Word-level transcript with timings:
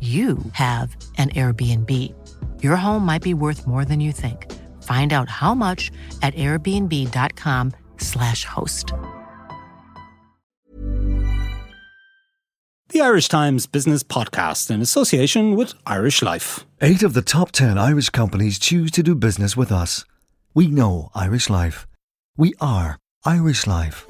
you 0.00 0.38
have 0.52 0.96
an 1.18 1.28
Airbnb. 1.30 1.92
Your 2.62 2.76
home 2.76 3.04
might 3.04 3.22
be 3.22 3.34
worth 3.34 3.66
more 3.66 3.84
than 3.84 4.00
you 4.00 4.12
think. 4.12 4.50
Find 4.82 5.12
out 5.12 5.28
how 5.28 5.54
much 5.54 5.90
at 6.22 6.32
airbnb.com/slash 6.34 8.44
host. 8.46 8.94
The 12.88 13.02
Irish 13.02 13.28
Times 13.28 13.66
Business 13.68 14.02
Podcast 14.02 14.68
in 14.70 14.80
association 14.82 15.54
with 15.54 15.74
Irish 15.86 16.22
Life. 16.22 16.64
Eight 16.80 17.04
of 17.04 17.14
the 17.14 17.22
top 17.22 17.52
10 17.52 17.78
Irish 17.78 18.10
companies 18.10 18.58
choose 18.58 18.90
to 18.92 19.02
do 19.04 19.14
business 19.14 19.56
with 19.56 19.70
us. 19.70 20.04
We 20.54 20.66
know 20.66 21.10
Irish 21.14 21.48
Life. 21.48 21.86
We 22.36 22.54
are 22.60 22.98
Irish 23.24 23.68
Life. 23.68 24.08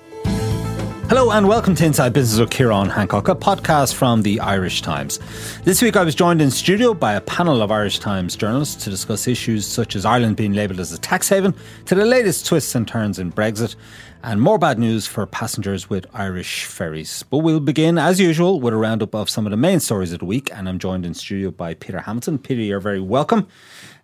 Hello 1.11 1.33
and 1.33 1.49
welcome 1.49 1.75
to 1.75 1.85
Inside 1.85 2.13
Business 2.13 2.39
with 2.39 2.51
Ciarán 2.51 2.89
Hancock, 2.89 3.27
a 3.27 3.35
podcast 3.35 3.95
from 3.95 4.23
the 4.23 4.39
Irish 4.39 4.81
Times. 4.81 5.19
This 5.65 5.83
week 5.83 5.97
I 5.97 6.05
was 6.05 6.15
joined 6.15 6.41
in 6.41 6.53
studio 6.53 6.95
by 6.95 7.15
a 7.15 7.21
panel 7.21 7.63
of 7.63 7.73
Irish 7.73 7.99
Times 7.99 8.37
journalists 8.37 8.85
to 8.85 8.91
discuss 8.91 9.27
issues 9.27 9.67
such 9.67 9.97
as 9.97 10.05
Ireland 10.05 10.37
being 10.37 10.53
labelled 10.53 10.79
as 10.79 10.93
a 10.93 10.99
tax 10.99 11.29
haven, 11.29 11.53
to 11.87 11.97
the 11.97 12.05
latest 12.05 12.47
twists 12.47 12.77
and 12.77 12.87
turns 12.87 13.19
in 13.19 13.33
Brexit, 13.33 13.75
and 14.23 14.41
more 14.41 14.59
bad 14.59 14.79
news 14.79 15.07
for 15.07 15.27
passengers 15.27 15.89
with 15.89 16.07
Irish 16.13 16.65
ferries. 16.65 17.25
But 17.31 17.39
we'll 17.39 17.61
begin, 17.61 17.99
as 17.99 18.21
usual, 18.21 18.61
with 18.61 18.75
a 18.75 18.77
roundup 18.77 19.15
of 19.15 19.31
some 19.31 19.47
of 19.47 19.51
the 19.51 19.57
main 19.57 19.81
stories 19.81 20.13
of 20.13 20.19
the 20.19 20.25
week, 20.25 20.51
and 20.55 20.69
I'm 20.69 20.79
joined 20.79 21.07
in 21.07 21.15
studio 21.15 21.51
by 21.51 21.75
Peter 21.75 22.01
Hamilton. 22.01 22.39
Peter, 22.39 22.61
you're 22.61 22.81
very 22.81 23.01
welcome. 23.01 23.49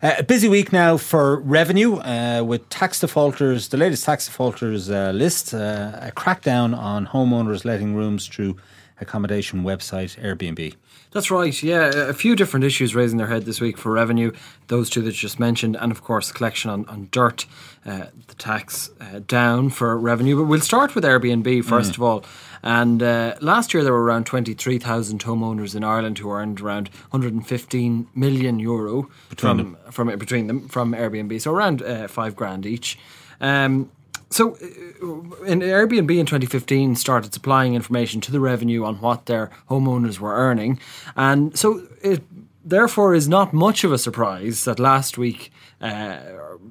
Uh, 0.02 0.14
a 0.18 0.22
busy 0.22 0.48
week 0.48 0.72
now 0.72 0.96
for 0.96 1.40
revenue 1.40 1.96
uh, 1.96 2.42
with 2.46 2.68
tax 2.68 3.00
defaulters, 3.00 3.68
the 3.68 3.76
latest 3.76 4.04
tax 4.04 4.26
defaulters 4.26 4.90
uh, 4.90 5.12
list, 5.14 5.52
uh, 5.52 5.98
a 6.00 6.12
crackdown 6.12 6.76
on 6.76 7.06
homeowners 7.06 7.64
letting 7.64 7.94
rooms 7.94 8.26
through 8.26 8.56
accommodation 9.00 9.62
website 9.62 10.18
Airbnb. 10.20 10.74
That's 11.12 11.30
right. 11.30 11.62
Yeah, 11.62 11.86
a 11.94 12.12
few 12.12 12.36
different 12.36 12.64
issues 12.64 12.94
raising 12.94 13.16
their 13.16 13.26
head 13.26 13.44
this 13.44 13.60
week 13.60 13.78
for 13.78 13.90
revenue. 13.90 14.32
Those 14.66 14.90
two 14.90 15.00
that 15.02 15.10
you 15.10 15.12
just 15.12 15.40
mentioned, 15.40 15.76
and 15.76 15.90
of 15.90 16.02
course, 16.02 16.30
collection 16.30 16.70
on, 16.70 16.84
on 16.88 17.08
dirt, 17.10 17.46
uh, 17.86 18.06
the 18.26 18.34
tax 18.34 18.90
uh, 19.00 19.20
down 19.26 19.70
for 19.70 19.96
revenue. 19.96 20.36
But 20.36 20.44
we'll 20.44 20.60
start 20.60 20.94
with 20.94 21.04
Airbnb 21.04 21.64
first 21.64 21.92
mm. 21.92 21.96
of 21.96 22.02
all. 22.02 22.24
And 22.62 23.00
uh, 23.00 23.36
last 23.40 23.72
year 23.72 23.84
there 23.84 23.92
were 23.92 24.02
around 24.02 24.26
23,000 24.26 25.22
homeowners 25.22 25.76
in 25.76 25.84
Ireland 25.84 26.18
who 26.18 26.30
earned 26.32 26.60
around 26.60 26.88
115 27.10 28.08
million 28.14 28.58
euro 28.58 29.08
between 29.28 29.50
from, 29.50 29.58
them. 29.58 29.76
from 29.92 30.18
between 30.18 30.46
them 30.48 30.68
from 30.68 30.92
Airbnb, 30.92 31.40
so 31.40 31.52
around 31.52 31.82
uh, 31.82 32.08
five 32.08 32.34
grand 32.34 32.66
each. 32.66 32.98
Um, 33.40 33.90
so, 34.30 34.54
uh, 34.54 35.44
in 35.44 35.60
Airbnb 35.60 36.18
in 36.18 36.26
2015 36.26 36.96
started 36.96 37.32
supplying 37.32 37.74
information 37.74 38.20
to 38.22 38.32
the 38.32 38.40
revenue 38.40 38.84
on 38.84 38.96
what 38.96 39.26
their 39.26 39.50
homeowners 39.70 40.18
were 40.18 40.34
earning, 40.34 40.80
and 41.14 41.56
so 41.56 41.86
it 42.02 42.24
therefore 42.64 43.14
is 43.14 43.28
not 43.28 43.52
much 43.52 43.84
of 43.84 43.92
a 43.92 43.98
surprise 43.98 44.64
that 44.64 44.80
last 44.80 45.16
week 45.16 45.52
uh, 45.80 46.18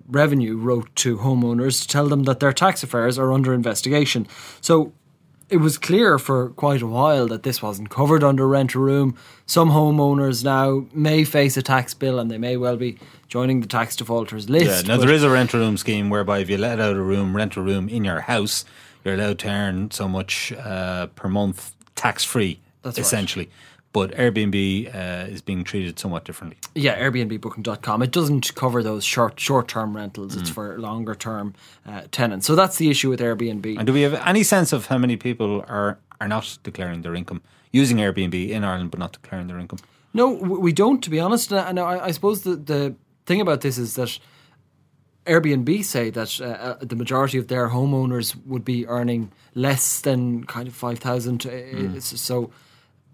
revenue 0.08 0.58
wrote 0.58 0.94
to 0.96 1.18
homeowners 1.18 1.82
to 1.82 1.88
tell 1.88 2.08
them 2.08 2.24
that 2.24 2.40
their 2.40 2.54
tax 2.54 2.84
affairs 2.84 3.18
are 3.18 3.32
under 3.32 3.54
investigation. 3.54 4.28
So 4.62 4.94
it 5.50 5.58
was 5.58 5.78
clear 5.78 6.18
for 6.18 6.50
quite 6.50 6.82
a 6.82 6.88
while 6.88 7.28
that 7.28 7.44
this 7.44 7.62
wasn't 7.62 7.90
covered 7.90 8.24
under 8.24 8.48
rent 8.48 8.74
a 8.74 8.80
room. 8.80 9.16
Some 9.46 9.70
homeowners 9.70 10.44
now 10.44 10.88
may 10.94 11.24
face 11.24 11.56
a 11.58 11.62
tax 11.62 11.94
bill 11.94 12.20
and 12.20 12.32
they 12.32 12.38
may 12.38 12.58
well 12.58 12.78
be 12.78 12.98
joining 13.28 13.62
the 13.62 13.68
tax 13.68 13.96
defaulters 13.96 14.50
list. 14.50 14.86
Yeah, 14.86 14.96
now 14.96 15.00
there 15.00 15.12
is 15.12 15.24
a 15.24 15.30
rent 15.30 15.54
a 15.54 15.58
room 15.58 15.78
scheme 15.78 16.10
whereby 16.10 16.40
if 16.40 16.50
you 16.50 16.58
let 16.58 16.80
out 16.80 16.96
a 16.96 17.02
room, 17.02 17.36
rent 17.36 17.56
a 17.56 17.62
room 17.62 17.90
in 17.90 18.04
your 18.04 18.22
house, 18.22 18.66
you're 19.04 19.14
allowed 19.14 19.40
to 19.40 19.50
earn 19.50 19.92
so 19.92 20.08
much 20.08 20.52
uh, 20.54 21.08
per 21.08 21.30
month 21.30 21.76
tax 21.96 22.24
free, 22.24 22.60
essentially. 22.84 23.46
Right 23.46 23.54
but 23.96 24.12
Airbnb 24.12 24.94
uh, 24.94 25.32
is 25.32 25.42
being 25.42 25.64
treated 25.64 25.98
somewhat 25.98 26.26
differently. 26.26 26.58
Yeah, 26.76 27.00
AirbnbBooking.com. 27.00 28.02
It 28.02 28.12
doesn't 28.12 28.54
cover 28.54 28.84
those 28.84 29.06
short 29.06 29.40
short 29.40 29.70
term 29.70 29.96
rentals. 29.96 30.36
Mm. 30.36 30.42
It's 30.42 30.50
for 30.50 30.78
longer 30.78 31.16
term 31.16 31.54
uh, 31.86 32.02
tenants. 32.12 32.46
So 32.46 32.56
that's 32.56 32.76
the 32.76 32.90
issue 32.90 33.10
with 33.10 33.22
Airbnb. 33.22 33.78
And 33.78 33.88
do 33.88 33.94
we 33.94 34.02
have 34.02 34.16
any 34.16 34.44
sense 34.44 34.74
of 34.74 34.88
how 34.88 34.98
many 34.98 35.16
people 35.16 35.64
are 35.70 35.98
are 36.20 36.28
not 36.28 36.58
declaring 36.64 37.04
their 37.04 37.16
income 37.16 37.42
using 37.72 37.98
Airbnb 38.00 38.50
in 38.50 38.66
Ireland, 38.66 38.92
but 38.92 39.00
not 39.00 39.14
declaring 39.14 39.48
their 39.48 39.60
income? 39.60 39.80
No, 40.14 40.28
we 40.66 40.74
don't. 40.74 41.02
To 41.02 41.10
be 41.10 41.22
honest, 41.22 41.54
and 41.54 41.80
I, 41.80 42.08
I 42.08 42.12
suppose 42.12 42.42
the 42.42 42.58
the 42.58 42.96
thing 43.26 43.40
about 43.40 43.62
this 43.62 43.78
is 43.78 43.94
that. 43.96 44.20
Airbnb 45.26 45.84
say 45.84 46.12
that 46.12 46.40
uh, 46.40 46.46
uh 46.46 46.78
the 46.92 46.96
majority 46.96 47.40
of 47.40 47.48
their 47.48 47.70
homeowners 47.70 48.36
would 48.46 48.64
be 48.64 48.86
earning 48.86 49.32
less 49.56 50.02
than 50.02 50.44
kind 50.44 50.68
of 50.68 50.76
five 50.76 51.00
thousand. 51.00 51.46
Uh, 51.48 51.50
mm. 51.50 52.02
So 52.02 52.52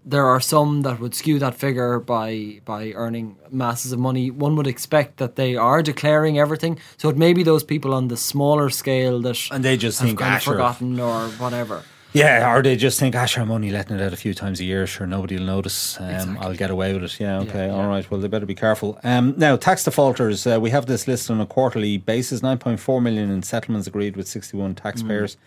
there 0.04 0.26
are 0.26 0.40
some 0.40 0.82
that 0.82 0.98
would 1.00 1.14
skew 1.14 1.38
that 1.38 1.54
figure 1.54 2.00
by 2.00 2.60
by 2.64 2.92
earning 2.92 3.36
masses 3.50 3.92
of 3.92 3.98
money. 3.98 4.30
One 4.30 4.56
would 4.56 4.66
expect 4.66 5.18
that 5.18 5.36
they 5.36 5.56
are 5.56 5.82
declaring 5.82 6.38
everything, 6.38 6.78
so 6.96 7.08
it 7.08 7.16
may 7.16 7.32
be 7.32 7.42
those 7.42 7.64
people 7.64 7.94
on 7.94 8.08
the 8.08 8.16
smaller 8.16 8.70
scale 8.70 9.20
that 9.22 9.38
and 9.50 9.64
they 9.64 9.76
just 9.76 10.00
think 10.00 10.18
kind 10.18 10.36
of 10.36 10.42
forgotten 10.42 10.98
or 11.00 11.28
whatever. 11.38 11.82
Yeah, 12.14 12.52
or 12.52 12.62
they 12.62 12.76
just 12.76 13.00
think, 13.00 13.14
"Gosh, 13.14 13.38
I'm 13.38 13.50
only 13.50 13.70
letting 13.70 13.96
it 13.96 14.02
out 14.02 14.12
a 14.12 14.16
few 14.16 14.34
times 14.34 14.60
a 14.60 14.64
year. 14.64 14.86
Sure, 14.86 15.06
nobody 15.06 15.36
will 15.38 15.46
notice. 15.46 15.98
Um, 15.98 16.10
exactly. 16.10 16.38
I'll 16.46 16.54
get 16.54 16.70
away 16.70 16.92
with 16.92 17.04
it." 17.04 17.18
Yeah, 17.18 17.40
okay, 17.40 17.68
yeah, 17.68 17.74
all 17.74 17.88
right. 17.88 18.10
Well, 18.10 18.20
they 18.20 18.28
better 18.28 18.44
be 18.44 18.54
careful. 18.54 18.98
Um, 19.02 19.34
now, 19.38 19.56
tax 19.56 19.84
defaulters. 19.84 20.46
Uh, 20.46 20.60
we 20.60 20.68
have 20.70 20.84
this 20.84 21.08
list 21.08 21.30
on 21.30 21.40
a 21.40 21.46
quarterly 21.46 21.96
basis. 21.96 22.42
Nine 22.42 22.58
point 22.58 22.80
four 22.80 23.00
million 23.00 23.30
in 23.30 23.42
settlements 23.42 23.86
agreed 23.86 24.16
with 24.16 24.28
sixty-one 24.28 24.74
taxpayers. 24.74 25.36
Mm. 25.36 25.38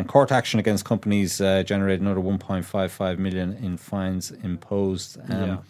And 0.00 0.08
court 0.08 0.32
action 0.32 0.58
against 0.58 0.84
companies 0.84 1.40
uh, 1.40 1.62
generated 1.62 2.00
another 2.00 2.20
1.55 2.20 3.18
million 3.18 3.52
in 3.62 3.76
fines 3.76 4.30
imposed. 4.30 5.18
Um, 5.28 5.62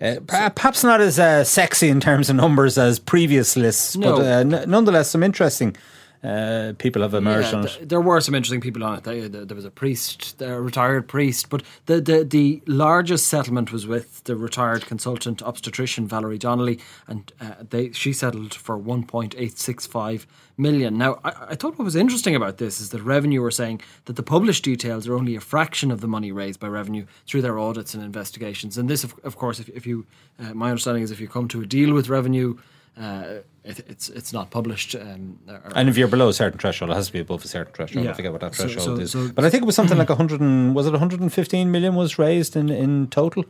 yeah. 0.00 0.16
Uh, 0.16 0.20
perhaps 0.54 0.84
not 0.84 1.00
as 1.00 1.18
uh, 1.18 1.42
sexy 1.42 1.88
in 1.88 1.98
terms 2.00 2.30
of 2.30 2.36
numbers 2.36 2.78
as 2.78 3.00
previous 3.00 3.56
lists, 3.56 3.96
no. 3.96 4.16
but 4.16 4.22
uh, 4.22 4.58
n- 4.58 4.70
nonetheless 4.70 5.10
some 5.10 5.24
interesting 5.24 5.76
uh, 6.22 6.72
people 6.78 7.02
have 7.02 7.14
emerged 7.14 7.52
yeah, 7.52 7.58
on 7.58 7.66
it. 7.66 7.88
there 7.88 8.00
were 8.00 8.20
some 8.20 8.34
interesting 8.34 8.60
people 8.60 8.82
on 8.82 8.98
it. 8.98 9.04
There, 9.04 9.54
was 9.54 9.64
a 9.64 9.70
priest, 9.70 10.42
a 10.42 10.60
retired 10.60 11.06
priest, 11.06 11.48
but 11.48 11.62
the, 11.86 12.00
the, 12.00 12.24
the 12.24 12.62
largest 12.66 13.28
settlement 13.28 13.72
was 13.72 13.86
with 13.86 14.24
the 14.24 14.34
retired 14.34 14.84
consultant 14.86 15.42
obstetrician 15.42 16.08
Valerie 16.08 16.38
Donnelly, 16.38 16.80
and 17.06 17.32
uh, 17.40 17.54
they 17.70 17.92
she 17.92 18.12
settled 18.12 18.52
for 18.52 18.76
one 18.76 19.04
point 19.04 19.34
eight 19.38 19.58
six 19.58 19.86
five 19.86 20.26
million. 20.56 20.98
Now, 20.98 21.20
I, 21.24 21.46
I, 21.50 21.54
thought 21.54 21.78
what 21.78 21.84
was 21.84 21.94
interesting 21.94 22.34
about 22.34 22.58
this 22.58 22.80
is 22.80 22.90
that 22.90 23.02
Revenue 23.02 23.40
were 23.40 23.52
saying 23.52 23.80
that 24.06 24.16
the 24.16 24.22
published 24.24 24.64
details 24.64 25.06
are 25.06 25.14
only 25.14 25.36
a 25.36 25.40
fraction 25.40 25.92
of 25.92 26.00
the 26.00 26.08
money 26.08 26.32
raised 26.32 26.58
by 26.58 26.66
Revenue 26.66 27.06
through 27.26 27.42
their 27.42 27.58
audits 27.58 27.94
and 27.94 28.02
investigations. 28.02 28.76
And 28.76 28.90
this, 28.90 29.04
of, 29.04 29.14
of 29.22 29.36
course, 29.36 29.60
if, 29.60 29.68
if 29.68 29.86
you, 29.86 30.04
uh, 30.40 30.54
my 30.54 30.70
understanding 30.70 31.04
is 31.04 31.12
if 31.12 31.20
you 31.20 31.28
come 31.28 31.46
to 31.48 31.62
a 31.62 31.66
deal 31.66 31.94
with 31.94 32.08
Revenue 32.08 32.58
uh, 32.98 33.40
it, 33.64 33.80
it's 33.88 34.08
it's 34.08 34.32
not 34.32 34.50
published. 34.50 34.94
Um, 34.94 35.38
or, 35.48 35.62
and 35.74 35.88
if 35.88 35.96
you're 35.96 36.08
below 36.08 36.28
a 36.28 36.32
certain 36.32 36.58
threshold, 36.58 36.90
it 36.90 36.94
has 36.94 37.08
to 37.08 37.12
be 37.12 37.20
above 37.20 37.44
a 37.44 37.48
certain 37.48 37.72
threshold. 37.72 38.04
Yeah. 38.04 38.10
I 38.10 38.14
forget 38.14 38.32
what 38.32 38.40
that 38.40 38.54
threshold 38.54 38.82
so, 38.82 38.96
so, 38.96 39.02
is. 39.02 39.10
So 39.12 39.32
but 39.34 39.44
I 39.44 39.50
think 39.50 39.62
it 39.62 39.66
was 39.66 39.76
something 39.76 39.98
like 39.98 40.08
100. 40.08 40.40
And, 40.40 40.74
was 40.74 40.86
it 40.86 40.90
115 40.90 41.70
million 41.70 41.94
was 41.94 42.18
raised 42.18 42.56
in 42.56 42.70
in 42.70 43.08
total? 43.08 43.44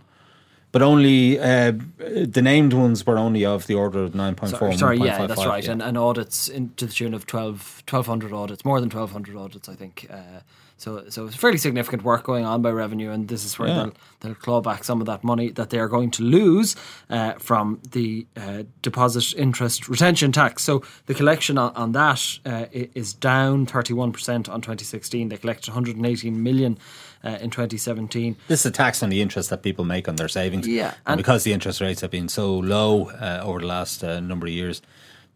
But 0.70 0.82
only 0.82 1.38
uh, 1.38 1.72
the 1.96 2.42
named 2.42 2.74
ones 2.74 3.06
were 3.06 3.16
only 3.16 3.44
of 3.44 3.66
the 3.66 3.74
order 3.74 4.04
of 4.04 4.14
nine 4.14 4.34
point 4.34 4.50
four. 4.50 4.72
Sorry, 4.72 4.76
sorry 4.76 4.98
yeah, 4.98 5.26
that's 5.26 5.46
right. 5.46 5.66
And, 5.66 5.80
and 5.80 5.96
audits 5.96 6.46
in, 6.46 6.74
to 6.74 6.84
the 6.84 6.92
tune 6.92 7.14
of 7.14 7.24
12, 7.24 7.82
1,200 7.88 8.34
audits, 8.34 8.64
more 8.66 8.78
than 8.78 8.90
1,200 8.90 9.34
audits, 9.34 9.68
I 9.68 9.74
think. 9.74 10.06
Uh, 10.10 10.40
so, 10.78 11.04
so 11.08 11.26
it's 11.26 11.34
fairly 11.34 11.58
significant 11.58 12.04
work 12.04 12.22
going 12.22 12.44
on 12.44 12.62
by 12.62 12.70
revenue, 12.70 13.10
and 13.10 13.26
this 13.26 13.44
is 13.44 13.58
where 13.58 13.68
yeah. 13.68 13.74
they'll, 13.74 13.92
they'll 14.20 14.34
claw 14.36 14.60
back 14.60 14.84
some 14.84 15.00
of 15.00 15.08
that 15.08 15.24
money 15.24 15.50
that 15.50 15.70
they 15.70 15.78
are 15.80 15.88
going 15.88 16.12
to 16.12 16.22
lose 16.22 16.76
uh, 17.10 17.32
from 17.34 17.80
the 17.90 18.28
uh, 18.36 18.62
deposit 18.80 19.34
interest 19.36 19.88
retention 19.88 20.30
tax. 20.30 20.62
So 20.62 20.84
the 21.06 21.14
collection 21.14 21.58
on, 21.58 21.74
on 21.74 21.92
that 21.92 22.38
uh, 22.46 22.66
is 22.72 23.12
down 23.12 23.66
31% 23.66 24.48
on 24.48 24.60
2016. 24.60 25.28
They 25.28 25.36
collected 25.36 25.68
118 25.68 26.42
million. 26.42 26.78
Uh, 27.24 27.30
in 27.40 27.50
2017. 27.50 28.36
This 28.46 28.60
is 28.60 28.66
a 28.66 28.70
tax 28.70 29.02
on 29.02 29.08
the 29.08 29.20
interest 29.20 29.50
that 29.50 29.64
people 29.64 29.84
make 29.84 30.06
on 30.08 30.14
their 30.14 30.28
savings. 30.28 30.68
Yeah. 30.68 30.90
And, 30.90 30.96
and 31.06 31.16
because 31.16 31.42
the 31.42 31.52
interest 31.52 31.80
rates 31.80 32.00
have 32.00 32.12
been 32.12 32.28
so 32.28 32.56
low 32.56 33.10
uh, 33.10 33.40
over 33.42 33.58
the 33.58 33.66
last 33.66 34.04
uh, 34.04 34.20
number 34.20 34.46
of 34.46 34.52
years, 34.52 34.82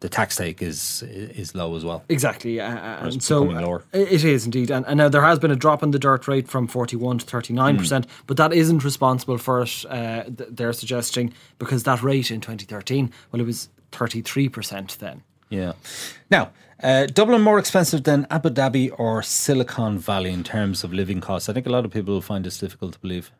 the 0.02 0.08
tax 0.08 0.36
take 0.36 0.60
is 0.60 1.02
is 1.06 1.54
low 1.54 1.74
as 1.76 1.84
well. 1.84 2.04
Exactly, 2.08 2.60
uh, 2.60 3.06
and 3.06 3.22
so 3.22 3.44
lower. 3.44 3.84
it 3.92 4.24
is 4.24 4.44
indeed. 4.44 4.70
And, 4.70 4.84
and, 4.86 4.98
now 4.98 5.08
there 5.08 5.22
has 5.22 5.38
been 5.38 5.52
a 5.52 5.56
drop 5.56 5.82
in 5.82 5.92
the 5.92 5.98
dirt 5.98 6.26
rate 6.28 6.48
from 6.48 6.66
forty 6.66 6.96
one 6.96 7.18
to 7.18 7.24
thirty 7.24 7.54
nine 7.54 7.78
percent, 7.78 8.06
hmm. 8.06 8.12
but 8.26 8.36
that 8.36 8.52
isn't 8.52 8.84
responsible 8.84 9.38
for 9.38 9.62
it. 9.62 9.84
Uh, 9.88 10.24
they're 10.26 10.72
suggesting 10.72 11.32
because 11.58 11.84
that 11.84 12.02
rate 12.02 12.30
in 12.30 12.40
twenty 12.40 12.66
thirteen, 12.66 13.12
well, 13.30 13.40
it 13.40 13.46
was 13.46 13.68
thirty 13.92 14.20
three 14.20 14.48
percent 14.48 14.96
then. 14.98 15.22
Yeah. 15.48 15.72
Now, 16.30 16.50
uh, 16.82 17.06
Dublin 17.06 17.42
more 17.42 17.58
expensive 17.58 18.02
than 18.02 18.26
Abu 18.28 18.50
Dhabi 18.50 18.90
or 18.98 19.22
Silicon 19.22 19.98
Valley 19.98 20.32
in 20.32 20.42
terms 20.42 20.82
of 20.82 20.92
living 20.92 21.20
costs. 21.20 21.48
I 21.48 21.52
think 21.52 21.66
a 21.66 21.70
lot 21.70 21.84
of 21.84 21.92
people 21.92 22.14
will 22.14 22.22
find 22.22 22.44
this 22.44 22.58
difficult 22.58 22.94
to 22.94 22.98
believe. 22.98 23.30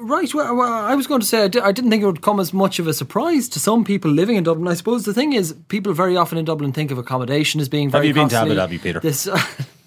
Right. 0.00 0.32
Well, 0.32 0.62
I 0.62 0.94
was 0.94 1.08
going 1.08 1.20
to 1.20 1.26
say 1.26 1.42
I, 1.42 1.48
di- 1.48 1.60
I, 1.60 1.72
didn't 1.72 1.90
think 1.90 2.04
it 2.04 2.06
would 2.06 2.22
come 2.22 2.38
as 2.38 2.52
much 2.52 2.78
of 2.78 2.86
a 2.86 2.94
surprise 2.94 3.48
to 3.48 3.58
some 3.58 3.84
people 3.84 4.12
living 4.12 4.36
in 4.36 4.44
Dublin. 4.44 4.68
I 4.68 4.74
suppose 4.74 5.04
the 5.04 5.12
thing 5.12 5.32
is, 5.32 5.54
people 5.66 5.92
very 5.92 6.16
often 6.16 6.38
in 6.38 6.44
Dublin 6.44 6.72
think 6.72 6.92
of 6.92 6.98
accommodation 6.98 7.60
as 7.60 7.68
being 7.68 7.90
very. 7.90 8.06
Have 8.06 8.16
you 8.16 8.22
costly. 8.22 8.50
been 8.50 8.56
to 8.56 8.62
Abu 8.62 8.78
Dhabi, 8.78 8.80
Peter? 8.80 9.00
This, 9.00 9.28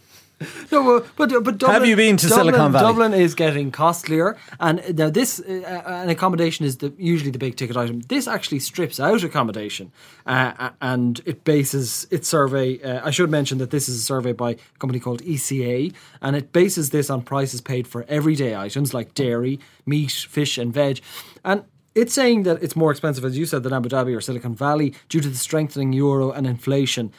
no, 0.71 1.05
but 1.15 1.29
but 1.43 1.57
Dublin, 1.57 1.71
have 1.71 1.85
you 1.85 1.95
been 1.95 2.17
to 2.17 2.27
Dublin, 2.27 2.53
Silicon 2.53 2.71
Valley? 2.71 2.87
Dublin 2.87 3.13
is 3.13 3.35
getting 3.35 3.71
costlier, 3.71 4.37
and 4.59 4.97
now 4.97 5.09
this 5.09 5.39
uh, 5.39 5.83
an 5.85 6.09
accommodation 6.09 6.65
is 6.65 6.77
the, 6.77 6.93
usually 6.97 7.31
the 7.31 7.39
big 7.39 7.55
ticket 7.55 7.77
item. 7.77 8.01
This 8.01 8.27
actually 8.27 8.59
strips 8.59 8.99
out 8.99 9.23
accommodation, 9.23 9.91
uh, 10.25 10.69
and 10.81 11.21
it 11.25 11.43
bases 11.43 12.07
its 12.11 12.27
survey. 12.27 12.81
Uh, 12.81 13.05
I 13.05 13.11
should 13.11 13.29
mention 13.29 13.57
that 13.59 13.71
this 13.71 13.87
is 13.87 13.95
a 13.97 14.03
survey 14.03 14.31
by 14.31 14.51
a 14.51 14.57
company 14.79 14.99
called 14.99 15.21
ECA, 15.23 15.93
and 16.21 16.35
it 16.35 16.51
bases 16.51 16.89
this 16.89 17.09
on 17.09 17.21
prices 17.21 17.61
paid 17.61 17.87
for 17.87 18.05
everyday 18.07 18.55
items 18.55 18.93
like 18.93 19.13
dairy, 19.13 19.59
meat, 19.85 20.11
fish, 20.11 20.57
and 20.57 20.73
veg, 20.73 21.01
and 21.43 21.63
it's 21.93 22.13
saying 22.13 22.43
that 22.43 22.63
it's 22.63 22.75
more 22.75 22.91
expensive, 22.91 23.25
as 23.25 23.37
you 23.37 23.45
said, 23.45 23.63
than 23.63 23.73
Abu 23.73 23.89
Dhabi 23.89 24.15
or 24.15 24.21
Silicon 24.21 24.55
Valley 24.55 24.93
due 25.09 25.19
to 25.19 25.27
the 25.27 25.35
strengthening 25.35 25.91
euro 25.91 26.31
and 26.31 26.47
inflation 26.47 27.11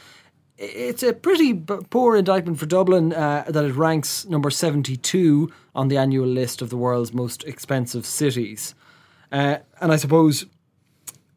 it's 0.62 1.02
a 1.02 1.12
pretty 1.12 1.54
poor 1.54 2.16
indictment 2.16 2.58
for 2.58 2.66
Dublin 2.66 3.12
uh, 3.12 3.44
that 3.48 3.64
it 3.64 3.74
ranks 3.74 4.24
number 4.26 4.48
72 4.48 5.52
on 5.74 5.88
the 5.88 5.96
annual 5.96 6.26
list 6.26 6.62
of 6.62 6.70
the 6.70 6.76
world's 6.76 7.12
most 7.12 7.42
expensive 7.44 8.06
cities. 8.06 8.74
Uh, 9.32 9.56
and 9.80 9.90
I 9.90 9.96
suppose 9.96 10.46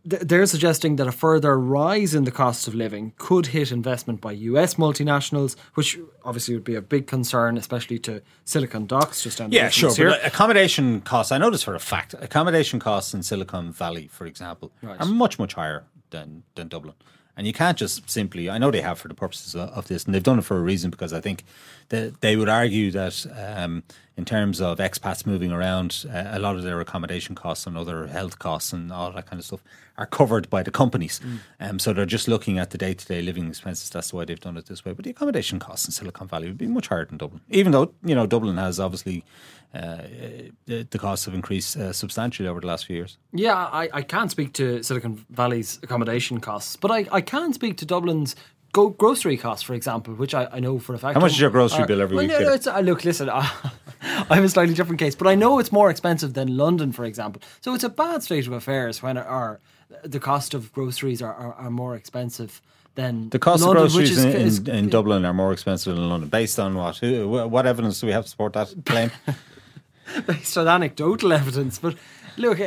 th- 0.07 0.21
they're 0.21 0.45
suggesting 0.45 0.97
that 0.97 1.07
a 1.07 1.11
further 1.11 1.59
rise 1.59 2.13
in 2.13 2.25
the 2.25 2.31
cost 2.31 2.67
of 2.67 2.75
living 2.75 3.13
could 3.17 3.47
hit 3.47 3.71
investment 3.71 4.21
by 4.21 4.33
US 4.33 4.75
multinationals, 4.75 5.55
which 5.73 5.97
obviously 6.23 6.53
would 6.53 6.63
be 6.63 6.75
a 6.75 6.81
big 6.81 7.07
concern, 7.07 7.57
especially 7.57 7.97
to 7.99 8.21
Silicon 8.43 8.85
Docks 8.85 9.23
just 9.23 9.39
down 9.39 9.51
Yeah, 9.51 9.69
sure. 9.69 9.95
Here. 9.95 10.09
But 10.11 10.23
accommodation 10.23 11.01
costs, 11.01 11.31
I 11.31 11.39
know 11.39 11.49
this 11.49 11.63
for 11.63 11.73
a 11.73 11.79
fact, 11.79 12.13
accommodation 12.19 12.79
costs 12.79 13.15
in 13.15 13.23
Silicon 13.23 13.71
Valley, 13.71 14.07
for 14.07 14.27
example, 14.27 14.71
right. 14.83 14.99
are 14.99 15.07
much, 15.07 15.39
much 15.39 15.55
higher 15.55 15.85
than, 16.11 16.43
than 16.53 16.67
Dublin. 16.67 16.93
And 17.37 17.45
you 17.45 17.53
can't 17.53 17.77
just 17.77 18.09
simply, 18.09 18.49
I 18.49 18.57
know 18.57 18.71
they 18.71 18.81
have 18.81 18.97
for 18.97 19.07
the 19.07 19.13
purposes 19.13 19.55
of 19.55 19.87
this, 19.87 20.05
and 20.05 20.15
they've 20.15 20.23
done 20.23 20.39
it 20.39 20.43
for 20.43 20.57
a 20.57 20.61
reason 20.61 20.89
because 20.89 21.11
I 21.11 21.19
think 21.19 21.43
that 21.89 22.21
they 22.21 22.35
would 22.35 22.49
argue 22.49 22.91
that 22.91 23.25
um, 23.35 23.83
in 24.17 24.23
terms 24.23 24.61
of 24.61 24.77
expats 24.77 25.25
moving 25.25 25.51
around, 25.51 26.05
uh, 26.09 26.23
a 26.27 26.39
lot 26.39 26.55
of 26.55 26.63
their 26.63 26.79
accommodation 26.79 27.35
costs 27.35 27.67
and 27.67 27.77
other 27.77 28.07
health 28.07 28.39
costs 28.39 28.71
and 28.71 28.91
all 28.91 29.11
that 29.11 29.25
kind 29.25 29.39
of 29.39 29.45
stuff 29.45 29.61
are 29.97 30.05
covered 30.05 30.49
by 30.49 30.63
the 30.63 30.71
companies. 30.71 31.19
Mm. 31.19 31.39
Um, 31.59 31.79
so 31.79 31.93
they're 31.93 32.05
just 32.05 32.27
looking 32.27 32.57
at 32.57 32.69
the 32.69 32.77
day 32.77 32.93
to 32.93 33.05
day 33.05 33.21
living 33.21 33.47
expenses. 33.47 33.89
That's 33.89 34.13
why 34.13 34.25
they've 34.25 34.39
done 34.39 34.57
it 34.57 34.67
this 34.67 34.85
way. 34.85 34.93
But 34.93 35.05
the 35.05 35.11
accommodation 35.11 35.59
costs 35.59 35.85
in 35.85 35.91
Silicon 35.91 36.27
Valley 36.27 36.47
would 36.47 36.57
be 36.57 36.67
much 36.67 36.87
higher 36.87 37.05
than 37.05 37.17
Dublin, 37.17 37.41
even 37.49 37.71
though, 37.71 37.93
you 38.03 38.15
know, 38.15 38.25
Dublin 38.25 38.57
has 38.57 38.79
obviously 38.79 39.23
uh, 39.73 40.03
the, 40.65 40.87
the 40.89 40.99
costs 40.99 41.25
have 41.25 41.33
increased 41.33 41.75
uh, 41.75 41.91
substantially 41.91 42.47
over 42.47 42.61
the 42.61 42.67
last 42.67 42.85
few 42.85 42.95
years. 42.95 43.17
Yeah, 43.33 43.55
I, 43.55 43.89
I 43.91 44.01
can't 44.01 44.31
speak 44.31 44.53
to 44.53 44.81
Silicon 44.83 45.25
Valley's 45.29 45.79
accommodation 45.83 46.39
costs, 46.39 46.77
but 46.77 46.91
I, 46.91 47.05
I 47.11 47.21
can 47.21 47.51
speak 47.51 47.77
to 47.77 47.85
Dublin's 47.85 48.35
go- 48.75 48.89
grocery 48.89 49.37
costs, 49.37 49.63
for 49.63 49.73
example, 49.73 50.13
which 50.13 50.33
I, 50.33 50.47
I 50.51 50.59
know 50.59 50.77
for 50.79 50.93
a 50.93 50.99
fact. 50.99 51.15
How 51.15 51.21
much 51.21 51.31
is 51.31 51.39
your 51.39 51.49
grocery 51.49 51.83
are, 51.83 51.87
bill 51.87 52.01
every 52.01 52.17
well, 52.17 52.25
week? 52.25 52.39
No, 52.39 52.39
no, 52.39 52.53
it's, 52.53 52.67
uh, 52.67 52.79
look, 52.79 53.05
listen, 53.05 53.29
I, 53.41 53.49
I 54.29 54.35
have 54.35 54.43
a 54.43 54.49
slightly 54.49 54.75
different 54.75 54.99
case, 54.99 55.15
but 55.15 55.27
I 55.27 55.35
know 55.35 55.59
it's 55.59 55.71
more 55.71 55.89
expensive 55.89 56.33
than 56.33 56.57
London, 56.57 56.91
for 56.91 57.05
example. 57.05 57.41
So 57.61 57.73
it's 57.73 57.85
a 57.85 57.89
bad 57.89 58.21
state 58.21 58.45
of 58.45 58.53
affairs 58.53 59.01
when 59.01 59.17
our, 59.17 59.59
the 60.03 60.19
cost 60.19 60.53
of 60.53 60.73
groceries 60.73 61.21
are, 61.21 61.33
are, 61.33 61.53
are 61.53 61.71
more 61.71 61.95
expensive 61.95 62.61
than 62.95 63.29
the 63.29 63.39
cost 63.39 63.63
London, 63.63 63.85
of 63.85 63.91
groceries 63.91 64.17
is, 64.17 64.25
in, 64.25 64.31
is, 64.33 64.59
in, 64.59 64.75
in, 64.75 64.89
Dublin 64.89 65.25
are 65.25 65.33
more 65.33 65.53
expensive 65.53 65.95
than 65.95 66.09
London. 66.09 66.29
Based 66.29 66.59
on 66.59 66.75
what? 66.75 67.01
What 67.01 67.65
evidence 67.65 67.99
do 67.99 68.07
we 68.07 68.13
have 68.13 68.23
to 68.23 68.29
support 68.29 68.53
that 68.53 68.73
claim? 68.85 69.11
based 70.27 70.57
on 70.57 70.67
anecdotal 70.67 71.33
evidence. 71.33 71.79
But 71.79 71.95
look, 72.37 72.59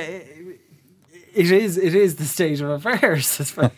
it 1.38 1.52
is 1.52 1.78
it 1.78 1.94
is 1.94 2.16
the 2.16 2.24
state 2.24 2.60
of 2.60 2.68
affairs 2.68 3.38
as 3.40 3.50
far 3.52 3.70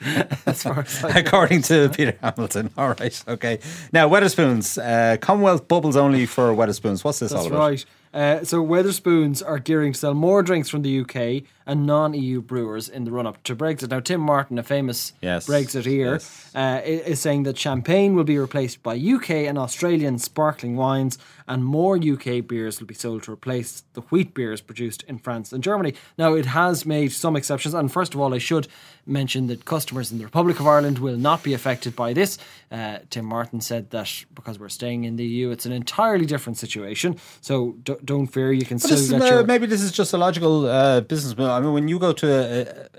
as, 0.46 0.62
far 0.62 0.80
as 0.80 1.04
according 1.16 1.60
to 1.62 1.90
Peter 1.90 2.16
Hamilton. 2.22 2.70
All 2.78 2.88
right, 2.88 3.22
okay. 3.28 3.58
Now 3.92 4.08
Wetherspoons, 4.08 4.78
uh, 4.82 5.18
Commonwealth 5.18 5.68
bubbles 5.68 5.96
only 5.96 6.24
for 6.24 6.52
Wetherspoons. 6.54 7.04
What's 7.04 7.18
this 7.18 7.32
That's 7.32 7.42
all 7.42 7.48
about? 7.48 7.58
Right. 7.58 7.84
Uh, 8.12 8.44
so 8.44 8.64
Wetherspoons 8.64 9.42
are 9.46 9.58
gearing 9.58 9.92
to 9.92 9.98
sell 9.98 10.14
more 10.14 10.42
drinks 10.42 10.68
from 10.68 10.82
the 10.82 11.00
UK 11.00 11.44
and 11.70 11.86
non-EU 11.86 12.40
brewers 12.42 12.88
in 12.88 13.04
the 13.04 13.12
run-up 13.12 13.40
to 13.44 13.54
Brexit. 13.54 13.90
Now, 13.90 14.00
Tim 14.00 14.20
Martin, 14.20 14.58
a 14.58 14.64
famous 14.64 15.12
yes. 15.20 15.46
Brexiteer, 15.46 16.14
yes. 16.14 16.54
uh, 16.54 16.80
is 16.84 17.20
saying 17.20 17.44
that 17.44 17.56
champagne 17.56 18.16
will 18.16 18.24
be 18.24 18.38
replaced 18.38 18.82
by 18.82 18.96
UK 18.96 19.30
and 19.30 19.56
Australian 19.56 20.18
sparkling 20.18 20.74
wines, 20.74 21.16
and 21.46 21.64
more 21.64 21.96
UK 21.96 22.44
beers 22.44 22.80
will 22.80 22.88
be 22.88 22.94
sold 22.94 23.22
to 23.24 23.32
replace 23.32 23.84
the 23.92 24.00
wheat 24.02 24.34
beers 24.34 24.60
produced 24.60 25.04
in 25.04 25.18
France 25.18 25.52
and 25.52 25.62
Germany. 25.62 25.94
Now, 26.18 26.34
it 26.34 26.46
has 26.46 26.84
made 26.84 27.12
some 27.12 27.36
exceptions, 27.36 27.74
and 27.74 27.92
first 27.92 28.14
of 28.14 28.20
all, 28.20 28.34
I 28.34 28.38
should 28.38 28.66
mention 29.06 29.46
that 29.46 29.64
customers 29.64 30.10
in 30.10 30.18
the 30.18 30.24
Republic 30.24 30.58
of 30.58 30.66
Ireland 30.66 30.98
will 30.98 31.16
not 31.16 31.42
be 31.42 31.54
affected 31.54 31.94
by 31.94 32.12
this. 32.12 32.38
Uh, 32.70 32.98
Tim 33.10 33.24
Martin 33.24 33.60
said 33.60 33.90
that 33.90 34.24
because 34.34 34.58
we're 34.58 34.68
staying 34.68 35.04
in 35.04 35.16
the 35.16 35.24
EU, 35.24 35.50
it's 35.50 35.66
an 35.66 35.72
entirely 35.72 36.26
different 36.26 36.58
situation. 36.58 37.16
So 37.40 37.76
don't 38.04 38.26
fear, 38.26 38.52
you 38.52 38.64
can 38.64 38.78
but 38.78 38.90
still 38.90 39.18
get 39.18 39.30
your. 39.30 39.44
Maybe 39.44 39.66
this 39.66 39.82
is 39.82 39.92
just 39.92 40.12
a 40.12 40.18
logical 40.18 40.66
uh, 40.66 41.00
business. 41.00 41.34
I 41.38 41.60
mean, 41.60 41.72
when 41.72 41.88
you 41.88 41.98
go 41.98 42.12
to 42.12 42.26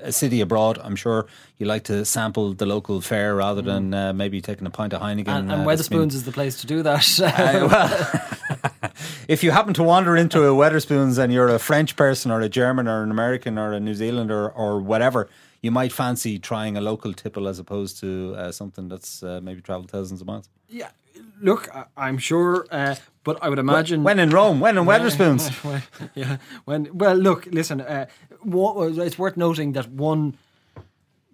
a, 0.04 0.08
a, 0.08 0.12
city 0.12 0.42
abroad, 0.42 0.80
I'm 0.84 0.96
sure 0.96 1.28
you 1.58 1.66
like 1.66 1.84
to 1.86 2.06
sample 2.06 2.54
the 2.54 2.66
local 2.66 3.02
fare 3.02 3.36
rather 3.36 3.62
than 3.62 3.92
mm. 3.92 4.10
uh, 4.10 4.14
maybe 4.14 4.42
taking 4.42 4.68
a 4.68 4.70
pint 4.70 4.94
of 4.94 5.02
Heineken. 5.02 5.28
And, 5.28 5.52
and 5.52 5.62
uh, 5.62 5.66
Wetherspoons 5.66 6.14
is 6.14 6.24
the 6.24 6.32
place 6.32 6.62
to 6.62 6.68
do 6.68 6.84
that. 6.84 7.02
Well, 7.72 8.30
if 9.28 9.44
you 9.44 9.52
happen 9.52 9.74
to 9.76 9.84
wander 9.84 10.16
into 10.16 10.44
a 10.44 10.52
Wetherspoons 10.52 11.18
and 11.18 11.32
you're 11.34 11.50
a 11.50 11.60
French 11.60 11.96
person 11.96 12.32
or 12.32 12.42
a 12.42 12.50
German 12.50 12.88
or 12.88 13.04
an 13.04 13.12
American 13.12 13.58
or 13.58 13.74
a 13.74 13.80
New 13.80 13.94
Zealander 13.94 14.50
or, 14.50 14.52
or 14.52 14.80
whatever, 14.80 15.30
you 15.62 15.72
might 15.72 15.92
fancy 15.92 16.40
trying 16.40 16.78
a 16.78 16.82
local 16.82 17.14
tipple 17.14 17.48
as 17.48 17.60
opposed 17.60 18.00
to 18.00 18.34
uh, 18.38 18.52
something 18.52 18.88
that's 18.88 19.24
uh, 19.24 19.40
maybe 19.44 19.62
travelled 19.62 19.92
thousands 19.92 20.22
of 20.22 20.28
miles. 20.28 20.50
Yeah, 20.70 20.90
look, 21.42 21.70
I'm 21.98 22.18
sure, 22.18 22.66
uh, 22.72 22.96
but 23.24 23.42
I 23.42 23.50
would 23.50 23.60
imagine 23.60 24.04
when 24.04 24.20
in 24.20 24.30
Rome, 24.30 24.60
when 24.60 24.78
in 24.78 24.86
Wetherspoons. 24.86 25.52
yeah, 26.16 26.38
when 26.66 26.90
well, 26.94 27.16
look, 27.16 27.48
listen, 27.48 27.82
uh, 27.82 28.06
it's 28.46 29.20
worth 29.20 29.38
noting 29.38 29.74
that 29.74 29.90
one 29.90 30.38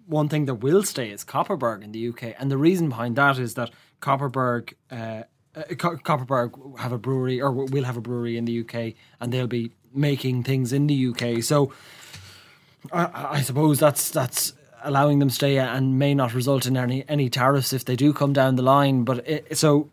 one 0.06 0.28
thing 0.28 0.46
that 0.46 0.56
will 0.56 0.82
stay 0.82 1.10
is 1.10 1.24
Kopparberg 1.24 1.82
in 1.82 1.92
the 1.92 2.08
UK, 2.08 2.34
and 2.38 2.50
the 2.50 2.58
reason 2.58 2.88
behind 2.88 3.16
that 3.16 3.38
is 3.38 3.54
that 3.54 3.70
Kopparberg. 4.00 4.74
Uh, 4.90 5.22
uh, 5.56 5.62
Kopparberg 5.70 6.78
have 6.78 6.92
a 6.92 6.98
brewery, 6.98 7.40
or 7.40 7.50
will 7.50 7.84
have 7.84 7.96
a 7.96 8.00
brewery 8.00 8.36
in 8.36 8.44
the 8.44 8.60
UK, 8.60 8.94
and 9.18 9.32
they'll 9.32 9.46
be 9.46 9.72
making 9.92 10.44
things 10.44 10.72
in 10.72 10.86
the 10.86 11.06
UK. 11.08 11.42
So, 11.42 11.72
I, 12.92 13.28
I 13.30 13.40
suppose 13.40 13.78
that's 13.78 14.10
that's 14.10 14.52
allowing 14.82 15.18
them 15.18 15.30
stay 15.30 15.58
and 15.58 15.98
may 15.98 16.14
not 16.14 16.34
result 16.34 16.66
in 16.66 16.76
any 16.76 17.04
any 17.08 17.28
tariffs 17.28 17.72
if 17.72 17.84
they 17.84 17.96
do 17.96 18.12
come 18.12 18.32
down 18.32 18.56
the 18.56 18.62
line. 18.62 19.04
But 19.04 19.26
it, 19.28 19.58
so 19.58 19.90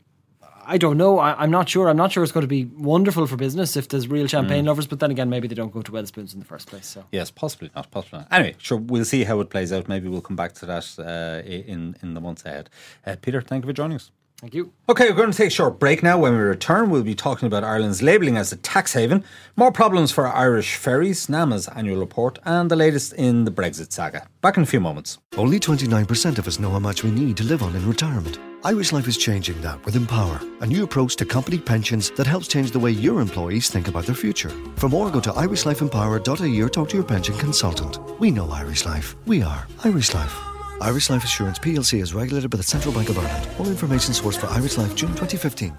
I 0.67 0.77
don't 0.77 0.97
know. 0.97 1.19
I, 1.19 1.43
am 1.43 1.51
not 1.51 1.69
sure. 1.69 1.89
I'm 1.89 1.97
not 1.97 2.11
sure 2.11 2.23
it's 2.23 2.31
going 2.31 2.43
to 2.43 2.47
be 2.47 2.65
wonderful 2.65 3.27
for 3.27 3.35
business 3.35 3.75
if 3.75 3.87
there's 3.89 4.07
real 4.07 4.27
champagne 4.27 4.63
mm. 4.63 4.67
lovers. 4.67 4.87
But 4.87 4.99
then 4.99 5.11
again, 5.11 5.29
maybe 5.29 5.47
they 5.47 5.55
don't 5.55 5.71
go 5.71 5.81
to 5.81 5.91
Wetherspoons 5.91 6.33
in 6.33 6.39
the 6.39 6.45
first 6.45 6.67
place. 6.67 6.87
So 6.87 7.05
yes, 7.11 7.31
possibly 7.31 7.71
not. 7.75 7.91
Possibly 7.91 8.19
not. 8.19 8.27
Anyway, 8.31 8.55
sure. 8.57 8.77
We'll 8.77 9.05
see 9.05 9.23
how 9.23 9.39
it 9.39 9.49
plays 9.49 9.71
out. 9.71 9.87
Maybe 9.87 10.07
we'll 10.07 10.21
come 10.21 10.35
back 10.35 10.53
to 10.53 10.65
that 10.65 10.95
uh, 10.99 11.47
in 11.47 11.95
in 12.01 12.13
the 12.13 12.21
months 12.21 12.45
ahead. 12.45 12.69
Uh, 13.05 13.15
Peter, 13.21 13.41
thank 13.41 13.63
you 13.63 13.69
for 13.69 13.73
joining 13.73 13.95
us. 13.95 14.11
Thank 14.37 14.53
you. 14.53 14.73
Okay, 14.89 15.09
we're 15.09 15.15
going 15.15 15.31
to 15.31 15.37
take 15.37 15.47
a 15.47 15.49
short 15.49 15.79
break 15.79 16.03
now. 16.03 16.19
When 16.19 16.33
we 16.33 16.39
return, 16.39 16.89
we'll 16.89 17.03
be 17.03 17.15
talking 17.15 17.47
about 17.47 17.63
Ireland's 17.63 18.01
labelling 18.01 18.35
as 18.35 18.51
a 18.51 18.57
tax 18.57 18.93
haven, 18.93 19.23
more 19.55 19.71
problems 19.71 20.11
for 20.11 20.27
Irish 20.27 20.75
ferries, 20.75 21.29
NAMA's 21.29 21.69
annual 21.69 21.99
report, 21.99 22.37
and 22.43 22.69
the 22.69 22.75
latest 22.75 23.13
in 23.13 23.45
the 23.45 23.51
Brexit 23.51 23.93
saga. 23.93 24.27
Back 24.41 24.57
in 24.57 24.63
a 24.63 24.65
few 24.65 24.81
moments. 24.81 25.19
Only 25.37 25.59
29% 25.59 26.37
of 26.37 26.47
us 26.47 26.59
know 26.59 26.69
how 26.69 26.79
much 26.79 27.03
we 27.03 27.11
need 27.11 27.37
to 27.37 27.45
live 27.45 27.63
on 27.63 27.75
in 27.75 27.87
retirement. 27.87 28.37
Irish 28.65 28.91
Life 28.91 29.07
is 29.07 29.17
changing 29.17 29.61
that 29.61 29.83
with 29.85 29.95
Empower, 29.95 30.41
a 30.59 30.65
new 30.65 30.83
approach 30.83 31.15
to 31.17 31.25
company 31.25 31.57
pensions 31.57 32.11
that 32.11 32.27
helps 32.27 32.47
change 32.47 32.71
the 32.71 32.79
way 32.79 32.91
your 32.91 33.21
employees 33.21 33.69
think 33.69 33.87
about 33.87 34.05
their 34.05 34.15
future. 34.15 34.49
For 34.75 34.89
more, 34.89 35.09
go 35.11 35.21
to 35.21 35.31
irishlifeempower.ie 35.31 36.61
or 36.61 36.69
talk 36.69 36.89
to 36.89 36.97
your 36.97 37.05
pension 37.05 37.37
consultant. 37.37 37.99
We 38.19 38.31
know 38.31 38.49
Irish 38.49 38.85
Life. 38.85 39.15
We 39.27 39.43
are 39.43 39.65
Irish 39.83 40.13
Life. 40.13 40.54
Irish 40.81 41.09
Life 41.09 41.23
Assurance 41.23 41.57
plc 41.57 42.01
is 42.01 42.13
regulated 42.13 42.51
by 42.51 42.57
the 42.57 42.63
Central 42.63 42.93
Bank 42.93 43.09
of 43.09 43.17
Ireland. 43.17 43.47
All 43.57 43.67
information 43.67 44.13
sourced 44.13 44.37
for 44.37 44.47
Irish 44.47 44.77
Life 44.77 44.93
June 44.95 45.09
2015. 45.09 45.75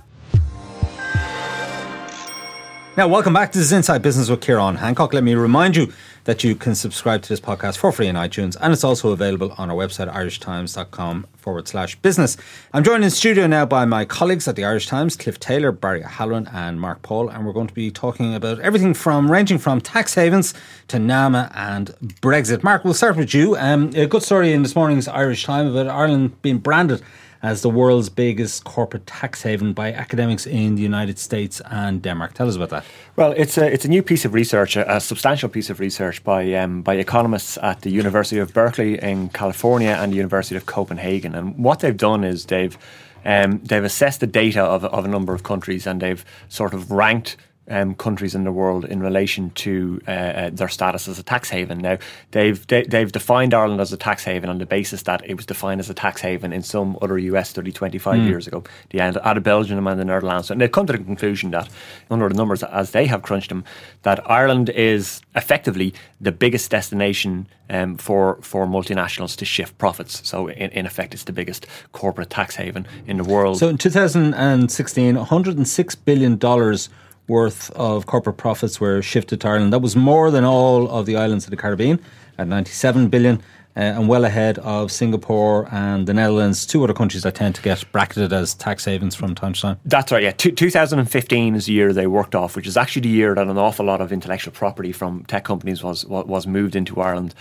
Now, 2.97 3.07
welcome 3.09 3.35
back. 3.35 3.53
To 3.53 3.59
this 3.59 3.67
is 3.67 3.73
Inside 3.73 4.01
Business 4.01 4.31
with 4.31 4.41
Ciarán 4.41 4.77
Hancock. 4.77 5.13
Let 5.13 5.23
me 5.23 5.35
remind 5.35 5.77
you 5.77 5.93
that 6.25 6.43
you 6.43 6.55
can 6.55 6.75
subscribe 6.75 7.21
to 7.23 7.29
this 7.29 7.41
podcast 7.41 7.77
for 7.77 7.93
free 7.93 8.07
in 8.07 8.17
iTunes, 8.17 8.57
and 8.59 8.73
it's 8.73 8.85
also 8.85 9.11
available 9.11 9.55
on 9.59 9.71
our 9.71 9.77
website, 9.77 10.11
irishtimes.com 10.11 11.27
forward 11.47 11.69
slash 11.69 11.95
business. 12.03 12.37
I'm 12.73 12.83
joined 12.83 13.05
in 13.05 13.11
studio 13.11 13.47
now 13.47 13.65
by 13.65 13.85
my 13.85 14.05
colleagues 14.05 14.49
at 14.49 14.57
the 14.57 14.65
Irish 14.65 14.89
Times, 14.89 15.15
Cliff 15.15 15.39
Taylor, 15.39 15.71
Barry 15.71 16.03
Halloran, 16.03 16.49
and 16.49 16.81
Mark 16.81 17.03
Paul, 17.03 17.29
and 17.29 17.47
we're 17.47 17.53
going 17.53 17.69
to 17.69 17.73
be 17.73 17.89
talking 17.89 18.35
about 18.35 18.59
everything 18.59 18.95
from 18.95 19.31
ranging 19.31 19.59
from 19.59 19.81
tax 19.81 20.15
havens 20.15 20.55
to 20.89 20.99
NAMA 20.99 21.53
and 21.55 21.95
Brexit. 22.21 22.65
Mark, 22.65 22.83
we'll 22.85 22.95
start 22.95 23.17
with 23.17 23.33
you. 23.33 23.57
Um, 23.59 23.93
a 23.95 24.09
good 24.09 24.25
story 24.25 24.53
in 24.53 24.65
this 24.65 24.75
morning's 24.75 25.07
Irish 25.07 25.45
Times 25.45 25.71
about 25.71 25.87
Ireland 25.87 26.43
being 26.43 26.59
branded 26.59 27.01
as 27.47 27.63
the 27.63 27.71
world's 27.71 28.09
biggest 28.09 28.65
corporate 28.65 29.07
tax 29.07 29.43
haven 29.43 29.73
by 29.73 29.93
academics 29.93 30.47
in 30.47 30.75
the 30.75 30.83
United 30.83 31.17
States 31.17 31.63
and 31.71 32.03
Denmark. 32.03 32.35
Tell 32.35 32.49
us 32.49 32.57
about 32.57 32.71
that. 32.71 32.85
Well, 33.15 33.33
it's 33.37 33.57
a 33.57 33.73
it's 33.73 33.85
a 33.85 33.89
new 33.89 34.03
piece 34.03 34.25
of 34.25 34.35
research, 34.35 34.77
a, 34.77 34.97
a 34.97 35.01
substantial 35.01 35.49
piece 35.49 35.71
of 35.71 35.79
research 35.79 36.25
by 36.25 36.53
um, 36.55 36.83
by 36.83 36.95
economists 36.97 37.57
at 37.63 37.83
the 37.83 37.91
University 37.91 38.41
of 38.41 38.53
Berkeley 38.53 38.99
in 38.99 39.29
California 39.29 39.97
and 40.01 40.13
the 40.13 40.17
University 40.17 40.57
of 40.57 40.67
Copenhagen. 40.67 41.35
And 41.37 41.57
what 41.63 41.81
they've 41.81 41.97
done 41.97 42.25
is 42.25 42.47
they've 42.47 42.77
um, 43.25 43.61
they've 43.65 43.85
assessed 43.85 44.21
the 44.21 44.27
data 44.27 44.63
of, 44.63 44.85
of 44.85 45.05
a 45.05 45.09
number 45.09 45.35
of 45.35 45.43
countries 45.43 45.87
and 45.87 46.01
they've 46.01 46.25
sort 46.49 46.75
of 46.75 46.93
ranked 46.93 47.37
um, 47.69 47.95
countries 47.95 48.35
in 48.35 48.45
the 48.45 48.53
world 48.53 48.85
in 48.85 49.01
relation 49.01 49.51
to 49.51 50.01
uh, 50.07 50.11
uh, 50.11 50.51
their 50.51 50.69
status 50.69 51.09
as 51.09 51.19
a 51.19 51.23
tax 51.23 51.51
haven. 51.51 51.79
Now, 51.79 51.99
they've 52.31 52.67
they, 52.67 52.79
have 52.79 52.91
they 52.91 53.01
have 53.01 53.13
defined 53.13 53.55
Ireland 53.55 53.81
as 53.81 53.93
a 53.93 53.97
tax 53.97 54.25
haven 54.25 54.49
on 54.49 54.59
the 54.59 54.67
basis 54.67 55.03
that 55.03 55.25
it 55.29 55.35
was 55.35 55.47
defined 55.47 55.81
as 55.81 55.91
a 55.91 55.95
tax 55.95 56.21
haven 56.21 56.53
in 56.53 56.63
some 56.63 56.99
other 57.03 57.19
US 57.19 57.51
study 57.51 57.73
25 57.73 58.21
mm. 58.21 58.29
years 58.29 58.47
ago, 58.47 58.63
the 58.91 59.01
end 59.01 59.19
out 59.23 59.37
of 59.37 59.43
Belgium 59.43 59.87
and 59.87 60.01
the 60.01 60.05
Netherlands. 60.05 60.51
And 60.51 60.61
they've 60.61 60.71
come 60.71 60.87
to 60.87 60.93
the 60.93 60.99
conclusion 60.99 61.51
that, 61.53 61.69
under 62.11 62.29
the 62.29 62.35
numbers 62.35 62.63
as 62.63 62.93
they 62.93 63.07
have 63.07 63.23
crunched 63.23 63.49
them, 63.49 63.65
that 64.03 64.29
Ireland 64.31 64.71
is 64.71 65.23
effectively 65.35 65.95
the 66.21 66.33
biggest 66.33 66.71
destination 66.71 67.47
um, 67.69 67.97
for 67.97 68.39
for 68.43 68.67
multinationals 68.67 69.37
to 69.37 69.45
shift 69.45 69.77
profits. 69.79 70.27
So, 70.29 70.49
in, 70.49 70.71
in 70.71 70.87
effect, 70.87 71.15
it's 71.15 71.25
the 71.25 71.33
biggest 71.33 71.67
corporate 71.93 72.31
tax 72.31 72.55
haven 72.55 72.87
in 73.07 73.17
the 73.17 73.25
world. 73.25 73.59
So, 73.59 73.69
in 73.69 73.79
2016, 73.79 75.17
106 75.17 75.95
billion 75.97 76.37
dollars 76.37 76.89
worth 77.29 77.71
of 77.73 78.07
corporate 78.07 78.37
profits 78.37 78.81
were 78.81 79.03
shifted 79.03 79.41
to 79.41 79.49
Ireland. 79.49 79.73
That 79.73 79.81
was 79.81 79.97
more 79.97 80.31
than 80.31 80.45
all 80.45 80.89
of 80.89 81.07
the 81.07 81.17
islands 81.17 81.45
of 81.45 81.51
the 81.51 81.57
Caribbean 81.57 82.01
at 82.39 82.47
97 82.47 83.09
billion 83.09 83.43
uh, 83.77 83.81
and 83.81 84.09
well 84.09 84.25
ahead 84.25 84.59
of 84.61 84.91
Singapore 84.91 85.69
and 85.71 86.07
the 86.07 86.15
Netherlands, 86.15 86.65
two 86.65 86.83
other 86.83 86.95
countries 86.95 87.23
that 87.25 87.35
tend 87.35 87.55
to 87.57 87.63
get 87.63 87.85
bracketed 87.93 88.33
as 88.33 88.55
tax 88.55 88.85
havens 88.87 89.15
from 89.15 89.35
time 89.35 89.53
to 89.53 89.61
time. 89.61 89.79
That's 89.85 90.11
right, 90.11 90.23
yeah. 90.23 90.33
2015 90.33 91.55
is 91.55 91.67
the 91.67 91.73
year 91.73 91.93
they 91.93 92.07
worked 92.07 92.35
off, 92.35 92.57
which 92.57 92.67
is 92.67 92.77
actually 92.77 93.03
the 93.03 93.09
year 93.09 93.35
that 93.35 93.47
an 93.47 93.59
awful 93.59 93.85
lot 93.85 94.01
of 94.01 94.13
intellectual 94.13 94.53
property 94.53 94.93
from 94.93 95.25
tech 95.27 95.45
companies 95.45 95.83
was 95.83 96.07
was 96.07 96.47
moved 96.47 96.75
into 96.75 97.01
Ireland. 97.01 97.35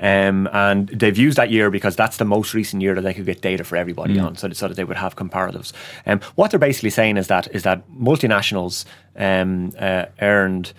Um, 0.00 0.48
and 0.52 0.88
they've 0.88 1.16
used 1.16 1.36
that 1.38 1.50
year 1.50 1.70
because 1.70 1.96
that's 1.96 2.18
the 2.18 2.24
most 2.24 2.54
recent 2.54 2.82
year 2.82 2.94
that 2.94 3.02
they 3.02 3.14
could 3.14 3.26
get 3.26 3.40
data 3.40 3.64
for 3.64 3.76
everybody 3.76 4.16
mm. 4.16 4.24
on, 4.24 4.36
so 4.36 4.48
that, 4.48 4.54
so 4.54 4.68
that 4.68 4.74
they 4.76 4.84
would 4.84 4.96
have 4.96 5.16
comparatives. 5.16 5.72
Um, 6.06 6.20
what 6.36 6.50
they're 6.50 6.60
basically 6.60 6.90
saying 6.90 7.16
is 7.16 7.26
that 7.26 7.48
is 7.54 7.64
that 7.64 7.88
multinationals 7.90 8.84
um, 9.16 9.72
uh, 9.78 10.06
earned 10.20 10.72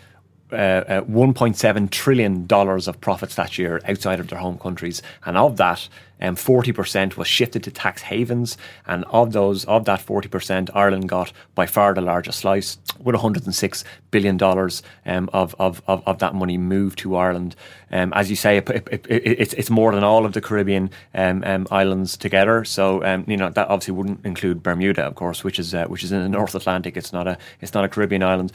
uh, 0.52 0.56
uh, 0.56 1.02
1.7 1.04 1.90
trillion 1.90 2.46
dollars 2.46 2.88
of 2.88 3.00
profits 3.02 3.36
that 3.36 3.58
year 3.58 3.82
outside 3.88 4.20
of 4.20 4.28
their 4.28 4.40
home 4.40 4.58
countries, 4.58 5.02
and 5.26 5.38
of 5.38 5.58
that, 5.58 5.88
um, 6.22 6.36
40% 6.36 7.18
was 7.18 7.28
shifted 7.28 7.64
to 7.64 7.72
tax 7.72 8.04
havens, 8.04 8.58
and 8.86 9.04
of 9.06 9.34
those, 9.34 9.66
of 9.66 9.86
that 9.86 10.06
40%, 10.06 10.70
Ireland 10.74 11.10
got 11.10 11.32
by 11.56 11.66
far 11.66 11.94
the 11.94 12.02
largest 12.02 12.40
slice, 12.40 12.78
with 13.00 13.16
106 13.16 13.84
billion 14.12 14.38
dollars 14.38 14.84
um, 15.06 15.30
of, 15.34 15.56
of, 15.60 15.82
of, 15.88 16.04
of 16.06 16.20
that 16.20 16.36
money 16.36 16.58
moved 16.58 17.00
to 17.00 17.16
Ireland. 17.16 17.56
Um, 17.92 18.14
as 18.14 18.30
you 18.30 18.36
say, 18.36 18.58
it, 18.58 18.70
it, 18.70 18.88
it, 18.92 19.10
it's 19.10 19.54
it's 19.54 19.70
more 19.70 19.94
than 19.94 20.04
all 20.04 20.26
of 20.26 20.34
the 20.34 20.42
Caribbean 20.42 20.90
um, 21.14 21.44
um, 21.46 21.68
islands 21.72 22.16
together. 22.16 22.64
So 22.64 23.04
you 23.28 23.38
know 23.38 23.50
that 23.50 23.68
obviously 23.68 23.94
wouldn't 23.94 24.26
include 24.26 24.64
Bermuda, 24.64 25.04
of 25.04 25.16
course, 25.16 25.44
which 25.44 25.60
is 25.60 25.74
uh, 25.74 25.86
which 25.86 26.04
is 26.04 26.12
in 26.12 26.22
the 26.22 26.30
North 26.30 26.56
Atlantic. 26.56 26.96
It's 26.96 27.12
not 27.12 27.28
a 27.28 27.38
it's 27.60 27.74
not 27.74 27.84
a 27.84 27.90
Caribbean 27.90 28.24
island. 28.24 28.54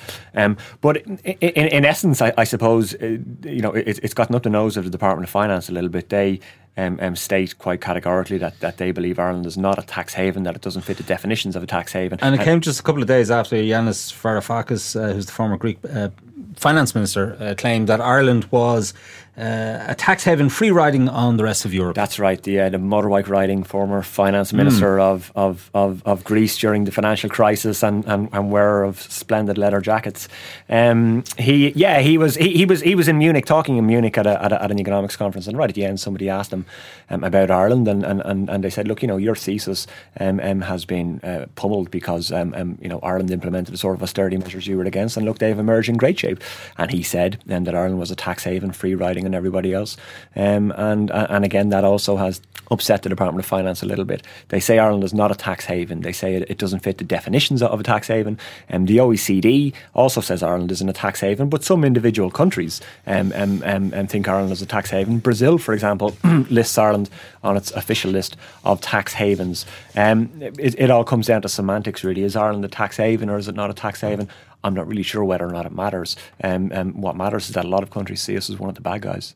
but 0.80 0.96
in, 0.98 1.18
in, 1.18 1.68
in 1.68 1.84
essence, 1.84 2.22
I, 2.22 2.32
I 2.38 2.44
suppose 2.44 2.94
uh, 2.94 3.18
you 3.42 3.60
know 3.60 3.72
it, 3.72 4.00
it's 4.02 4.14
gotten 4.14 4.34
up 4.34 4.42
the 4.42 4.50
nose 4.50 4.76
of 4.76 4.84
the 4.84 4.90
Department 4.90 5.24
of 5.24 5.30
Finance 5.30 5.68
a 5.68 5.72
little 5.72 5.90
bit. 5.90 6.08
They 6.08 6.40
um, 6.76 6.98
um, 7.00 7.16
state 7.16 7.58
quite 7.58 7.80
categorically 7.80 8.38
that, 8.38 8.60
that 8.60 8.76
they 8.76 8.92
believe 8.92 9.18
Ireland 9.18 9.46
is 9.46 9.56
not 9.56 9.78
a 9.78 9.82
tax 9.82 10.14
haven, 10.14 10.42
that 10.42 10.54
it 10.54 10.62
doesn't 10.62 10.82
fit 10.82 10.98
the 10.98 11.02
definitions 11.02 11.56
of 11.56 11.62
a 11.62 11.66
tax 11.66 11.92
haven. 11.92 12.18
And 12.20 12.34
it 12.34 12.42
came 12.42 12.60
just 12.60 12.80
a 12.80 12.82
couple 12.82 13.02
of 13.02 13.08
days 13.08 13.30
after 13.30 13.56
Yanis 13.56 14.12
Varoufakis, 14.12 15.00
uh, 15.00 15.12
who's 15.12 15.26
the 15.26 15.32
former 15.32 15.56
Greek 15.56 15.78
uh, 15.90 16.10
finance 16.56 16.94
minister, 16.94 17.36
uh, 17.40 17.54
claimed 17.56 17.88
that 17.88 18.00
Ireland 18.00 18.46
was 18.50 18.92
uh, 19.36 19.84
a 19.88 19.94
tax 19.94 20.24
haven 20.24 20.48
free 20.48 20.70
riding 20.70 21.08
on 21.08 21.36
the 21.36 21.44
rest 21.44 21.64
of 21.66 21.74
Europe. 21.74 21.94
That's 21.94 22.18
right. 22.18 22.42
The, 22.42 22.60
uh, 22.60 22.68
the 22.70 22.78
motorbike 22.78 23.28
riding 23.28 23.64
former 23.64 24.02
finance 24.02 24.52
minister 24.52 24.96
mm. 24.96 25.02
of, 25.02 25.30
of, 25.36 25.70
of, 25.74 26.02
of, 26.06 26.24
Greece 26.24 26.56
during 26.56 26.84
the 26.84 26.92
financial 26.92 27.28
crisis 27.28 27.82
and, 27.82 28.04
and, 28.06 28.30
and 28.32 28.50
wearer 28.50 28.82
of 28.82 29.00
splendid 29.00 29.58
leather 29.58 29.82
jackets. 29.82 30.28
Um, 30.70 31.24
he 31.36 31.70
yeah 31.72 32.00
he 32.00 32.16
was 32.16 32.36
he, 32.36 32.56
he 32.56 32.64
was 32.64 32.80
he 32.80 32.94
was 32.94 33.08
in 33.08 33.18
Munich 33.18 33.44
talking 33.44 33.76
in 33.76 33.86
Munich 33.86 34.16
at, 34.16 34.26
a, 34.26 34.42
at, 34.42 34.52
a, 34.52 34.62
at 34.62 34.70
an 34.70 34.80
economics 34.80 35.16
conference 35.16 35.46
and 35.46 35.58
right 35.58 35.68
at 35.68 35.74
the 35.74 35.84
end 35.84 36.00
somebody 36.00 36.30
asked 36.30 36.52
him 36.52 36.64
um, 37.10 37.24
about 37.24 37.50
Ireland 37.50 37.88
and, 37.88 38.04
and, 38.04 38.20
and, 38.22 38.48
and 38.48 38.64
they 38.64 38.70
said 38.70 38.88
look 38.88 39.02
you 39.02 39.08
know 39.08 39.16
your 39.16 39.34
thesis 39.34 39.86
um, 40.20 40.40
um, 40.40 40.60
has 40.60 40.84
been 40.84 41.20
uh, 41.22 41.46
pummeled 41.54 41.90
because 41.90 42.32
um, 42.32 42.54
um, 42.54 42.78
you 42.80 42.88
know 42.88 43.00
Ireland 43.02 43.30
implemented 43.30 43.74
the 43.74 43.78
sort 43.78 43.96
of 43.96 44.02
austerity 44.02 44.36
measures 44.36 44.66
you 44.66 44.76
were 44.76 44.84
against 44.84 45.16
and 45.16 45.26
look 45.26 45.38
they've 45.38 45.58
emerged 45.58 45.88
in 45.88 45.96
great 45.96 46.18
shape 46.18 46.42
and 46.78 46.90
he 46.90 47.02
said 47.02 47.38
um, 47.50 47.64
that 47.64 47.74
Ireland 47.74 47.98
was 47.98 48.10
a 48.10 48.16
tax 48.16 48.44
haven 48.44 48.72
free 48.72 48.94
riding 48.94 49.26
and 49.26 49.34
everybody 49.34 49.72
else. 49.72 49.96
And 50.34 50.72
and 50.76 51.44
again, 51.44 51.68
that 51.70 51.84
also 51.84 52.16
has 52.16 52.40
upset 52.70 53.02
the 53.02 53.08
Department 53.08 53.44
of 53.44 53.46
Finance 53.46 53.82
a 53.82 53.86
little 53.86 54.04
bit. 54.04 54.24
They 54.48 54.60
say 54.60 54.78
Ireland 54.78 55.04
is 55.04 55.14
not 55.14 55.30
a 55.30 55.34
tax 55.34 55.64
haven. 55.64 56.00
They 56.00 56.12
say 56.12 56.34
it, 56.34 56.50
it 56.50 56.58
doesn't 56.58 56.80
fit 56.80 56.98
the 56.98 57.04
definitions 57.04 57.62
of 57.62 57.78
a 57.78 57.82
tax 57.82 58.08
haven. 58.08 58.38
And 58.68 58.88
the 58.88 58.96
OECD 58.98 59.72
also 59.94 60.20
says 60.20 60.42
Ireland 60.42 60.72
isn't 60.72 60.88
a 60.88 60.92
tax 60.92 61.20
haven, 61.20 61.48
but 61.48 61.62
some 61.62 61.84
individual 61.84 62.30
countries 62.30 62.80
um, 63.06 63.32
um, 63.34 63.62
um 63.64 64.06
think 64.06 64.28
Ireland 64.28 64.52
is 64.52 64.62
a 64.62 64.66
tax 64.66 64.90
haven. 64.90 65.18
Brazil, 65.18 65.58
for 65.58 65.74
example, 65.74 66.16
lists 66.24 66.78
Ireland 66.78 66.95
on 67.42 67.56
its 67.56 67.70
official 67.72 68.10
list 68.10 68.36
of 68.64 68.80
tax 68.80 69.12
havens. 69.12 69.66
Um, 69.94 70.30
it, 70.40 70.74
it 70.78 70.90
all 70.90 71.04
comes 71.04 71.26
down 71.26 71.42
to 71.42 71.48
semantics, 71.48 72.04
really. 72.04 72.22
Is 72.22 72.36
Ireland 72.36 72.64
a 72.64 72.68
tax 72.68 72.96
haven 72.96 73.28
or 73.28 73.38
is 73.38 73.48
it 73.48 73.54
not 73.54 73.70
a 73.70 73.74
tax 73.74 74.00
haven? 74.00 74.28
I'm 74.64 74.74
not 74.74 74.88
really 74.88 75.02
sure 75.02 75.24
whether 75.24 75.46
or 75.46 75.52
not 75.52 75.66
it 75.66 75.72
matters. 75.72 76.16
Um, 76.42 76.72
um, 76.74 77.00
what 77.00 77.16
matters 77.16 77.48
is 77.48 77.54
that 77.54 77.64
a 77.64 77.68
lot 77.68 77.82
of 77.82 77.90
countries 77.90 78.20
see 78.22 78.36
us 78.36 78.50
as 78.50 78.58
one 78.58 78.68
of 78.68 78.74
the 78.74 78.80
bad 78.80 79.02
guys. 79.02 79.34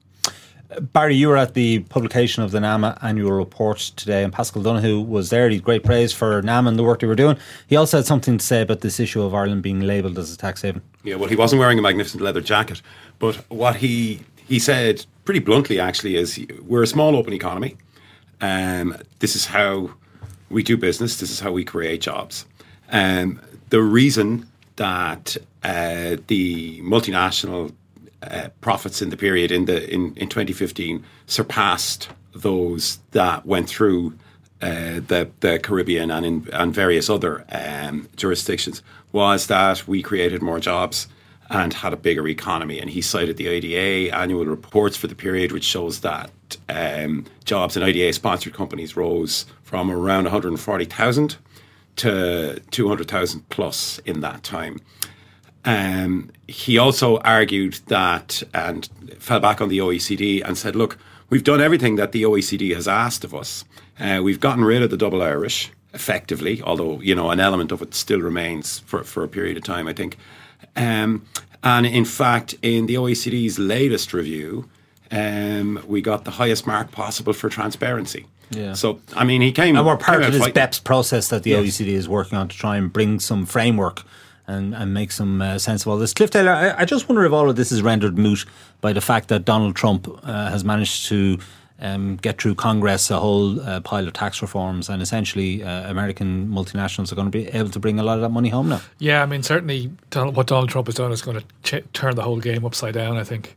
Barry, 0.93 1.17
you 1.17 1.29
were 1.29 1.37
at 1.37 1.55
the 1.55 1.81
publication 1.81 2.45
of 2.45 2.53
the 2.53 2.61
NAMA 2.61 2.97
annual 3.03 3.33
report 3.33 3.79
today, 3.97 4.23
and 4.23 4.33
Paschal 4.33 4.63
Donohoe 4.63 5.01
was 5.01 5.31
there. 5.31 5.49
He 5.49 5.57
had 5.57 5.65
great 5.65 5.83
praise 5.83 6.13
for 6.13 6.41
NAMA 6.43 6.71
and 6.71 6.79
the 6.79 6.85
work 6.85 7.01
they 7.01 7.09
were 7.09 7.17
doing. 7.17 7.37
He 7.67 7.75
also 7.75 7.99
had 7.99 8.07
something 8.07 8.39
to 8.39 8.45
say 8.45 8.63
about 8.63 8.81
this 8.81 9.01
issue 9.01 9.23
of 9.23 9.35
Ireland 9.35 9.63
being 9.63 9.81
labelled 9.81 10.17
as 10.17 10.33
a 10.33 10.37
tax 10.37 10.63
haven. 10.63 10.83
Yeah, 11.03 11.17
well, 11.17 11.29
he 11.29 11.35
wasn't 11.35 11.59
wearing 11.59 11.79
a 11.79 11.83
magnificent 11.83 12.23
leather 12.23 12.41
jacket, 12.41 12.83
but 13.19 13.37
what 13.51 13.77
he 13.77 14.21
he 14.47 14.59
said 14.59 15.07
pretty 15.31 15.39
bluntly 15.39 15.79
actually 15.79 16.17
is 16.17 16.45
we're 16.67 16.83
a 16.83 16.89
small 16.89 17.15
open 17.15 17.33
economy. 17.33 17.77
Um, 18.41 18.97
this 19.21 19.37
is 19.37 19.47
how 19.47 19.93
we 20.49 20.65
do 20.65 20.77
business. 20.77 21.21
This 21.21 21.31
is 21.31 21.39
how 21.39 21.53
we 21.53 21.65
create 21.65 22.01
jobs. 22.01 22.47
Um, 22.91 23.41
the 23.69 23.81
reason 23.81 24.49
that 24.75 25.37
uh, 25.63 26.17
the 26.27 26.81
multinational 26.81 27.73
uh, 28.25 28.49
profits 28.61 29.01
in 29.03 29.11
the 29.11 29.17
period 29.17 29.53
in 29.53 29.67
the 29.67 29.89
in, 29.89 30.17
in 30.17 30.29
2015 30.29 31.05
surpassed 31.27 32.09
those 32.35 32.99
that 33.13 33.47
went 33.47 33.69
through 33.69 34.15
uh, 34.61 34.99
the 35.07 35.31
the 35.39 35.61
Caribbean 35.61 36.11
and 36.11 36.27
in 36.27 36.49
and 36.53 36.75
various 36.75 37.09
other 37.09 37.45
um, 37.53 38.09
jurisdictions 38.17 38.83
was 39.13 39.47
that 39.47 39.87
we 39.87 40.03
created 40.03 40.43
more 40.43 40.59
jobs 40.59 41.07
and 41.51 41.75
had 41.75 41.93
a 41.93 41.97
bigger 41.97 42.27
economy. 42.29 42.79
And 42.79 42.89
he 42.89 43.03
cited 43.03 43.37
the 43.37 43.49
IDA 43.49 44.17
annual 44.17 44.47
reports 44.47 44.97
for 44.97 45.09
the 45.09 45.17
period, 45.17 45.51
which 45.51 45.65
shows 45.65 46.01
that 46.01 46.31
um, 46.69 47.27
jobs 47.45 47.77
in 47.77 47.83
IDA 47.83 48.13
sponsored 48.13 48.55
companies 48.55 48.97
rose 48.97 49.47
from 49.65 49.91
around 49.91 50.25
140,000 50.25 51.37
to 51.97 52.61
200,000 52.71 53.49
plus 53.49 53.99
in 54.01 54.21
that 54.21 54.45
time. 54.45 54.79
Um, 55.65 56.31
he 56.47 56.79
also 56.79 57.19
argued 57.19 57.75
that 57.87 58.43
and 58.55 58.89
fell 59.19 59.41
back 59.41 59.61
on 59.61 59.69
the 59.69 59.79
OECD 59.79 60.43
and 60.45 60.57
said, 60.57 60.77
look, 60.77 60.99
we've 61.29 61.45
done 61.45 61.61
everything 61.61 61.97
that 61.97 62.13
the 62.13 62.23
OECD 62.23 62.75
has 62.75 62.89
asked 62.89 63.25
of 63.25 63.35
us. 63.35 63.65
Uh, 63.99 64.21
we've 64.23 64.41
gotten 64.41 64.65
rid 64.65 64.83
of 64.83 64.91
the 64.91 64.97
double 64.97 65.21
Irish 65.21 65.71
effectively, 65.93 66.63
although, 66.63 67.01
you 67.01 67.15
know, 67.15 67.31
an 67.31 67.41
element 67.41 67.73
of 67.73 67.83
it 67.83 67.95
still 67.95 68.21
remains 68.21 68.79
for, 68.81 69.03
for 69.03 69.25
a 69.25 69.29
period 69.29 69.57
of 69.57 69.65
time, 69.65 69.89
I 69.89 69.93
think. 69.93 70.17
Um, 70.77 71.27
and 71.63 71.87
in 71.87 72.05
fact, 72.05 72.55
in 72.63 72.87
the 72.87 72.95
OECD's 72.95 73.59
latest 73.59 74.13
review, 74.13 74.69
um, 75.11 75.83
we 75.87 76.01
got 76.01 76.25
the 76.25 76.31
highest 76.33 76.67
mark 76.67 76.91
possible 76.93 77.33
for 77.33 77.49
transparency. 77.49 78.27
Yeah. 78.51 78.73
So, 78.73 79.01
I 79.15 79.25
mean, 79.25 79.43
he 79.43 79.53
came. 79.53 79.77
And 79.77 79.87
we're 79.87 79.97
part 79.97 80.23
of 80.23 80.33
this 80.33 80.41
fighting. 80.41 80.55
BEPS 80.55 80.83
process 80.83 81.29
that 81.29 81.43
the 81.43 81.53
OECD 81.53 81.89
is 81.89 82.09
working 82.09 82.37
on 82.37 82.49
to 82.49 82.57
try 82.57 82.77
and 82.77 82.93
bring 82.93 83.21
some 83.21 83.47
framework 83.47 84.03
and, 84.47 84.75
and 84.75 84.93
make 84.93 85.13
some 85.13 85.41
uh, 85.41 85.59
sense 85.59 85.83
of 85.83 85.89
all 85.89 85.99
this. 85.99 86.13
Cliff 86.13 86.31
Taylor, 86.31 86.51
I, 86.51 86.83
I 86.83 86.85
just 86.85 87.09
wonder 87.09 87.25
if 87.25 87.33
all 87.33 87.49
of 87.49 87.57
this 87.57 87.71
is 87.71 87.83
rendered 87.83 88.19
moot 88.19 88.45
by 88.81 88.93
the 88.93 89.01
fact 89.01 89.29
that 89.29 89.45
Donald 89.45 89.77
Trump 89.77 90.09
uh, 90.09 90.51
has 90.51 90.65
managed 90.65 91.07
to 91.07 91.39
um, 91.81 92.17
get 92.17 92.41
through 92.41 92.55
Congress 92.55 93.11
a 93.11 93.19
whole 93.19 93.61
uh, 93.61 93.81
pile 93.81 94.07
of 94.07 94.13
tax 94.13 94.43
reforms, 94.43 94.89
and 94.89 95.03
essentially 95.03 95.63
uh, 95.63 95.91
American 95.91 96.49
multinationals 96.49 97.13
are 97.13 97.15
going 97.15 97.31
to 97.31 97.39
be 97.39 97.47
able 97.49 97.71
to 97.71 97.81
bring 97.81 97.99
a 97.99 98.03
lot 98.03 98.17
of 98.17 98.23
that 98.23 98.31
money 98.31 98.49
home 98.49 98.69
now. 98.69 98.81
Yeah, 98.99 99.23
I 99.23 99.27
mean, 99.27 99.43
certainly 99.43 99.91
Donald, 100.11 100.37
what 100.37 100.47
Donald 100.47 100.71
Trump 100.71 100.87
has 100.89 100.97
done 100.97 101.13
is 101.13 101.23
going 101.23 101.41
to 101.41 101.45
ch- 101.63 101.85
turn 101.93 102.17
the 102.17 102.23
whole 102.23 102.41
game 102.41 102.65
upside 102.65 102.95
down, 102.95 103.17
I 103.17 103.25
think, 103.25 103.57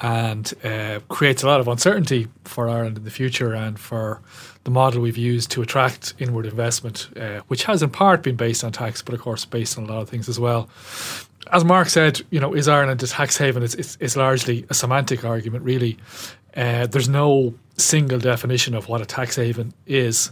and 0.00 0.52
uh, 0.64 1.00
creates 1.08 1.42
a 1.42 1.46
lot 1.46 1.60
of 1.60 1.68
uncertainty 1.68 2.28
for 2.44 2.68
Ireland 2.68 2.98
in 2.98 3.04
the 3.04 3.10
future 3.10 3.54
and 3.54 3.78
for 3.78 4.20
the 4.64 4.70
model 4.70 5.00
we've 5.00 5.16
used 5.16 5.50
to 5.52 5.62
attract 5.62 6.14
inward 6.18 6.46
investment, 6.46 7.08
uh, 7.16 7.40
which 7.48 7.64
has 7.64 7.82
in 7.82 7.90
part 7.90 8.22
been 8.22 8.36
based 8.36 8.64
on 8.64 8.72
tax, 8.72 9.02
but 9.02 9.14
of 9.14 9.20
course 9.20 9.44
based 9.44 9.78
on 9.78 9.84
a 9.84 9.92
lot 9.92 10.02
of 10.02 10.08
things 10.08 10.28
as 10.28 10.38
well. 10.38 10.68
As 11.52 11.64
Mark 11.64 11.88
said, 11.88 12.22
you 12.30 12.38
know, 12.38 12.54
is 12.54 12.68
Ireland 12.68 13.02
a 13.02 13.06
tax 13.06 13.36
haven? 13.36 13.62
It's, 13.62 13.74
it's, 13.74 13.98
it's 14.00 14.16
largely 14.16 14.64
a 14.70 14.74
semantic 14.74 15.24
argument, 15.24 15.64
really. 15.64 15.98
Uh, 16.56 16.86
there's 16.86 17.08
no 17.08 17.54
single 17.76 18.18
definition 18.18 18.74
of 18.74 18.88
what 18.88 19.00
a 19.00 19.06
tax 19.06 19.36
haven 19.36 19.72
is. 19.86 20.30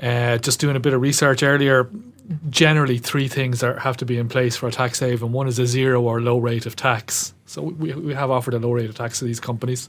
Uh, 0.00 0.38
just 0.38 0.60
doing 0.60 0.76
a 0.76 0.80
bit 0.80 0.92
of 0.92 1.00
research 1.00 1.42
earlier, 1.42 1.88
generally 2.50 2.98
three 2.98 3.28
things 3.28 3.62
are, 3.62 3.78
have 3.78 3.96
to 3.96 4.04
be 4.04 4.18
in 4.18 4.28
place 4.28 4.56
for 4.56 4.68
a 4.68 4.72
tax 4.72 4.98
haven. 4.98 5.32
One 5.32 5.46
is 5.46 5.58
a 5.58 5.66
zero 5.66 6.02
or 6.02 6.20
low 6.20 6.38
rate 6.38 6.66
of 6.66 6.76
tax. 6.76 7.34
So 7.46 7.62
we, 7.62 7.92
we 7.92 8.14
have 8.14 8.30
offered 8.30 8.54
a 8.54 8.58
low 8.58 8.72
rate 8.72 8.88
of 8.88 8.96
tax 8.96 9.18
to 9.20 9.24
these 9.24 9.40
companies. 9.40 9.88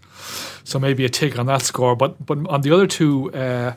So 0.63 0.79
maybe 0.79 1.05
a 1.05 1.09
tick 1.09 1.37
on 1.39 1.45
that 1.47 1.61
score. 1.61 1.95
But 1.95 2.25
but 2.25 2.37
on 2.47 2.61
the 2.61 2.71
other 2.71 2.87
two, 2.87 3.33
uh, 3.33 3.73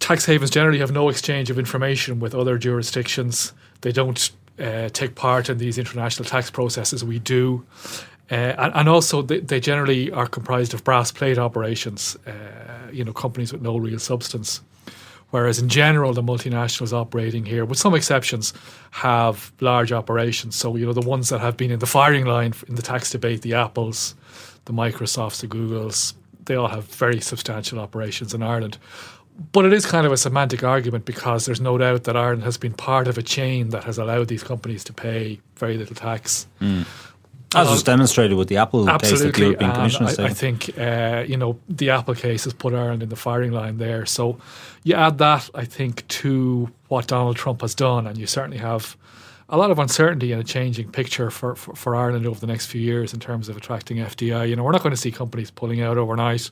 tax 0.00 0.26
havens 0.26 0.50
generally 0.50 0.78
have 0.78 0.92
no 0.92 1.08
exchange 1.08 1.50
of 1.50 1.58
information 1.58 2.20
with 2.20 2.34
other 2.34 2.58
jurisdictions. 2.58 3.52
They 3.82 3.92
don't 3.92 4.30
uh, 4.58 4.88
take 4.90 5.14
part 5.14 5.48
in 5.48 5.58
these 5.58 5.78
international 5.78 6.28
tax 6.28 6.50
processes. 6.50 7.04
We 7.04 7.18
do. 7.18 7.64
Uh, 8.30 8.34
and, 8.34 8.72
and 8.74 8.88
also, 8.88 9.22
they, 9.22 9.40
they 9.40 9.60
generally 9.60 10.10
are 10.12 10.26
comprised 10.26 10.72
of 10.74 10.82
brass 10.82 11.12
plate 11.12 11.38
operations, 11.38 12.16
uh, 12.26 12.32
you 12.92 13.04
know, 13.04 13.12
companies 13.12 13.52
with 13.52 13.62
no 13.62 13.76
real 13.76 13.98
substance. 13.98 14.62
Whereas 15.30 15.58
in 15.58 15.68
general, 15.68 16.12
the 16.12 16.22
multinationals 16.22 16.92
operating 16.92 17.44
here, 17.44 17.64
with 17.64 17.78
some 17.78 17.94
exceptions, 17.94 18.54
have 18.92 19.52
large 19.60 19.90
operations. 19.90 20.54
So, 20.54 20.76
you 20.76 20.86
know, 20.86 20.92
the 20.92 21.00
ones 21.00 21.28
that 21.30 21.40
have 21.40 21.56
been 21.56 21.72
in 21.72 21.80
the 21.80 21.86
firing 21.86 22.24
line 22.24 22.54
in 22.68 22.76
the 22.76 22.82
tax 22.82 23.10
debate, 23.10 23.42
the 23.42 23.54
Apples, 23.54 24.14
the 24.66 24.72
Microsofts, 24.72 25.40
the 25.40 25.48
Googles, 25.48 26.14
they 26.44 26.54
all 26.54 26.68
have 26.68 26.84
very 26.84 27.20
substantial 27.20 27.80
operations 27.80 28.32
in 28.32 28.42
Ireland. 28.42 28.78
But 29.50 29.64
it 29.64 29.72
is 29.72 29.84
kind 29.84 30.06
of 30.06 30.12
a 30.12 30.16
semantic 30.16 30.62
argument 30.62 31.04
because 31.04 31.46
there's 31.46 31.60
no 31.60 31.76
doubt 31.76 32.04
that 32.04 32.16
Ireland 32.16 32.44
has 32.44 32.56
been 32.56 32.72
part 32.72 33.08
of 33.08 33.18
a 33.18 33.22
chain 33.22 33.70
that 33.70 33.82
has 33.84 33.98
allowed 33.98 34.28
these 34.28 34.44
companies 34.44 34.84
to 34.84 34.92
pay 34.92 35.40
very 35.56 35.76
little 35.76 35.96
tax. 35.96 36.46
As 37.54 37.70
was 37.70 37.82
demonstrated 37.82 38.36
with 38.36 38.48
the 38.48 38.56
Apple 38.56 38.86
case 38.86 38.86
that 38.86 39.00
the 39.00 39.06
Absolutely, 39.06 39.44
European 39.44 39.72
Commission 39.72 40.06
I, 40.06 40.26
I 40.26 40.28
think 40.30 40.78
uh, 40.78 41.24
you 41.26 41.36
know 41.36 41.58
the 41.68 41.90
Apple 41.90 42.14
case 42.14 42.44
has 42.44 42.52
put 42.52 42.74
Ireland 42.74 43.02
in 43.02 43.08
the 43.08 43.16
firing 43.16 43.52
line 43.52 43.78
there. 43.78 44.06
So 44.06 44.38
you 44.82 44.94
add 44.94 45.18
that, 45.18 45.48
I 45.54 45.64
think, 45.64 46.06
to 46.08 46.70
what 46.88 47.06
Donald 47.06 47.36
Trump 47.36 47.62
has 47.62 47.74
done, 47.74 48.06
and 48.06 48.18
you 48.18 48.26
certainly 48.26 48.58
have 48.58 48.96
a 49.48 49.56
lot 49.56 49.70
of 49.70 49.78
uncertainty 49.78 50.32
and 50.32 50.40
a 50.40 50.44
changing 50.44 50.90
picture 50.90 51.30
for, 51.30 51.54
for, 51.54 51.74
for 51.74 51.94
Ireland 51.94 52.26
over 52.26 52.40
the 52.40 52.46
next 52.46 52.66
few 52.66 52.80
years 52.80 53.12
in 53.12 53.20
terms 53.20 53.48
of 53.48 53.56
attracting 53.56 53.98
FDI. 53.98 54.48
You 54.48 54.56
know, 54.56 54.64
we're 54.64 54.72
not 54.72 54.82
going 54.82 54.94
to 54.94 55.00
see 55.00 55.10
companies 55.10 55.50
pulling 55.50 55.82
out 55.82 55.98
overnight. 55.98 56.50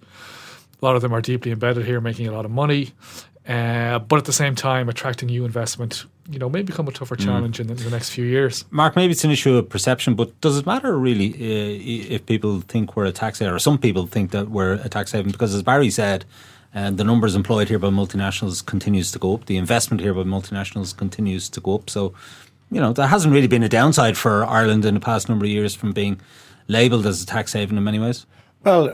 A 0.81 0.85
lot 0.85 0.97
of 0.97 1.03
them 1.03 1.13
are 1.13 1.21
deeply 1.21 1.53
embedded 1.53 1.87
here, 1.87 2.01
making 2.01 2.29
a 2.29 2.33
lot 2.33 2.45
of 2.45 2.51
money. 2.51 2.91
Uh, 3.49 3.99
but 3.99 4.19
at 4.19 4.25
the 4.25 4.33
same 4.33 4.55
time, 4.55 4.89
attracting 4.89 5.27
new 5.29 5.45
investment, 5.45 6.05
you 6.31 6.39
know, 6.39 6.49
may 6.49 6.63
become 6.63 6.87
a 6.87 6.93
tougher 6.93 7.17
Mm. 7.17 7.25
challenge 7.25 7.59
in 7.61 7.67
the, 7.67 7.75
in 7.75 7.83
the 7.83 7.91
next 7.91 8.11
few 8.11 8.25
years. 8.25 8.65
Mark, 8.71 8.95
maybe 8.95 9.11
it's 9.13 9.25
an 9.25 9.33
issue 9.33 9.57
of 9.57 9.69
perception, 9.69 10.15
but 10.15 10.41
does 10.41 10.57
it 10.59 10.65
matter 10.67 10.97
really 10.97 11.31
uh, 11.35 12.15
if 12.15 12.25
people 12.27 12.61
think 12.61 12.95
we're 12.97 13.07
a 13.07 13.13
tax 13.13 13.41
haven, 13.41 13.53
or 13.53 13.59
some 13.59 13.79
people 13.79 14.07
think 14.07 14.31
that 14.31 14.49
we're 14.49 14.75
a 14.75 14.89
tax 14.89 15.11
haven? 15.13 15.33
Because 15.33 15.55
as 15.55 15.63
Barry 15.63 15.91
said, 15.91 16.25
uh, 16.75 16.91
the 16.93 17.05
numbers 17.05 17.35
employed 17.35 17.69
here 17.69 17.81
by 17.81 17.89
multinationals 17.89 18.65
continues 18.65 19.11
to 19.13 19.19
go 19.19 19.35
up. 19.35 19.47
The 19.47 19.57
investment 19.57 20.01
here 20.01 20.15
by 20.15 20.23
multinationals 20.23 20.97
continues 20.97 21.49
to 21.51 21.61
go 21.61 21.75
up. 21.75 21.91
So, 21.91 22.15
you 22.71 22.81
know, 22.81 22.93
there 22.93 23.09
hasn't 23.09 23.35
really 23.35 23.49
been 23.49 23.65
a 23.65 23.69
downside 23.69 24.17
for 24.17 24.45
Ireland 24.47 24.85
in 24.85 24.95
the 24.95 25.01
past 25.01 25.29
number 25.29 25.45
of 25.45 25.51
years 25.51 25.75
from 25.75 25.93
being 25.93 26.21
labelled 26.69 27.07
as 27.07 27.23
a 27.23 27.27
tax 27.27 27.53
haven 27.53 27.77
in 27.77 27.83
many 27.85 27.99
ways. 27.99 28.25
Well, 28.65 28.85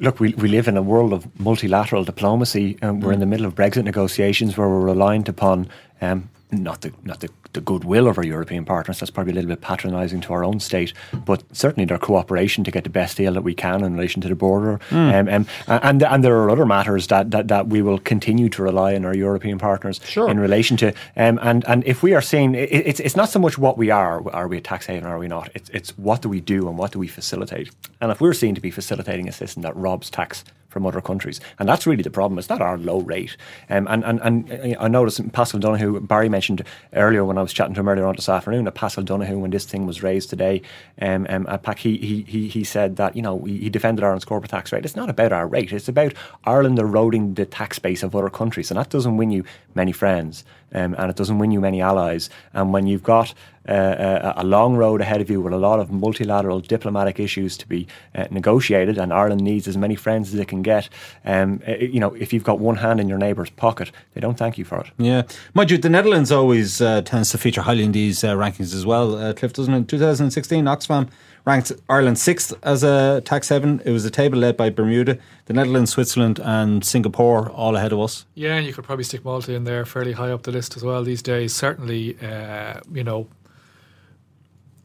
look, 0.00 0.20
we, 0.20 0.32
we 0.34 0.48
live 0.48 0.68
in 0.68 0.76
a 0.76 0.82
world 0.82 1.12
of 1.12 1.26
multilateral 1.38 2.04
diplomacy. 2.04 2.78
and 2.80 3.02
we're 3.02 3.12
in 3.12 3.20
the 3.20 3.26
middle 3.26 3.44
of 3.44 3.54
Brexit 3.54 3.84
negotiations 3.84 4.56
where 4.56 4.68
we're 4.68 4.80
reliant 4.80 5.28
upon 5.28 5.68
um, 6.00 6.30
not 6.50 6.80
the 6.80 6.92
not 7.04 7.20
the, 7.20 7.28
the 7.52 7.60
goodwill 7.60 8.08
of 8.08 8.18
our 8.18 8.24
European 8.24 8.64
partners. 8.64 9.00
That's 9.00 9.10
probably 9.10 9.32
a 9.32 9.34
little 9.34 9.48
bit 9.48 9.60
patronising 9.60 10.20
to 10.22 10.32
our 10.32 10.44
own 10.44 10.60
state, 10.60 10.92
but 11.24 11.42
certainly 11.52 11.84
their 11.84 11.98
cooperation 11.98 12.64
to 12.64 12.70
get 12.70 12.84
the 12.84 12.90
best 12.90 13.16
deal 13.16 13.32
that 13.34 13.42
we 13.42 13.54
can 13.54 13.84
in 13.84 13.94
relation 13.94 14.22
to 14.22 14.28
the 14.28 14.34
border. 14.34 14.80
Um, 14.90 15.28
um, 15.28 15.46
and 15.68 16.02
and 16.02 16.24
there 16.24 16.36
are 16.36 16.50
other 16.50 16.66
matters 16.66 17.06
that, 17.08 17.30
that, 17.30 17.48
that 17.48 17.68
we 17.68 17.82
will 17.82 17.98
continue 17.98 18.48
to 18.50 18.62
rely 18.62 18.94
on 18.94 19.04
our 19.04 19.14
European 19.14 19.58
partners 19.58 20.00
in 20.16 20.38
relation 20.38 20.76
to. 20.78 20.88
Um, 21.16 21.38
and 21.42 21.64
and 21.66 21.84
if 21.84 22.02
we 22.02 22.14
are 22.14 22.22
saying 22.22 22.54
it, 22.54 22.70
it's 22.72 23.00
it's 23.00 23.16
not 23.16 23.28
so 23.28 23.38
much 23.38 23.58
what 23.58 23.76
we 23.78 23.90
are, 23.90 24.28
are 24.30 24.48
we 24.48 24.58
a 24.58 24.60
tax 24.60 24.86
haven 24.86 25.08
or 25.08 25.14
are 25.14 25.18
we 25.18 25.28
not? 25.28 25.50
It's 25.54 25.68
it's 25.70 25.90
what 25.98 26.22
do 26.22 26.28
we 26.28 26.40
do 26.40 26.68
and 26.68 26.78
what 26.78 26.92
do 26.92 26.98
we 26.98 27.08
facilitate? 27.08 27.70
And 28.00 28.10
if 28.10 28.20
we're 28.20 28.34
seen 28.34 28.54
to 28.54 28.60
be 28.60 28.70
facilitating 28.70 29.28
a 29.28 29.32
system 29.32 29.62
that 29.62 29.76
robs 29.76 30.10
tax 30.10 30.44
from 30.72 30.86
other 30.86 31.00
countries. 31.00 31.40
And 31.58 31.68
that's 31.68 31.86
really 31.86 32.02
the 32.02 32.10
problem. 32.10 32.38
It's 32.38 32.48
not 32.48 32.60
our 32.60 32.78
low 32.78 33.00
rate. 33.00 33.36
Um, 33.70 33.86
and, 33.88 34.04
and, 34.04 34.20
and 34.22 34.76
I 34.80 34.88
noticed 34.88 35.32
Paschal 35.32 35.60
Donohoe, 35.60 36.00
Barry 36.00 36.28
mentioned 36.28 36.64
earlier 36.94 37.24
when 37.24 37.38
I 37.38 37.42
was 37.42 37.52
chatting 37.52 37.74
to 37.74 37.80
him 37.80 37.88
earlier 37.88 38.06
on 38.06 38.16
this 38.16 38.28
afternoon, 38.28 38.64
that 38.64 38.72
Paschal 38.72 39.04
Donohoe, 39.04 39.38
when 39.38 39.50
this 39.50 39.64
thing 39.64 39.86
was 39.86 40.02
raised 40.02 40.30
today 40.30 40.62
um, 41.00 41.26
um, 41.28 41.46
at 41.48 41.62
PAC, 41.62 41.78
he, 41.78 41.96
he, 41.96 42.48
he, 42.48 42.64
said 42.64 42.96
that, 42.96 43.14
you 43.14 43.22
know, 43.22 43.40
he 43.44 43.68
defended 43.68 44.02
Ireland's 44.02 44.24
corporate 44.24 44.50
tax 44.50 44.72
rate. 44.72 44.84
It's 44.84 44.96
not 44.96 45.10
about 45.10 45.32
our 45.32 45.46
rate. 45.46 45.72
It's 45.72 45.88
about 45.88 46.14
Ireland 46.44 46.78
eroding 46.78 47.34
the 47.34 47.44
tax 47.44 47.78
base 47.78 48.02
of 48.02 48.16
other 48.16 48.30
countries. 48.30 48.70
And 48.70 48.78
that 48.78 48.90
doesn't 48.90 49.16
win 49.16 49.30
you 49.30 49.44
many 49.74 49.92
friends. 49.92 50.44
Um, 50.74 50.94
and 50.98 51.10
it 51.10 51.16
doesn't 51.16 51.38
win 51.38 51.50
you 51.50 51.60
many 51.60 51.80
allies. 51.80 52.30
And 52.54 52.72
when 52.72 52.86
you've 52.86 53.02
got 53.02 53.34
uh, 53.68 54.32
a, 54.36 54.42
a 54.42 54.44
long 54.44 54.74
road 54.74 55.00
ahead 55.00 55.20
of 55.20 55.30
you 55.30 55.40
with 55.40 55.52
a 55.52 55.58
lot 55.58 55.78
of 55.78 55.90
multilateral 55.90 56.60
diplomatic 56.60 57.20
issues 57.20 57.56
to 57.58 57.68
be 57.68 57.86
uh, 58.14 58.26
negotiated, 58.30 58.98
and 58.98 59.12
Ireland 59.12 59.42
needs 59.42 59.68
as 59.68 59.76
many 59.76 59.94
friends 59.94 60.32
as 60.34 60.40
it 60.40 60.48
can 60.48 60.62
get, 60.62 60.88
um, 61.24 61.62
uh, 61.66 61.76
you 61.76 62.00
know, 62.00 62.14
if 62.14 62.32
you've 62.32 62.44
got 62.44 62.58
one 62.58 62.76
hand 62.76 63.00
in 63.00 63.08
your 63.08 63.18
neighbour's 63.18 63.50
pocket, 63.50 63.92
they 64.14 64.20
don't 64.20 64.36
thank 64.36 64.58
you 64.58 64.64
for 64.64 64.80
it. 64.80 64.90
Yeah. 64.98 65.22
Mind 65.54 65.70
you, 65.70 65.78
the 65.78 65.88
Netherlands 65.88 66.32
always 66.32 66.80
uh, 66.80 67.02
tends 67.02 67.30
to 67.30 67.38
feature 67.38 67.62
highly 67.62 67.84
in 67.84 67.92
these 67.92 68.24
uh, 68.24 68.34
rankings 68.34 68.74
as 68.74 68.84
well. 68.84 69.16
Uh, 69.16 69.32
Cliff, 69.32 69.52
doesn't 69.52 69.72
it? 69.72 69.78
In 69.78 69.86
2016, 69.86 70.64
Oxfam 70.64 71.08
ranked 71.44 71.72
Ireland 71.88 72.18
sixth 72.18 72.54
as 72.62 72.82
a 72.82 73.20
tax 73.24 73.48
haven. 73.48 73.80
It 73.84 73.90
was 73.90 74.04
a 74.04 74.10
table 74.10 74.38
led 74.38 74.56
by 74.56 74.70
Bermuda, 74.70 75.18
the 75.46 75.52
Netherlands, 75.52 75.90
Switzerland, 75.90 76.40
and 76.42 76.84
Singapore, 76.84 77.50
all 77.50 77.76
ahead 77.76 77.92
of 77.92 78.00
us. 78.00 78.26
Yeah, 78.34 78.56
and 78.56 78.66
you 78.66 78.72
could 78.72 78.84
probably 78.84 79.04
stick 79.04 79.24
Malta 79.24 79.52
in 79.52 79.64
there 79.64 79.84
fairly 79.84 80.12
high 80.12 80.30
up 80.30 80.42
the 80.42 80.52
list 80.52 80.76
as 80.76 80.82
well 80.82 81.02
these 81.02 81.22
days. 81.22 81.54
Certainly, 81.54 82.16
uh, 82.20 82.80
you 82.92 83.04
know, 83.04 83.28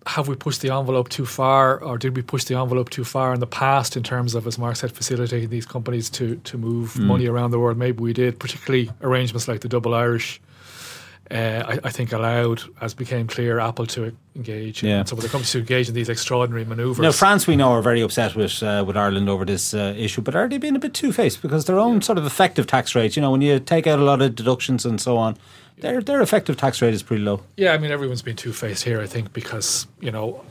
have 0.07 0.27
we 0.27 0.35
pushed 0.35 0.61
the 0.61 0.73
envelope 0.73 1.09
too 1.09 1.25
far, 1.25 1.83
or 1.83 1.97
did 1.97 2.15
we 2.15 2.21
push 2.21 2.45
the 2.45 2.55
envelope 2.55 2.89
too 2.89 3.03
far 3.03 3.33
in 3.33 3.39
the 3.39 3.47
past 3.47 3.97
in 3.97 4.03
terms 4.03 4.35
of, 4.35 4.47
as 4.47 4.57
Mark 4.57 4.77
said, 4.77 4.91
facilitating 4.91 5.49
these 5.49 5.65
companies 5.65 6.09
to 6.11 6.37
to 6.37 6.57
move 6.57 6.97
money 6.97 7.27
around 7.27 7.51
the 7.51 7.59
world? 7.59 7.77
Maybe 7.77 8.01
we 8.01 8.13
did, 8.13 8.39
particularly 8.39 8.89
arrangements 9.01 9.47
like 9.47 9.59
the 9.61 9.69
double 9.69 9.93
Irish. 9.93 10.41
Uh, 11.29 11.63
I, 11.67 11.79
I 11.87 11.89
think 11.89 12.13
allowed, 12.13 12.61
as 12.79 12.93
became 12.93 13.27
clear, 13.27 13.59
Apple 13.59 13.85
to 13.87 14.15
engage. 14.35 14.81
Yeah. 14.81 14.99
And 14.99 15.09
so 15.09 15.15
when 15.15 15.25
it 15.25 15.31
comes 15.31 15.51
to 15.51 15.59
engage 15.59 15.89
in 15.89 15.93
these 15.95 16.07
extraordinary 16.07 16.63
manoeuvres, 16.63 17.03
Now, 17.03 17.11
France, 17.11 17.47
we 17.47 17.55
know, 17.55 17.71
are 17.71 17.81
very 17.81 18.01
upset 18.01 18.35
with 18.35 18.63
uh, 18.63 18.83
with 18.87 18.95
Ireland 18.95 19.27
over 19.27 19.43
this 19.43 19.73
uh, 19.73 19.93
issue, 19.97 20.21
but 20.21 20.35
are 20.35 20.47
they 20.47 20.57
being 20.57 20.75
a 20.75 20.79
bit 20.79 20.93
two 20.93 21.11
faced 21.11 21.41
because 21.41 21.65
their 21.65 21.79
own 21.79 22.01
sort 22.01 22.17
of 22.17 22.25
effective 22.25 22.65
tax 22.65 22.95
rate, 22.95 23.15
you 23.17 23.21
know, 23.21 23.31
when 23.31 23.41
you 23.41 23.59
take 23.59 23.87
out 23.87 23.99
a 23.99 24.03
lot 24.03 24.21
of 24.21 24.35
deductions 24.35 24.85
and 24.85 25.01
so 25.01 25.17
on, 25.17 25.37
their 25.79 26.01
their 26.01 26.21
effective 26.21 26.55
tax 26.55 26.81
rate 26.81 26.93
is 26.93 27.03
pretty 27.03 27.23
low. 27.23 27.43
Yeah, 27.57 27.73
I 27.73 27.77
mean 27.77 27.91
everyone's 27.91 28.21
been 28.21 28.37
two 28.37 28.53
faced 28.53 28.83
here. 28.83 29.01
I 29.01 29.07
think 29.07 29.33
because 29.33 29.85
you 29.99 30.11
know 30.11 30.45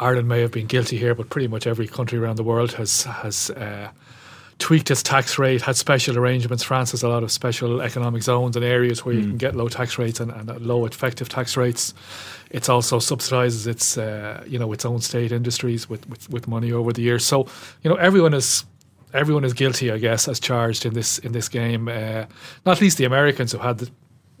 Ireland 0.00 0.28
may 0.28 0.40
have 0.40 0.50
been 0.52 0.66
guilty 0.66 0.96
here, 0.98 1.14
but 1.14 1.30
pretty 1.30 1.48
much 1.48 1.66
every 1.66 1.86
country 1.86 2.18
around 2.18 2.36
the 2.36 2.44
world 2.44 2.72
has 2.72 3.04
has 3.04 3.50
uh, 3.50 3.90
tweaked 4.58 4.90
its 4.90 5.02
tax 5.02 5.38
rate, 5.38 5.62
had 5.62 5.76
special 5.76 6.18
arrangements. 6.18 6.64
France 6.64 6.90
has 6.90 7.02
a 7.02 7.08
lot 7.08 7.22
of 7.22 7.30
special 7.30 7.80
economic 7.80 8.22
zones 8.22 8.56
and 8.56 8.64
areas 8.64 9.04
where 9.04 9.14
you 9.14 9.22
can 9.22 9.36
get 9.36 9.54
low 9.54 9.68
tax 9.68 9.98
rates 9.98 10.20
and, 10.20 10.32
and 10.32 10.60
low 10.60 10.84
effective 10.84 11.28
tax 11.28 11.56
rates. 11.56 11.94
It's 12.50 12.68
also 12.68 12.98
subsidises 12.98 13.66
its 13.66 13.98
uh, 13.98 14.42
you 14.46 14.58
know 14.58 14.72
its 14.72 14.84
own 14.84 15.00
state 15.00 15.32
industries 15.32 15.88
with, 15.88 16.08
with, 16.08 16.28
with 16.30 16.48
money 16.48 16.72
over 16.72 16.92
the 16.92 17.02
years. 17.02 17.24
So 17.24 17.46
you 17.82 17.90
know 17.90 17.96
everyone 17.96 18.34
is 18.34 18.64
everyone 19.14 19.44
is 19.44 19.52
guilty, 19.52 19.90
I 19.90 19.98
guess, 19.98 20.28
as 20.28 20.40
charged 20.40 20.86
in 20.86 20.94
this 20.94 21.18
in 21.18 21.32
this 21.32 21.48
game. 21.48 21.88
Uh, 21.88 22.24
not 22.66 22.80
least 22.80 22.98
the 22.98 23.04
Americans 23.04 23.52
who 23.52 23.58
had 23.58 23.78
the, 23.78 23.90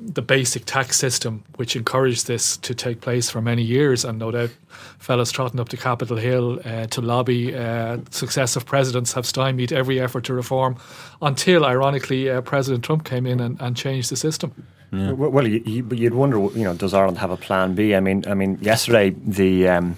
the 0.00 0.22
basic 0.22 0.64
tax 0.64 0.96
system, 0.96 1.42
which 1.56 1.74
encouraged 1.74 2.26
this 2.26 2.56
to 2.58 2.74
take 2.74 3.00
place 3.00 3.28
for 3.30 3.40
many 3.40 3.62
years, 3.62 4.04
and 4.04 4.18
no 4.18 4.30
doubt 4.30 4.50
fellows 4.98 5.32
trotting 5.32 5.58
up 5.58 5.68
to 5.70 5.76
Capitol 5.76 6.16
Hill 6.16 6.60
uh, 6.64 6.86
to 6.86 7.00
lobby. 7.00 7.54
Uh, 7.54 7.98
successive 8.10 8.64
presidents 8.64 9.12
have 9.12 9.26
stymied 9.26 9.72
every 9.72 10.00
effort 10.00 10.24
to 10.24 10.34
reform 10.34 10.76
until, 11.20 11.64
ironically, 11.64 12.30
uh, 12.30 12.40
President 12.42 12.84
Trump 12.84 13.04
came 13.04 13.26
in 13.26 13.40
and, 13.40 13.60
and 13.60 13.76
changed 13.76 14.10
the 14.10 14.16
system. 14.16 14.52
Yeah. 14.92 15.12
Well, 15.12 15.46
you, 15.46 15.84
would 15.84 16.14
wonder, 16.14 16.38
you 16.38 16.64
know, 16.64 16.74
does 16.74 16.94
Ireland 16.94 17.18
have 17.18 17.30
a 17.30 17.36
plan 17.36 17.74
B? 17.74 17.94
I 17.94 18.00
mean, 18.00 18.24
I 18.26 18.34
mean, 18.34 18.58
yesterday 18.60 19.10
the. 19.10 19.68
Um, 19.68 19.96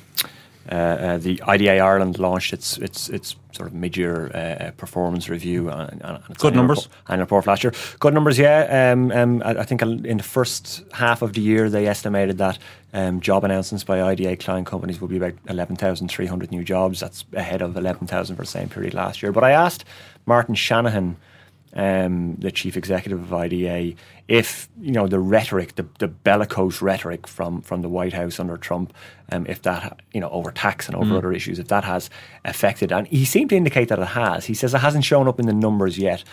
the 0.69 1.43
IDA 1.47 1.79
Ireland 1.79 2.19
launched 2.19 2.53
its 2.53 2.79
its 2.79 3.09
its 3.09 3.37
sort 3.53 3.69
of 3.69 3.75
mid-year 3.75 4.31
uh, 4.35 4.71
performance 4.77 5.29
review. 5.29 5.69
And, 5.69 6.01
and 6.03 6.39
Good 6.39 6.55
numbers. 6.55 6.89
And 7.09 7.21
report 7.21 7.47
last 7.47 7.65
year. 7.65 7.73
Good 7.99 8.15
numbers, 8.15 8.39
yeah. 8.39 8.93
Um, 8.93 9.11
um, 9.13 9.43
I, 9.45 9.51
I, 9.51 9.65
think 9.65 9.83
in 9.83 10.17
the 10.17 10.23
first 10.23 10.85
half 10.93 11.23
of 11.23 11.33
the 11.33 11.41
year 11.41 11.69
they 11.69 11.87
estimated 11.87 12.39
that 12.39 12.59
um, 12.93 13.21
job 13.21 13.45
announcements 13.45 13.85
by 13.85 14.01
IDA 14.03 14.37
client 14.37 14.67
companies 14.67 15.01
will 15.01 15.09
be 15.09 15.17
about 15.17 15.35
11,300 15.49 16.51
new 16.51 16.65
jobs. 16.65 17.01
That's 17.01 17.25
ahead 17.35 17.63
of 17.63 17.77
11,000 17.77 18.37
for 18.37 18.43
the 18.43 18.47
same 18.47 18.69
period 18.69 18.95
last 18.95 19.23
year. 19.23 19.33
But 19.33 19.45
I 19.45 19.51
asked 19.51 19.85
Martin 20.27 20.55
Shanahan, 20.55 21.17
um, 21.75 22.37
the 22.37 22.51
chief 22.51 22.77
executive 22.77 23.21
of 23.21 23.33
IDA, 23.33 23.95
if 24.29 24.69
you 24.81 24.93
know 24.93 25.07
the 25.07 25.21
rhetoric, 25.21 25.77
the, 25.77 25.87
the 25.99 26.09
bellicose 26.09 26.83
rhetoric 26.83 27.27
from 27.27 27.63
from 27.63 27.83
the 27.83 27.89
White 27.89 28.13
House 28.13 28.41
under 28.41 28.57
Trump, 28.57 28.93
um, 29.31 29.47
if 29.47 29.63
that 29.63 30.01
you 30.13 30.21
know 30.21 30.31
over 30.31 30.51
tax 30.51 30.87
and 30.87 30.97
over 30.97 31.13
mm. 31.13 31.19
other 31.19 31.33
issues, 31.33 31.59
if 31.59 31.69
that 31.69 31.85
has 31.85 32.11
affected, 32.45 32.93
and 32.93 33.07
he 33.07 33.25
seemed 33.25 33.51
to 33.51 33.57
indicate 33.57 33.89
that 33.89 33.99
it 33.99 34.09
has. 34.09 34.47
He 34.47 34.55
says 34.55 34.75
it 34.75 34.79
hasn't 34.79 35.05
shown 35.05 35.29
up 35.29 35.39
in 35.39 35.47
the 35.47 35.53
numbers 35.53 35.99
yet, 35.99 36.25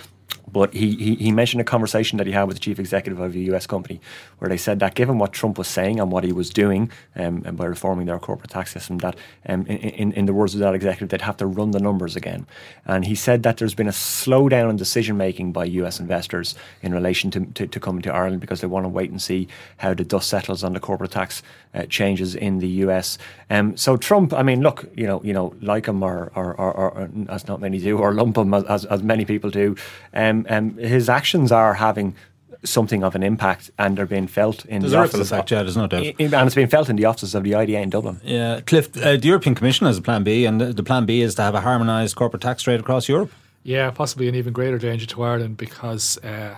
but 0.52 0.74
he, 0.74 0.96
he, 0.96 1.16
he, 1.16 1.32
mentioned 1.32 1.60
a 1.62 1.64
conversation 1.66 2.18
that 2.18 2.28
he 2.28 2.34
had 2.34 2.44
with 2.44 2.56
the 2.56 2.62
chief 2.62 2.80
executive 2.80 3.20
of 3.20 3.36
a 3.36 3.40
US 3.52 3.68
company 3.68 4.00
where 4.40 4.50
they 4.50 4.58
said 4.58 4.80
that 4.80 4.96
given 4.96 5.18
what 5.18 5.34
Trump 5.34 5.58
was 5.58 5.68
saying 5.68 6.00
and 6.00 6.12
what 6.12 6.24
he 6.24 6.32
was 6.32 6.50
doing 6.50 6.90
um, 7.16 7.42
by 7.42 7.66
reforming 7.66 8.06
their 8.06 8.18
corporate 8.20 8.50
tax 8.50 8.72
system, 8.72 8.98
that 9.00 9.18
um, 9.48 9.66
in, 9.68 10.12
in 10.14 10.26
the 10.26 10.34
words 10.34 10.54
of 10.54 10.62
that 10.62 10.74
executive, 10.74 11.10
they'd 11.10 11.22
have 11.22 11.38
to 11.38 11.46
run 11.46 11.72
the 11.72 11.80
numbers 11.80 12.16
again. 12.16 12.48
And 12.86 13.06
he 13.06 13.16
said 13.16 13.44
that 13.44 13.58
there's 13.58 13.76
been 13.76 13.88
a 13.88 13.92
slowdown 13.92 14.70
in 14.70 14.78
decision 14.78 15.18
making 15.18 15.52
by 15.52 15.66
US 15.66 16.00
investors 16.00 16.56
in 16.82 16.94
relation 16.94 17.30
to, 17.32 17.46
to, 17.46 17.68
to, 17.68 17.80
coming 17.80 18.02
to 18.04 18.14
Ireland 18.14 18.40
because 18.42 18.62
they 18.62 18.68
want 18.68 18.86
to 18.86 18.90
wait 18.90 19.12
and 19.12 19.22
see 19.22 19.48
how 19.78 19.94
the 19.94 20.06
dust 20.06 20.30
settles 20.30 20.64
on 20.64 20.74
the 20.74 20.80
corporate 20.80 21.12
tax 21.12 21.44
uh, 21.78 21.86
changes 21.86 22.36
in 22.36 22.60
the 22.60 22.68
US. 22.68 23.18
Um, 23.50 23.78
so 23.78 23.98
Trump, 23.98 24.34
I 24.34 24.44
mean, 24.44 24.62
look, 24.62 24.86
you 24.96 25.06
know, 25.06 25.22
you 25.24 25.34
know, 25.34 25.54
like 25.62 25.88
him 25.88 26.04
or, 26.04 26.32
or, 26.36 26.54
or, 26.56 26.74
or 26.74 27.10
as 27.30 27.48
not 27.48 27.62
many 27.62 27.80
do, 27.80 27.98
or 27.98 28.14
lump 28.14 28.38
him 28.38 28.54
as, 28.54 28.86
as 28.86 29.04
many 29.04 29.26
people 29.26 29.50
do. 29.50 29.76
Um, 30.14 30.46
um, 30.50 30.78
his 30.78 31.10
actions 31.10 31.52
are 31.52 31.76
having 31.76 32.16
something 32.64 33.04
of 33.04 33.16
an 33.16 33.24
impact 33.24 33.72
and 33.78 33.98
they're 33.98 34.06
being 34.06 34.28
felt 34.28 34.66
in 34.66 34.82
there's 34.82 34.92
the 34.92 34.98
offices. 34.98 35.32
Effect, 35.32 35.52
yeah, 35.52 35.64
there's 35.64 35.78
no 35.78 35.88
doubt. 35.88 36.04
and 36.04 36.34
it's 36.34 36.56
being 36.56 36.68
felt 36.68 36.90
in 36.90 36.96
the 36.96 37.06
offices 37.06 37.36
of 37.36 37.44
the 37.44 37.56
IDA 37.56 37.80
in 37.80 37.90
Dublin. 37.90 38.20
Yeah, 38.24 38.62
Cliff, 38.62 38.96
uh, 38.98 39.18
the 39.18 39.28
European 39.28 39.56
Commission 39.56 39.86
has 39.88 39.98
a 39.98 40.02
plan 40.02 40.24
B, 40.24 40.46
and 40.46 40.60
the, 40.60 40.74
the 40.74 40.84
plan 40.84 41.06
B 41.06 41.22
is 41.22 41.36
to 41.36 41.44
have 41.44 41.56
a 41.56 41.62
harmonised 41.62 42.16
corporate 42.16 42.42
tax 42.42 42.68
rate 42.68 42.80
across 42.80 43.08
Europe. 43.08 43.32
Yeah, 43.64 43.92
possibly 43.92 44.28
an 44.28 44.36
even 44.36 44.54
greater 44.54 44.78
danger 44.78 45.06
to 45.06 45.24
Ireland 45.24 45.58
because 45.58 46.18
uh, 46.24 46.58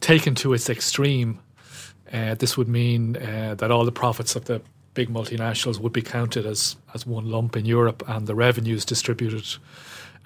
taken 0.00 0.34
to 0.36 0.52
its 0.52 0.68
extreme, 0.68 1.38
uh, 2.12 2.34
this 2.34 2.56
would 2.56 2.68
mean 2.68 3.16
uh, 3.16 3.54
that 3.58 3.70
all 3.70 3.84
the 3.84 3.92
profits 3.92 4.36
of 4.36 4.44
the 4.46 4.60
big 4.94 5.08
multinationals 5.08 5.78
would 5.78 5.92
be 5.92 6.02
counted 6.02 6.46
as, 6.46 6.76
as 6.94 7.06
one 7.06 7.30
lump 7.30 7.56
in 7.56 7.64
Europe 7.64 8.02
and 8.08 8.26
the 8.26 8.34
revenues 8.34 8.84
distributed 8.84 9.44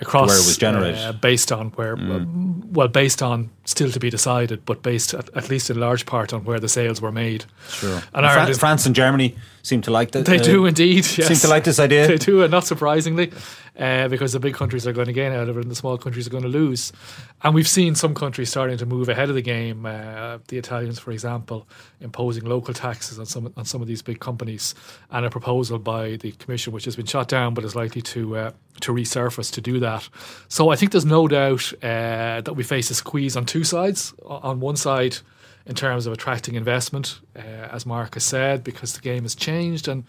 across 0.01 0.29
where 0.29 0.39
it 0.39 0.47
was 0.47 0.57
generated, 0.57 1.01
uh, 1.01 1.13
based 1.13 1.53
on 1.53 1.71
where 1.71 1.97
mm. 1.97 2.65
well, 2.67 2.89
based 2.89 3.23
on 3.23 3.51
still 3.65 3.91
to 3.91 3.99
be 3.99 4.11
decided, 4.11 4.65
but 4.65 4.83
based 4.83 5.15
at, 5.15 5.35
at, 5.35 5.49
least 5.49 5.71
in 5.71 5.81
large 5.81 6.07
part 6.07 6.33
on 6.33 6.45
where 6.45 6.61
the 6.61 6.69
sales 6.69 7.01
were 7.01 7.13
made. 7.13 7.47
Sure, 7.69 8.03
and, 8.13 8.27
Ireland, 8.27 8.59
France 8.59 8.87
and 8.87 8.95
Germany 8.95 9.37
seem 9.63 9.81
to 9.83 9.91
like 9.91 10.13
that. 10.13 10.27
They 10.27 10.39
uh, 10.39 10.43
do 10.43 10.67
indeed. 10.67 11.07
Yes. 11.17 11.29
Seem 11.29 11.37
to 11.39 11.49
like 11.49 11.65
this 11.65 11.79
idea. 11.79 12.07
They 12.07 12.19
do, 12.19 12.43
and 12.43 12.51
not 12.51 12.65
surprisingly, 12.65 13.33
uh, 13.79 14.09
because 14.09 14.33
the 14.33 14.41
big 14.41 14.55
countries 14.55 14.87
are 14.87 14.93
going 14.93 15.07
to 15.07 15.13
gain 15.13 15.33
out 15.33 15.49
of 15.49 15.57
it, 15.57 15.63
and 15.63 15.71
the 15.71 15.77
small 15.77 15.97
countries 15.97 16.27
are 16.27 16.31
going 16.31 16.43
to 16.43 16.49
lose. 16.49 16.93
And 17.43 17.55
we've 17.55 17.69
seen 17.69 17.95
some 17.95 18.15
countries 18.15 18.51
starting 18.51 18.77
to 18.79 18.87
move 18.87 19.09
ahead 19.09 19.29
of 19.29 19.35
the 19.35 19.43
game. 19.43 19.87
Uh, 19.87 20.39
the 20.49 20.59
Italians, 20.59 20.99
for 20.99 21.11
example, 21.13 21.67
imposing 22.01 22.45
local 22.45 22.75
taxes 22.75 23.19
on 23.19 23.27
some 23.27 23.53
on 23.57 23.65
some 23.65 23.81
of 23.81 23.89
these 23.89 24.03
big 24.03 24.21
companies, 24.21 24.75
and 25.11 25.25
a 25.25 25.31
proposal 25.31 25.79
by 25.79 26.17
the 26.17 26.33
Commission, 26.33 26.73
which 26.73 26.85
has 26.85 26.97
been 26.97 27.07
shot 27.07 27.29
down, 27.29 27.55
but 27.55 27.65
is 27.65 27.75
likely 27.75 28.03
to 28.03 28.37
uh, 28.37 28.51
to 28.81 28.93
resurface 28.93 29.53
to 29.53 29.61
do 29.61 29.81
that. 29.81 30.09
So 30.49 30.71
I 30.71 30.77
think 30.77 30.93
there's 30.93 31.05
no 31.05 31.29
doubt 31.29 31.73
uh, 31.83 32.41
that 32.41 32.55
we 32.55 32.65
face 32.65 32.91
a 32.91 32.95
squeeze 32.95 33.37
on 33.37 33.47
two 33.55 33.63
sides. 33.63 34.13
On 34.27 34.59
one 34.59 34.75
side, 34.75 35.19
in 35.65 35.77
terms 35.77 36.07
of 36.07 36.13
attracting 36.13 36.57
investment, 36.57 37.21
uh, 37.37 37.77
as 37.77 37.87
Mark 37.87 38.15
has 38.15 38.25
said, 38.25 38.65
because 38.65 38.95
the 38.95 39.01
game 39.01 39.23
has 39.23 39.37
changed 39.37 39.87
and 39.87 40.03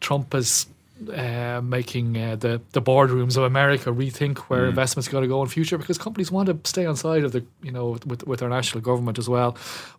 Trump 0.00 0.34
is 0.34 0.66
uh, 1.12 1.62
making 1.64 2.16
uh, 2.16 2.36
the 2.36 2.60
the 2.72 2.82
boardrooms 2.82 3.38
of 3.38 3.42
America 3.44 3.90
rethink 3.90 4.38
where 4.50 4.66
mm. 4.66 4.68
investments 4.68 5.08
going 5.08 5.22
to 5.22 5.28
go 5.28 5.42
in 5.42 5.48
future 5.48 5.78
because 5.78 5.98
companies 5.98 6.30
want 6.30 6.46
to 6.48 6.56
stay 6.70 6.84
on 6.86 6.94
side 6.94 7.24
of 7.24 7.32
the 7.32 7.42
you 7.62 7.72
know 7.72 7.98
with 8.06 8.26
with 8.26 8.42
our 8.42 8.50
national 8.50 8.82
government 8.82 9.18
as 9.18 9.28
well. 9.28 9.56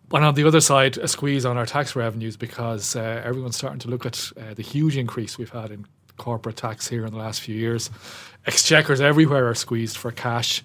But 0.08 0.22
on 0.22 0.34
the 0.34 0.44
other 0.44 0.60
side, 0.60 0.96
a 0.96 1.08
squeeze 1.08 1.44
on 1.44 1.56
our 1.56 1.66
tax 1.66 1.96
revenues 1.96 2.36
because 2.36 2.94
uh, 2.94 3.20
everyone's 3.28 3.56
starting 3.56 3.80
to 3.80 3.88
look 3.88 4.06
at 4.06 4.16
uh, 4.36 4.54
the 4.54 4.62
huge 4.62 4.96
increase 4.96 5.36
we've 5.38 5.56
had 5.60 5.70
in 5.72 5.86
corporate 6.16 6.56
tax 6.56 6.88
here 6.88 7.04
in 7.04 7.12
the 7.12 7.18
last 7.18 7.40
few 7.40 7.56
years. 7.56 7.90
Exchequers 8.46 9.00
everywhere 9.00 9.48
are 9.48 9.56
squeezed 9.56 9.96
for 9.96 10.12
cash 10.12 10.62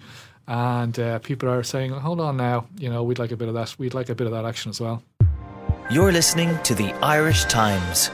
and 0.48 0.98
uh, 0.98 1.18
people 1.20 1.48
are 1.48 1.62
saying, 1.62 1.92
"Hold 1.92 2.20
on 2.20 2.36
now, 2.36 2.66
you 2.78 2.90
know, 2.90 3.02
we'd 3.02 3.18
like 3.18 3.32
a 3.32 3.36
bit 3.36 3.48
of 3.48 3.54
that. 3.54 3.74
We'd 3.78 3.94
like 3.94 4.08
a 4.08 4.14
bit 4.14 4.26
of 4.26 4.32
that 4.32 4.44
action 4.44 4.70
as 4.70 4.80
well." 4.80 5.02
You're 5.90 6.12
listening 6.12 6.58
to 6.62 6.74
the 6.74 6.92
Irish 7.02 7.44
Times. 7.44 8.10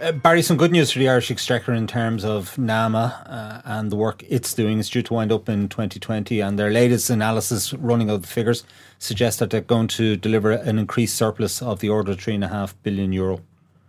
Uh, 0.00 0.12
Barry, 0.12 0.42
some 0.42 0.56
good 0.56 0.72
news 0.72 0.90
for 0.90 0.98
the 0.98 1.08
Irish 1.08 1.30
Exchequer 1.30 1.72
in 1.72 1.86
terms 1.86 2.24
of 2.24 2.58
NAMA 2.58 3.62
uh, 3.64 3.70
and 3.70 3.92
the 3.92 3.96
work 3.96 4.24
it's 4.28 4.52
doing. 4.52 4.80
It's 4.80 4.90
due 4.90 5.02
to 5.02 5.14
wind 5.14 5.30
up 5.30 5.48
in 5.48 5.68
2020, 5.68 6.40
and 6.40 6.58
their 6.58 6.70
latest 6.70 7.08
analysis, 7.08 7.72
running 7.74 8.10
of 8.10 8.22
the 8.22 8.28
figures, 8.28 8.64
suggests 8.98 9.38
that 9.38 9.50
they're 9.50 9.60
going 9.60 9.88
to 9.88 10.16
deliver 10.16 10.50
an 10.50 10.78
increased 10.78 11.16
surplus 11.16 11.62
of 11.62 11.78
the 11.80 11.88
order 11.88 12.12
of 12.12 12.20
three 12.20 12.34
and 12.34 12.44
a 12.44 12.48
half 12.48 12.74
billion 12.82 13.12
euro. 13.12 13.40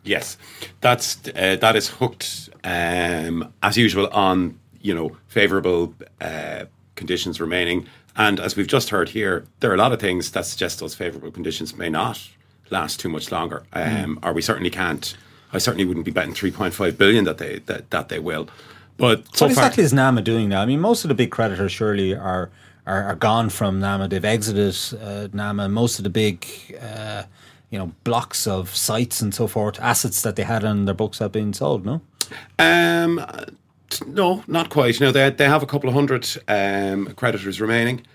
Yes, 0.04 0.38
that's 0.82 1.18
uh, 1.30 1.58
that 1.60 1.76
is 1.76 1.88
hooked 1.88 2.50
um, 2.64 3.52
as 3.64 3.76
usual 3.76 4.08
on 4.14 4.60
you 4.82 4.94
know 4.94 5.18
favourable 5.28 5.96
uh, 6.22 6.66
conditions 6.96 7.40
remaining. 7.40 7.88
And 8.16 8.40
as 8.40 8.56
we've 8.56 8.68
just 8.68 8.90
heard 8.90 9.10
here, 9.10 9.46
there 9.60 9.72
are 9.72 9.76
a 9.76 9.78
lot 9.78 9.92
of 9.92 10.00
things 10.00 10.32
that 10.32 10.46
suggest 10.46 10.80
those 10.80 10.96
favourable 10.96 11.32
conditions 11.32 11.76
may 11.76 11.90
not 11.90 12.30
last 12.70 13.00
too 13.00 13.10
much 13.10 13.32
longer, 13.32 13.64
um, 13.74 14.18
mm. 14.18 14.26
or 14.26 14.34
we 14.34 14.42
certainly 14.42 14.70
can't. 14.70 15.16
I 15.54 15.58
certainly 15.58 15.86
wouldn't 15.86 16.06
be 16.06 16.12
betting 16.12 16.34
3.5 16.34 16.98
billion 16.98 17.24
that 17.26 17.38
they 17.38 17.60
that, 17.60 17.90
that 17.92 18.10
they 18.10 18.20
will. 18.20 18.50
But 18.98 19.26
so 19.36 19.46
what 19.46 19.52
exactly 19.52 19.84
is 19.84 19.94
NAMA 19.94 20.22
doing 20.22 20.50
now? 20.50 20.62
I 20.62 20.66
mean, 20.66 20.80
most 20.80 21.04
of 21.04 21.10
the 21.10 21.16
big 21.16 21.32
creditors 21.32 21.72
surely 21.72 22.16
are 22.16 22.50
are, 22.86 23.04
are 23.04 23.16
gone 23.16 23.50
from 23.50 23.80
NAMA. 23.80 24.08
They've 24.08 24.24
exited 24.24 24.76
uh, 25.02 25.28
NAMA. 25.34 25.70
Most 25.70 26.00
of 26.00 26.04
the 26.04 26.10
big 26.10 26.48
uh, 26.82 27.24
you 27.70 27.78
know 27.78 27.92
blocks 28.04 28.48
of 28.48 28.76
sites 28.76 29.22
and 29.22 29.34
so 29.34 29.48
forth, 29.48 29.80
assets 29.80 30.22
that 30.22 30.36
they 30.36 30.44
had 30.44 30.64
on 30.64 30.86
their 30.86 30.96
books 30.96 31.20
have 31.20 31.32
been 31.32 31.54
sold. 31.54 31.86
No. 31.86 32.02
Um, 32.58 33.24
no, 34.06 34.44
not 34.48 34.70
quite. 34.70 35.00
No, 35.00 35.12
they 35.12 35.30
they 35.30 35.48
have 35.48 35.64
a 35.64 35.66
couple 35.66 35.90
of 35.90 35.96
hundred 35.96 36.28
um, 36.48 37.08
creditors 37.16 37.62
remaining. 37.62 38.06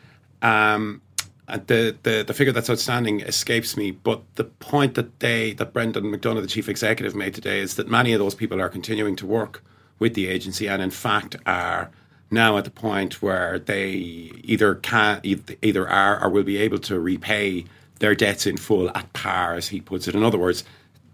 Um, 0.43 1.03
and 1.49 1.67
the, 1.67 1.97
the 2.03 2.25
the 2.27 2.35
figure 2.35 2.53
that's 2.53 2.71
outstanding 2.71 3.21
escapes 3.21 3.77
me, 3.77 3.91
but 3.91 4.23
the 4.37 4.45
point 4.45 4.95
that 4.95 5.21
they 5.21 5.53
that 5.55 5.73
Brendan 5.73 6.05
McDonagh, 6.05 6.43
the 6.43 6.49
chief 6.49 6.69
executive, 6.69 7.15
made 7.15 7.35
today 7.35 7.61
is 7.61 7.75
that 7.77 7.89
many 7.89 8.13
of 8.13 8.19
those 8.19 8.35
people 8.35 8.61
are 8.61 8.69
continuing 8.69 9.17
to 9.17 9.27
work 9.27 9.63
with 9.99 10.15
the 10.15 10.29
agency, 10.29 10.69
and 10.69 10.81
in 10.81 10.91
fact 10.91 11.37
are 11.47 11.91
now 12.31 12.57
at 12.57 12.65
the 12.65 12.71
point 12.71 13.21
where 13.21 13.59
they 13.59 13.91
either 13.91 14.77
can 14.77 15.21
either 15.25 15.89
are 15.89 16.23
or 16.23 16.31
will 16.31 16.45
be 16.45 16.57
able 16.57 16.79
to 16.79 17.01
repay 17.01 17.65
their 17.99 18.15
debts 18.15 18.47
in 18.47 18.57
full 18.57 18.89
at 18.97 19.13
par, 19.13 19.55
as 19.55 19.69
he 19.69 19.81
puts 19.81 20.09
it. 20.09 20.15
In 20.15 20.23
other 20.23 20.39
words, 20.39 20.65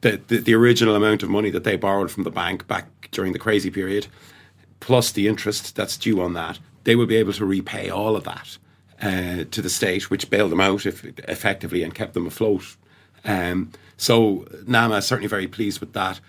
the, 0.02 0.20
the, 0.28 0.38
the 0.38 0.54
original 0.54 0.94
amount 0.94 1.22
of 1.22 1.30
money 1.30 1.50
that 1.50 1.64
they 1.64 1.76
borrowed 1.76 2.10
from 2.10 2.22
the 2.24 2.30
bank 2.30 2.66
back 2.68 2.86
during 3.10 3.32
the 3.32 3.38
crazy 3.38 3.70
period 3.70 4.06
plus 4.80 5.12
the 5.12 5.28
interest 5.28 5.74
that's 5.76 5.96
due 5.96 6.20
on 6.20 6.34
that, 6.34 6.58
they 6.84 6.96
will 6.96 7.06
be 7.06 7.16
able 7.16 7.32
to 7.32 7.44
repay 7.44 7.90
all 7.90 8.16
of 8.16 8.24
that 8.24 8.58
uh, 9.02 9.44
to 9.50 9.62
the 9.62 9.70
state, 9.70 10.10
which 10.10 10.30
bailed 10.30 10.52
them 10.52 10.60
out 10.60 10.86
if, 10.86 11.04
effectively 11.28 11.82
and 11.82 11.94
kept 11.94 12.14
them 12.14 12.26
afloat. 12.26 12.76
Um, 13.24 13.72
so 13.96 14.46
NAMA 14.66 14.96
is 14.96 15.06
certainly 15.06 15.28
very 15.28 15.48
pleased 15.48 15.80
with 15.80 15.92
that. 15.94 16.20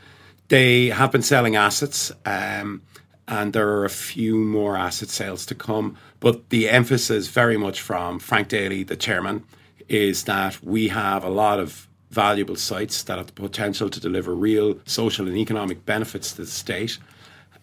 They 0.48 0.88
have 0.88 1.12
been 1.12 1.22
selling 1.22 1.56
assets. 1.56 2.12
Um, 2.26 2.82
and 3.28 3.54
there 3.54 3.68
are 3.68 3.86
a 3.86 3.90
few 3.90 4.38
more 4.38 4.78
asset 4.78 5.10
sales 5.10 5.46
to 5.48 5.56
come. 5.56 5.98
But 6.20 6.50
the 6.50 6.70
emphasis, 6.70 7.28
very 7.28 7.58
much 7.58 7.82
from 7.82 8.20
Frank 8.20 8.48
Daly, 8.48 8.84
the 8.84 8.96
chairman, 8.96 9.44
is 9.90 10.24
that 10.24 10.64
we 10.64 10.88
have 10.90 11.24
a 11.24 11.30
lot 11.30 11.60
of 11.60 11.88
valuable 12.10 12.56
sites 12.56 13.04
that 13.04 13.18
have 13.18 13.28
the 13.28 13.34
potential 13.34 13.90
to 13.90 14.00
deliver 14.00 14.34
real 14.34 14.80
social 14.86 15.28
and 15.28 15.38
economic 15.38 15.86
benefits 15.86 16.32
to 16.32 16.44
the 16.44 16.48
state. 16.48 16.98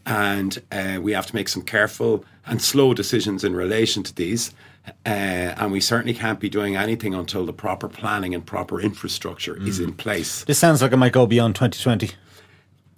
And 0.07 0.61
uh, 0.71 0.99
we 1.01 1.13
have 1.13 1.27
to 1.27 1.35
make 1.35 1.49
some 1.49 1.63
careful 1.63 2.25
and 2.47 2.61
slow 2.61 2.95
decisions 2.95 3.43
in 3.45 3.55
relation 3.55 4.03
to 4.03 4.15
these. 4.15 4.53
Uh, 5.07 5.09
and 5.57 5.73
we 5.73 5.81
certainly 5.81 6.13
can't 6.13 6.41
be 6.41 6.51
doing 6.51 6.77
anything 6.77 7.15
until 7.15 7.47
the 7.47 7.53
proper 7.53 7.89
planning 7.89 8.35
and 8.35 8.45
proper 8.45 8.81
infrastructure 8.81 9.57
is 9.57 9.81
in 9.81 9.95
place. 9.95 10.45
This 10.45 10.59
sounds 10.59 10.83
like 10.83 10.93
it 10.93 10.99
might 10.99 11.13
go 11.13 11.27
beyond 11.27 11.55
2020. 11.55 12.11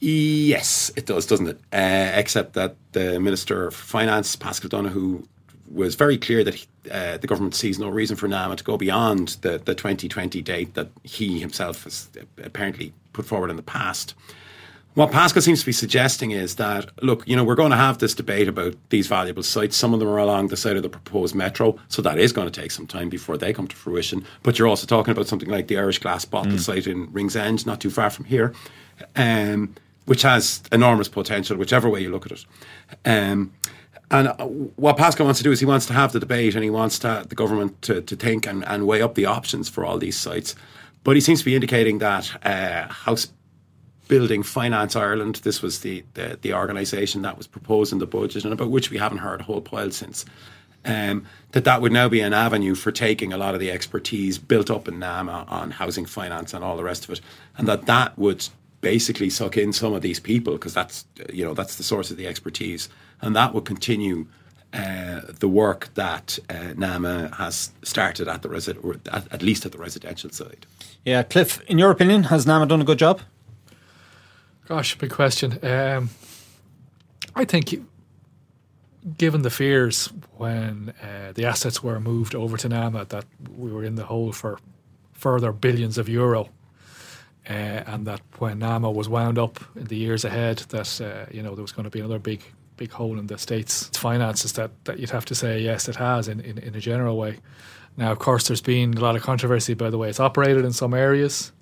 Yes, 0.01 0.91
it 0.97 1.07
does, 1.07 1.27
doesn't 1.27 1.47
it? 1.49 1.61
Uh, 1.73 2.13
except 2.15 2.55
that 2.55 2.77
the 2.93 3.21
Minister 3.21 3.71
for 3.71 3.85
Finance, 3.87 4.35
Paschal 4.37 4.69
Donohoe, 4.69 5.23
was 5.71 5.95
very 5.95 6.19
clear 6.19 6.45
that 6.45 6.55
he, 6.55 6.67
uh, 6.91 7.19
the 7.19 7.27
government 7.27 7.55
sees 7.55 7.79
no 7.79 7.89
reason 7.89 8.17
for 8.17 8.29
NAMA 8.29 8.57
to 8.57 8.65
go 8.65 8.77
beyond 8.77 9.37
the, 9.41 9.59
the 9.59 9.75
2020 9.75 10.43
date 10.43 10.75
that 10.75 10.89
he 11.03 11.41
himself 11.41 11.85
has 11.85 12.09
apparently 12.43 12.93
put 13.13 13.27
forward 13.27 13.51
in 13.51 13.57
the 13.57 13.63
past. 13.63 14.15
What 14.97 15.11
Paschal 15.11 15.43
seems 15.43 15.61
to 15.61 15.67
be 15.67 15.73
suggesting 15.73 16.31
is 16.31 16.55
that, 16.55 16.91
look, 17.03 17.29
you 17.29 17.37
know, 17.37 17.45
we're 17.45 17.55
going 17.55 17.71
to 17.71 17.77
have 17.77 17.99
this 17.99 18.15
debate 18.15 18.49
about 18.49 18.75
these 18.89 19.07
valuable 19.07 19.43
sites. 19.43 19.77
Some 19.77 19.93
of 19.93 20.01
them 20.01 20.09
are 20.09 20.17
along 20.17 20.49
the 20.49 20.57
side 20.57 20.75
of 20.79 20.83
the 20.83 20.89
proposed 20.89 21.35
metro, 21.35 21.79
so 21.89 22.01
that 22.01 22.19
is 22.19 22.33
going 22.33 22.51
to 22.51 22.61
take 22.61 22.71
some 22.71 22.87
time 22.87 23.11
before 23.11 23.37
they 23.37 23.53
come 23.53 23.69
to 23.69 23.77
fruition. 23.77 24.25
But 24.43 24.59
you're 24.59 24.69
also 24.69 24.87
talking 24.87 25.13
about 25.13 25.27
something 25.27 25.51
like 25.51 25.69
the 25.69 25.77
Irish 25.77 25.99
Glass 25.99 26.25
Bottle 26.25 26.57
site 26.57 26.87
in 26.87 27.13
Ringsend, 27.13 27.67
not 27.67 27.79
too 27.79 27.91
far 27.91 28.09
from 28.09 28.25
here. 28.25 28.55
Um, 29.17 29.75
which 30.07 30.23
has 30.23 30.63
enormous 30.73 31.09
potential, 31.09 31.59
whichever 31.59 31.91
way 31.91 32.01
you 32.01 32.09
look 32.09 32.25
at 32.25 32.33
it. 32.33 32.47
Um, 33.05 33.53
and 34.11 34.29
uh, 34.29 34.47
what 34.47 34.97
Paschal 34.97 35.27
wants 35.27 35.41
to 35.41 35.45
do 35.45 35.53
is 35.53 35.61
he 35.61 35.67
wants 35.67 35.85
to 35.87 35.93
have 35.93 36.13
the 36.13 36.21
debate 36.21 36.55
and 36.55 36.65
he 36.65 36.71
wants 36.71 36.99
to, 37.01 37.27
the 37.29 37.35
government 37.35 37.83
to, 37.83 38.01
to 38.01 38.17
think 38.17 38.47
and, 38.47 38.65
and 38.67 38.87
weigh 38.87 39.03
up 39.03 39.15
the 39.15 39.27
options 39.27 39.69
for 39.69 39.85
all 39.85 39.99
these 39.99 40.17
sites. 40.17 40.55
But 41.05 41.17
he 41.17 41.21
seems 41.21 41.41
to 41.41 41.45
be 41.45 41.55
indicating 41.55 41.99
that 41.99 42.31
uh, 42.47 42.91
House 42.91 43.27
Building 44.09 44.43
Finance 44.43 44.95
Ireland, 44.97 45.37
this 45.37 45.63
was 45.63 45.81
the, 45.81 46.05
the, 46.15 46.39
the 46.41 46.55
organisation 46.55 47.23
that 47.23 47.37
was 47.37 47.47
proposed 47.47 47.93
in 47.93 47.99
the 47.99 48.07
budget 48.07 48.45
and 48.45 48.53
about 48.53 48.71
which 48.71 48.91
we 48.91 48.99
haven't 48.99 49.19
heard 49.19 49.41
a 49.41 49.45
whole 49.45 49.61
pile 49.61 49.91
since. 49.91 50.25
Um, 50.85 51.27
that 51.53 51.65
that 51.65 51.83
would 51.83 51.91
now 51.91 52.09
be 52.09 52.21
an 52.21 52.33
avenue 52.33 52.77
for 52.77 52.93
taking 52.93 53.33
a 53.33 53.37
lot 53.37 53.55
of 53.55 53.61
the 53.61 53.73
expertise 53.73 54.39
built 54.39 54.71
up 54.71 54.87
in 54.87 55.01
NAMA 55.01 55.47
on 55.49 55.73
housing 55.73 56.07
finance 56.07 56.55
and 56.55 56.63
all 56.63 56.77
the 56.77 56.85
rest 56.85 57.05
of 57.05 57.11
it, 57.11 57.21
and 57.59 57.67
that 57.67 57.87
that 57.87 58.17
would 58.17 58.47
basically 58.83 59.29
suck 59.29 59.57
in 59.57 59.73
some 59.73 59.95
of 59.95 60.03
these 60.03 60.21
people 60.21 60.53
because 60.53 60.75
that's 60.75 61.05
you 61.33 61.45
know 61.45 61.55
that's 61.55 61.75
the 61.75 61.83
source 61.83 62.13
of 62.13 62.17
the 62.17 62.29
expertise, 62.29 62.89
and 63.21 63.35
that 63.35 63.53
would 63.53 63.65
continue 63.65 64.27
uh, 64.73 65.23
the 65.41 65.49
work 65.49 65.89
that 65.95 66.39
uh, 66.51 66.75
NAMA 66.77 67.35
has 67.37 67.73
started 67.83 68.29
at 68.29 68.43
the 68.43 68.49
resi- 68.49 69.01
at, 69.13 69.33
at 69.33 69.43
least 69.43 69.67
at 69.67 69.73
the 69.73 69.79
residential 69.79 70.31
side. 70.31 70.67
Yeah, 71.05 71.23
Cliff, 71.25 71.61
in 71.63 71.79
your 71.79 71.91
opinion, 71.91 72.25
has 72.25 72.47
NAMA 72.47 72.67
done 72.67 72.81
a 72.81 72.85
good 72.85 72.99
job? 72.99 73.21
Gosh, 74.67 74.99
big 74.99 75.11
question. 75.11 75.65
Um, 75.65 76.11
I 77.37 77.45
think, 77.45 77.81
given 79.17 79.43
the 79.43 79.51
fears 79.51 80.13
when 80.37 80.93
uh, 81.03 81.33
the 81.33 81.45
assets 81.45 81.85
were 81.85 82.01
moved 82.01 82.35
over 82.35 82.57
to 82.57 82.69
NAMA, 82.69 83.05
that 83.07 83.27
we 83.57 83.71
were 83.71 83.85
in 83.85 83.95
the 83.95 84.07
hole 84.07 84.33
for 84.33 84.59
further 85.13 85.53
billions 85.53 85.99
of 85.99 86.09
euro, 86.09 86.49
uh, 87.49 87.53
and 87.53 88.07
that 88.09 88.21
when 88.39 88.59
NAMA 88.59 88.91
was 88.91 89.09
wound 89.09 89.39
up 89.39 89.61
in 89.77 89.85
the 89.85 89.97
years 89.97 90.25
ahead, 90.25 90.59
that 90.71 91.01
uh, 91.01 91.31
you 91.33 91.43
know 91.43 91.55
there 91.55 91.63
was 91.63 91.73
going 91.73 91.85
to 91.85 91.91
be 91.91 92.01
another 92.01 92.19
big, 92.19 92.43
big 92.77 92.91
hole 92.91 93.21
in 93.21 93.29
the 93.29 93.39
state's 93.39 93.87
finances. 93.97 94.55
That 94.55 94.73
that 94.85 94.99
you'd 94.99 95.11
have 95.11 95.27
to 95.27 95.35
say 95.37 95.61
yes, 95.61 95.89
it 95.89 95.97
has 95.97 96.27
in, 96.27 96.41
in, 96.41 96.59
in 96.59 96.75
a 96.75 96.81
general 96.81 97.17
way. 97.17 97.39
Now, 97.97 98.11
of 98.11 98.19
course, 98.19 98.49
there's 98.49 98.61
been 98.61 98.95
a 98.95 99.01
lot 99.01 99.15
of 99.15 99.23
controversy 99.23 99.75
by 99.75 99.91
the 99.91 99.99
way 99.99 100.09
it's 100.09 100.21
operated 100.21 100.65
in 100.65 100.73
some 100.73 100.93
areas, 100.93 101.53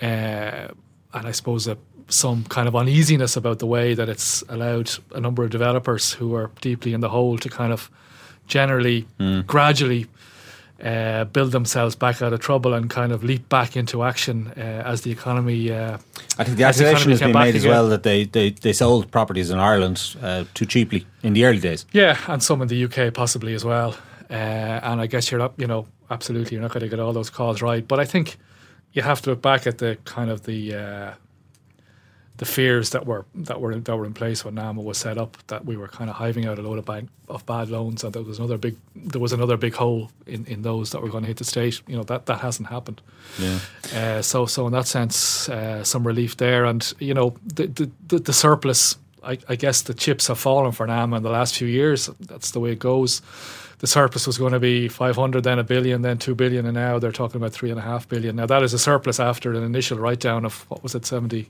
uh, 0.00 0.68
and 1.12 1.26
I 1.26 1.32
suppose 1.32 1.64
that 1.64 1.78
some 2.08 2.44
kind 2.44 2.66
of 2.68 2.74
uneasiness 2.74 3.36
about 3.36 3.58
the 3.60 3.66
way 3.66 3.94
that 3.94 4.08
it's 4.08 4.42
allowed 4.48 4.90
a 5.12 5.20
number 5.20 5.44
of 5.44 5.50
developers 5.50 6.12
who 6.12 6.34
are 6.34 6.50
deeply 6.60 6.92
in 6.92 7.00
the 7.00 7.08
hole 7.08 7.38
to 7.38 7.48
kind 7.48 7.72
of 7.72 7.90
generally, 8.48 9.06
gradually 9.46 10.08
uh, 10.82 11.24
build 11.24 11.52
themselves 11.52 11.94
back 11.94 12.22
out 12.22 12.32
of 12.32 12.40
trouble 12.40 12.74
and 12.74 12.90
kind 12.90 13.12
of 13.12 13.22
leap 13.22 13.48
back 13.48 13.76
into 13.76 14.02
action 14.02 14.52
uh, 14.56 14.60
as 14.60 15.02
the 15.02 15.10
economy. 15.10 15.70
Uh, 15.70 15.98
I 16.38 16.44
think 16.44 16.56
the 16.56 16.64
accusation 16.64 17.10
has 17.10 17.20
been 17.20 17.32
made 17.32 17.54
as 17.54 17.66
well 17.66 17.88
that 17.90 18.02
they, 18.02 18.24
they, 18.24 18.50
they 18.50 18.72
sold 18.72 19.10
properties 19.10 19.50
in 19.50 19.58
Ireland 19.58 20.16
uh, 20.22 20.44
too 20.54 20.66
cheaply 20.66 21.06
in 21.22 21.34
the 21.34 21.44
early 21.44 21.60
days. 21.60 21.86
Yeah, 21.92 22.18
and 22.28 22.42
some 22.42 22.62
in 22.62 22.68
the 22.68 22.84
UK 22.84 23.12
possibly 23.12 23.54
as 23.54 23.64
well. 23.64 23.96
Uh, 24.30 24.32
and 24.32 25.00
I 25.00 25.06
guess 25.06 25.30
you're 25.30 25.40
not, 25.40 25.54
you 25.58 25.66
know, 25.66 25.86
absolutely 26.10 26.54
you're 26.54 26.62
not 26.62 26.72
going 26.72 26.82
to 26.82 26.88
get 26.88 26.98
all 27.00 27.12
those 27.12 27.30
calls 27.30 27.60
right. 27.62 27.86
But 27.86 28.00
I 28.00 28.04
think 28.04 28.38
you 28.92 29.02
have 29.02 29.20
to 29.22 29.30
look 29.30 29.42
back 29.42 29.66
at 29.66 29.78
the 29.78 29.98
kind 30.04 30.30
of 30.30 30.44
the 30.44 30.74
uh, 30.74 31.14
the 32.40 32.46
fears 32.46 32.90
that 32.90 33.04
were 33.04 33.26
that 33.34 33.60
were 33.60 33.78
that 33.78 33.96
were 33.96 34.06
in 34.06 34.14
place 34.14 34.44
when 34.44 34.54
NAMA 34.54 34.80
was 34.80 34.98
set 34.98 35.18
up. 35.18 35.36
That 35.48 35.66
we 35.66 35.76
were 35.76 35.88
kind 35.88 36.08
of 36.08 36.16
hiving 36.16 36.46
out 36.46 36.58
a 36.58 36.62
load 36.62 36.78
of 36.78 36.86
bank 36.86 37.10
of 37.28 37.44
bad 37.44 37.68
loans, 37.68 38.02
and 38.02 38.14
there 38.14 38.22
was 38.22 38.38
another 38.38 38.56
big 38.56 38.76
there 38.96 39.20
was 39.20 39.32
another 39.32 39.58
big 39.58 39.74
hole 39.74 40.10
in, 40.26 40.46
in 40.46 40.62
those 40.62 40.90
that 40.90 41.02
were 41.02 41.10
going 41.10 41.22
to 41.24 41.28
hit 41.28 41.36
the 41.36 41.44
state. 41.44 41.82
You 41.86 41.96
know 41.96 42.02
that 42.04 42.26
that 42.26 42.40
hasn't 42.40 42.68
happened. 42.68 43.02
Yeah. 43.38 43.58
Uh, 43.94 44.22
so, 44.22 44.46
so 44.46 44.66
in 44.66 44.72
that 44.72 44.86
sense, 44.86 45.48
uh, 45.50 45.84
some 45.84 46.06
relief 46.06 46.38
there, 46.38 46.64
and 46.64 46.92
you 46.98 47.12
know, 47.12 47.36
the 47.44 47.66
the, 47.66 47.90
the, 48.08 48.18
the 48.18 48.32
surplus. 48.32 48.96
I, 49.22 49.36
I 49.50 49.56
guess 49.56 49.82
the 49.82 49.92
chips 49.92 50.28
have 50.28 50.38
fallen 50.38 50.72
for 50.72 50.86
NAMA 50.86 51.18
in 51.18 51.22
the 51.22 51.28
last 51.28 51.54
few 51.54 51.68
years. 51.68 52.08
That's 52.20 52.52
the 52.52 52.60
way 52.60 52.72
it 52.72 52.78
goes. 52.78 53.20
The 53.80 53.86
surplus 53.86 54.26
was 54.26 54.36
going 54.38 54.52
to 54.52 54.60
be 54.60 54.88
500, 54.88 55.42
then 55.42 55.58
a 55.58 55.64
billion, 55.64 56.02
then 56.02 56.18
two 56.18 56.34
billion, 56.34 56.66
and 56.66 56.74
now 56.74 56.98
they're 56.98 57.12
talking 57.12 57.40
about 57.40 57.52
three 57.52 57.70
and 57.70 57.78
a 57.78 57.82
half 57.82 58.08
billion. 58.08 58.36
Now 58.36 58.46
that 58.46 58.62
is 58.62 58.72
a 58.74 58.78
surplus 58.78 59.18
after 59.18 59.52
an 59.54 59.62
initial 59.62 59.98
write 59.98 60.20
down 60.20 60.44
of 60.44 60.66
what 60.68 60.82
was 60.82 60.94
it, 60.94 61.06
70, 61.06 61.48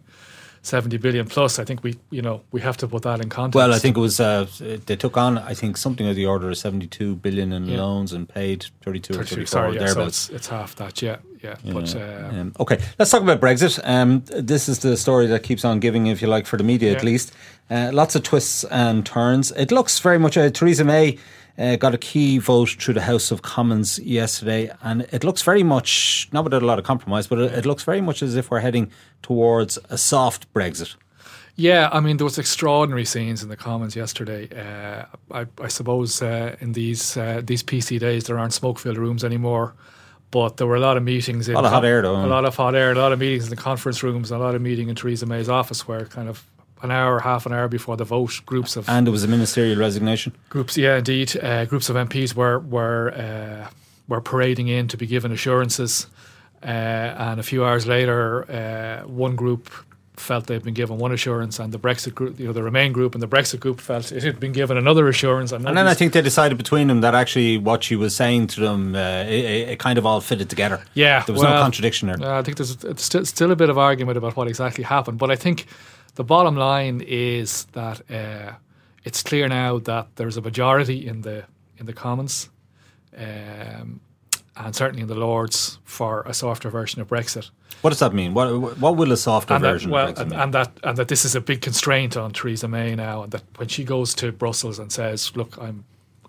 70 0.63 0.97
billion 0.99 1.27
plus. 1.27 1.59
I 1.59 1.65
think 1.65 1.83
we, 1.83 1.97
you 2.11 2.23
know, 2.23 2.43
we 2.53 2.61
have 2.61 2.77
to 2.79 2.87
put 2.87 3.03
that 3.03 3.21
in 3.21 3.31
context. 3.31 3.57
Well, 3.57 3.73
I 3.75 3.79
think 3.81 3.97
it 3.97 4.01
was 4.01 4.21
uh, 4.21 4.47
they 4.61 4.95
took 4.95 5.17
on 5.17 5.39
I 5.39 5.55
think 5.55 5.77
something 5.77 6.07
of 6.07 6.15
the 6.17 6.27
order 6.27 6.51
of 6.51 6.57
seventy 6.59 6.87
two 6.87 7.17
billion 7.17 7.53
in 7.53 7.65
Yeah. 7.65 7.79
loans 7.83 8.13
and 8.13 8.29
paid 8.29 8.67
thirty 8.83 9.01
two 9.01 9.15
or 9.15 9.25
32, 9.25 9.35
thirty 9.35 9.47
sorry, 9.47 9.73
four 9.73 9.75
yeah, 9.75 9.89
so 9.89 9.95
thereabouts. 9.95 10.29
it's, 10.29 10.37
it's 10.37 10.47
half 10.49 10.77
that, 10.77 11.01
yeah, 11.03 11.17
yeah. 11.43 11.57
But 11.65 11.97
uh, 11.97 12.29
Um, 12.31 12.53
okay, 12.61 12.79
let's 12.99 13.11
talk 13.11 13.23
about 13.23 13.41
Brexit. 13.41 13.81
Um, 13.85 14.23
this 14.29 14.69
is 14.69 14.81
the 14.81 14.97
story 14.97 15.27
that 15.29 15.43
keeps 15.43 15.65
on 15.65 15.81
giving, 15.81 16.07
if 16.07 16.21
you 16.23 16.29
like, 16.29 16.47
for 16.47 16.59
the 16.59 16.65
media 16.65 16.93
at 16.95 17.03
least. 17.03 17.33
Uh, 17.71 17.91
lots 17.93 18.15
of 18.15 18.23
twists 18.23 18.63
and 18.65 19.05
turns. 19.07 19.51
It 19.53 19.73
looks 19.73 19.99
very 19.99 20.19
much. 20.19 20.37
Uh, 20.37 20.51
Theresa 20.51 20.85
May 20.85 21.19
uh, 21.61 21.77
got 21.77 21.95
a 21.95 21.99
key 21.99 22.39
vote 22.39 22.71
through 22.71 22.95
the 22.95 23.03
House 23.03 23.31
of 23.31 23.43
Commons 23.43 23.99
yesterday, 23.99 24.71
and 24.83 25.03
it 25.13 25.23
looks 25.25 25.43
very 25.43 25.63
much 25.63 26.29
not 26.33 26.45
without 26.45 26.63
a 26.63 26.67
lot 26.67 26.79
of 26.79 26.85
compromise, 26.85 27.27
but 27.27 27.39
it, 27.39 27.53
it 27.53 27.67
looks 27.67 27.85
very 27.85 28.01
much 28.01 28.23
as 28.23 28.35
if 28.35 28.51
we're 28.51 28.61
heading 28.61 28.91
towards 29.23 29.79
a 29.91 29.99
soft 29.99 30.53
Brexit. 30.55 30.97
Yeah, 31.57 31.91
I 31.93 32.01
mean 32.01 32.17
there 32.17 32.25
was 32.25 32.39
extraordinary 32.39 33.05
scenes 33.05 33.43
in 33.43 33.51
the 33.51 33.57
Commons 33.57 33.95
yesterday. 33.95 34.49
Uh, 34.49 35.05
I, 35.31 35.47
I 35.63 35.69
suppose 35.69 36.23
uh, 36.23 36.57
in 36.61 36.73
these 36.73 37.17
uh, 37.19 37.43
these 37.45 37.63
PC 37.63 37.99
days 38.01 38.25
there 38.25 38.39
aren't 38.39 38.55
smoke-filled 38.55 38.97
rooms 38.97 39.25
anymore, 39.25 39.75
but 40.31 40.57
there 40.57 40.67
were 40.67 40.77
a 40.77 40.81
lot 40.81 40.97
of 40.97 41.03
meetings. 41.03 41.49
In 41.49 41.55
lot 41.55 41.67
of 41.67 41.73
hot 41.73 41.85
air, 41.85 42.01
though, 42.01 42.17
A 42.17 42.27
lot 42.27 42.47
of 42.47 42.57
hot 42.57 42.75
air, 42.75 42.93
a 42.93 42.95
lot 42.95 43.13
of 43.13 43.19
meetings 43.19 43.45
in 43.45 43.51
the 43.51 43.57
conference 43.57 44.03
rooms, 44.03 44.31
a 44.31 44.39
lot 44.39 44.55
of 44.55 44.63
meeting 44.63 44.89
in 44.89 44.95
Theresa 44.95 45.27
May's 45.27 45.51
office, 45.51 45.87
where 45.87 46.07
kind 46.07 46.31
of 46.31 46.50
an 46.83 46.91
hour, 46.91 47.21
half 47.21 47.47
an 47.47 47.53
hour 47.53 47.69
before 47.69 47.97
the 47.97 48.05
vote, 48.05 48.41
groups 48.47 48.77
of 48.77 48.89
And 48.89 49.07
it 49.09 49.11
was 49.11 49.25
a 49.25 49.29
ministerial 49.29 49.79
resignation. 49.79 50.33
groups, 50.49 50.77
yeah, 50.77 50.97
indeed, 50.99 51.37
uh, 51.43 51.65
groups 51.67 51.89
of 51.91 51.97
MPs 51.97 52.35
were 52.35 52.59
were 52.59 53.13
uh, 53.13 53.69
were 54.09 54.21
parading 54.21 54.69
in 54.69 54.89
to 54.89 54.97
be 54.97 55.07
given 55.07 55.31
assurances, 55.33 56.07
uh, 56.63 56.67
and 56.67 57.41
a 57.41 57.43
few 57.43 57.65
hours 57.65 57.87
later, 57.87 58.45
uh, 58.51 59.07
one 59.09 59.37
group 59.37 59.71
felt 60.17 60.47
they'd 60.49 60.63
been 60.63 60.75
given 60.75 60.99
one 60.99 61.13
assurance, 61.13 61.59
and 61.59 61.73
the 61.73 61.79
Brexit 61.79 62.15
group, 62.15 62.39
you 62.39 62.47
know, 62.47 62.53
the 62.53 62.63
Remain 62.63 62.93
group 62.93 63.15
and 63.15 63.23
the 63.23 63.27
Brexit 63.29 63.59
group 63.59 63.81
felt 63.81 64.13
it 64.13 64.23
had 64.23 64.39
been 64.39 64.53
given 64.53 64.77
another 64.77 65.09
assurance, 65.09 65.51
and, 65.51 65.67
And 65.67 65.75
then 65.79 65.87
I 65.87 65.95
think 65.95 66.13
they 66.13 66.21
decided 66.21 66.59
between 66.59 66.89
them 66.89 67.01
that 67.01 67.15
actually 67.15 67.57
what 67.57 67.83
she 67.85 67.97
was 67.97 68.15
saying 68.15 68.49
to 68.49 68.61
them, 68.61 68.95
uh, 68.95 69.23
it, 69.27 69.69
it- 69.71 69.79
kind 69.79 69.97
of 69.97 70.05
all 70.05 70.21
fitted 70.21 70.51
together. 70.51 70.83
Yeah, 70.93 71.23
there 71.25 71.33
was 71.33 71.43
no 71.43 71.53
contradiction 71.63 72.09
there. 72.09 72.21
Uh, 72.23 72.39
I 72.39 72.43
think 72.43 72.59
there's 72.59 72.77
still, 73.03 73.25
still 73.25 73.51
a 73.51 73.57
bit 73.57 73.71
of 73.71 73.79
argument 73.79 74.19
about 74.19 74.37
what 74.37 74.47
exactly 74.49 74.85
happened, 74.85 75.19
but 75.19 75.31
I 75.31 75.37
think 75.37 75.67
the 76.21 76.25
bottom 76.25 76.55
line 76.55 77.01
is 77.01 77.65
that 77.73 78.03
uh, 78.11 78.53
it's 79.05 79.23
clear 79.23 79.49
now 79.49 79.79
that 79.79 80.07
there's 80.17 80.37
a 80.37 80.43
majority 80.43 81.09
in 81.09 81.23
the 81.23 81.45
in 81.79 81.87
the 81.87 81.95
Commons, 81.95 82.51
um, 83.17 84.01
and 84.55 84.77
certainly 84.77 85.01
in 85.01 85.09
the 85.09 85.15
Lords 85.15 85.79
for 85.83 86.23
a 86.27 86.35
softer 86.35 86.69
version 86.69 87.01
of 87.01 87.09
Brexit. 87.09 87.49
What 87.81 87.89
does 87.89 88.01
that 88.01 88.13
mean? 88.13 88.35
What 88.35 88.79
what 88.79 88.97
will 88.99 89.13
a 89.13 89.17
softer 89.17 89.55
And 89.55 89.65
that, 89.65 89.73
version 89.73 89.91
well, 89.91 90.09
of 90.09 90.15
Brexit 90.15 90.21
and, 90.21 90.31
mean? 90.31 90.41
and 90.41 90.53
that 90.53 90.71
and 90.83 90.97
that 90.99 91.09
this 91.09 91.25
is 91.25 91.35
a 91.35 91.41
big 91.41 91.63
constraint 91.63 92.19
on 92.19 92.33
Theresa 92.33 92.69
May 92.69 92.95
now, 92.95 93.23
and 93.23 93.33
that 93.33 93.45
when 93.57 93.69
she 93.69 93.83
goes 93.83 94.13
to 94.17 94.31
Brussels 94.31 94.79
and 94.79 94.93
says, 94.93 95.35
"Look, 95.35 95.57
I'm," 95.59 95.85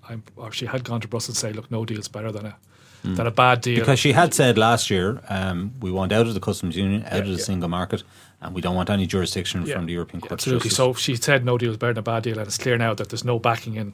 I'm, 0.07 0.23
or 0.37 0.53
she 0.53 0.67
had 0.67 0.85
gone 0.85 1.01
to 1.01 1.09
Brussels 1.09 1.43
and 1.43 1.51
say, 1.51 1.53
"Look, 1.53 1.69
no 1.69 1.83
deal's 1.83 2.07
better 2.07 2.31
than 2.31 2.45
a 2.45 2.55
that 3.03 3.27
a 3.27 3.31
bad 3.31 3.61
deal 3.61 3.79
Because 3.79 3.99
she 3.99 4.11
had 4.11 4.33
said 4.33 4.57
last 4.57 4.89
year, 4.89 5.21
um, 5.29 5.73
we 5.79 5.91
want 5.91 6.11
out 6.11 6.27
of 6.27 6.33
the 6.33 6.39
customs 6.39 6.75
union, 6.75 7.03
out 7.05 7.21
of 7.21 7.27
the 7.27 7.33
yeah. 7.33 7.37
single 7.43 7.69
market, 7.69 8.03
and 8.41 8.55
we 8.55 8.61
don't 8.61 8.75
want 8.75 8.89
any 8.89 9.05
jurisdiction 9.05 9.65
Yeah. 9.65 9.75
from 9.75 9.85
the 9.85 9.93
European 9.93 10.21
Court. 10.21 10.33
Absolutely. 10.33 10.69
So 10.69 10.93
she 10.93 11.15
said 11.15 11.45
no 11.45 11.57
deal 11.57 11.71
is 11.71 11.77
better 11.77 11.93
than 11.93 11.99
a 11.99 12.03
bad 12.03 12.23
deal, 12.23 12.39
and 12.39 12.47
it's 12.47 12.57
clear 12.57 12.77
now 12.77 12.93
that 12.93 13.09
there's 13.09 13.23
no 13.23 13.39
backing 13.39 13.75
in, 13.75 13.93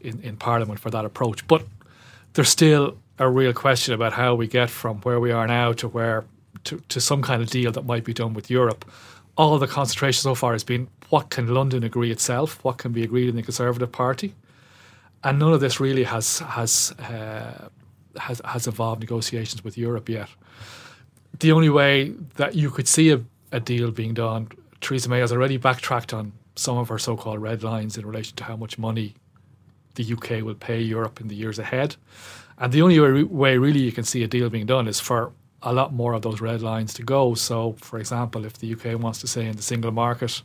in, 0.00 0.20
in 0.22 0.36
Parliament 0.36 0.80
for 0.80 0.90
that 0.90 1.04
approach. 1.04 1.46
But 1.46 1.64
there's 2.34 2.48
still 2.48 2.98
a 3.18 3.28
real 3.28 3.52
question 3.52 3.94
about 3.94 4.12
how 4.12 4.34
we 4.34 4.46
get 4.46 4.70
from 4.70 4.98
where 4.98 5.20
we 5.20 5.32
are 5.32 5.46
now 5.46 5.72
to 5.74 5.88
where 5.88 6.24
to, 6.64 6.80
to 6.88 7.00
some 7.00 7.22
kind 7.22 7.42
of 7.42 7.50
deal 7.50 7.72
that 7.72 7.84
might 7.84 8.04
be 8.04 8.12
done 8.12 8.34
with 8.34 8.50
Europe. 8.50 8.84
All 9.36 9.58
the 9.58 9.66
concentration 9.66 10.22
so 10.22 10.34
far 10.34 10.52
has 10.52 10.64
been 10.64 10.88
what 11.08 11.30
can 11.30 11.54
London 11.54 11.82
agree 11.82 12.10
itself, 12.10 12.62
what 12.62 12.78
can 12.78 12.92
be 12.92 13.02
agreed 13.02 13.28
in 13.28 13.36
the 13.36 13.42
Conservative 13.42 13.90
Party, 13.90 14.34
and 15.24 15.38
none 15.38 15.52
of 15.52 15.60
this 15.60 15.80
really 15.80 16.04
has 16.04 16.40
has 16.40 16.92
uh, 16.98 17.68
has 18.18 18.42
has 18.44 18.66
involved 18.66 19.00
negotiations 19.00 19.64
with 19.64 19.78
Europe 19.78 20.08
yet 20.08 20.28
the 21.38 21.52
only 21.52 21.70
way 21.70 22.10
that 22.36 22.54
you 22.54 22.70
could 22.70 22.88
see 22.88 23.10
a, 23.10 23.20
a 23.52 23.60
deal 23.60 23.90
being 23.90 24.14
done, 24.14 24.48
Theresa 24.80 25.08
May 25.08 25.20
has 25.20 25.32
already 25.32 25.56
backtracked 25.56 26.12
on 26.12 26.32
some 26.56 26.78
of 26.78 26.88
her 26.88 26.98
so 26.98 27.16
called 27.16 27.40
red 27.40 27.62
lines 27.62 27.96
in 27.96 28.06
relation 28.06 28.36
to 28.36 28.44
how 28.44 28.56
much 28.56 28.78
money 28.78 29.14
the 29.94 30.12
UK 30.12 30.44
will 30.44 30.54
pay 30.54 30.80
Europe 30.80 31.20
in 31.20 31.28
the 31.28 31.34
years 31.34 31.58
ahead. 31.58 31.96
And 32.58 32.72
the 32.72 32.82
only 32.82 33.24
way, 33.24 33.56
really 33.58 33.80
you 33.80 33.92
can 33.92 34.04
see 34.04 34.22
a 34.22 34.28
deal 34.28 34.50
being 34.50 34.66
done 34.66 34.86
is 34.86 35.00
for 35.00 35.32
a 35.62 35.72
lot 35.72 35.92
more 35.92 36.12
of 36.12 36.22
those 36.22 36.40
red 36.40 36.62
lines 36.62 36.94
to 36.94 37.02
go. 37.02 37.34
So, 37.34 37.74
for 37.78 37.98
example, 37.98 38.44
if 38.44 38.58
the 38.58 38.72
UK 38.72 38.98
wants 39.00 39.20
to 39.20 39.26
stay 39.26 39.46
in 39.46 39.56
the 39.56 39.62
single 39.62 39.90
market, 39.90 40.42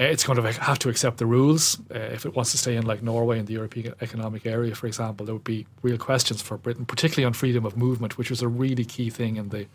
uh, 0.00 0.04
it's 0.04 0.24
going 0.24 0.42
to 0.42 0.52
have 0.52 0.78
to 0.80 0.88
accept 0.88 1.18
the 1.18 1.26
rules. 1.26 1.78
Uh, 1.94 1.98
if 1.98 2.24
it 2.24 2.34
wants 2.34 2.50
to 2.52 2.58
stay 2.58 2.76
in, 2.76 2.86
like 2.86 3.02
Norway 3.02 3.38
in 3.38 3.46
the 3.46 3.52
European 3.54 3.94
Economic 4.00 4.46
Area, 4.46 4.74
for 4.74 4.86
example, 4.86 5.26
there 5.26 5.34
would 5.34 5.44
be 5.44 5.66
real 5.82 5.98
questions 5.98 6.40
for 6.40 6.56
Britain, 6.56 6.86
particularly 6.86 7.26
on 7.26 7.34
freedom 7.34 7.66
of 7.66 7.76
movement, 7.76 8.16
which 8.16 8.30
was 8.30 8.40
a 8.42 8.48
really 8.48 8.84
key 8.84 9.10
thing 9.10 9.36
in 9.36 9.50
the 9.50 9.66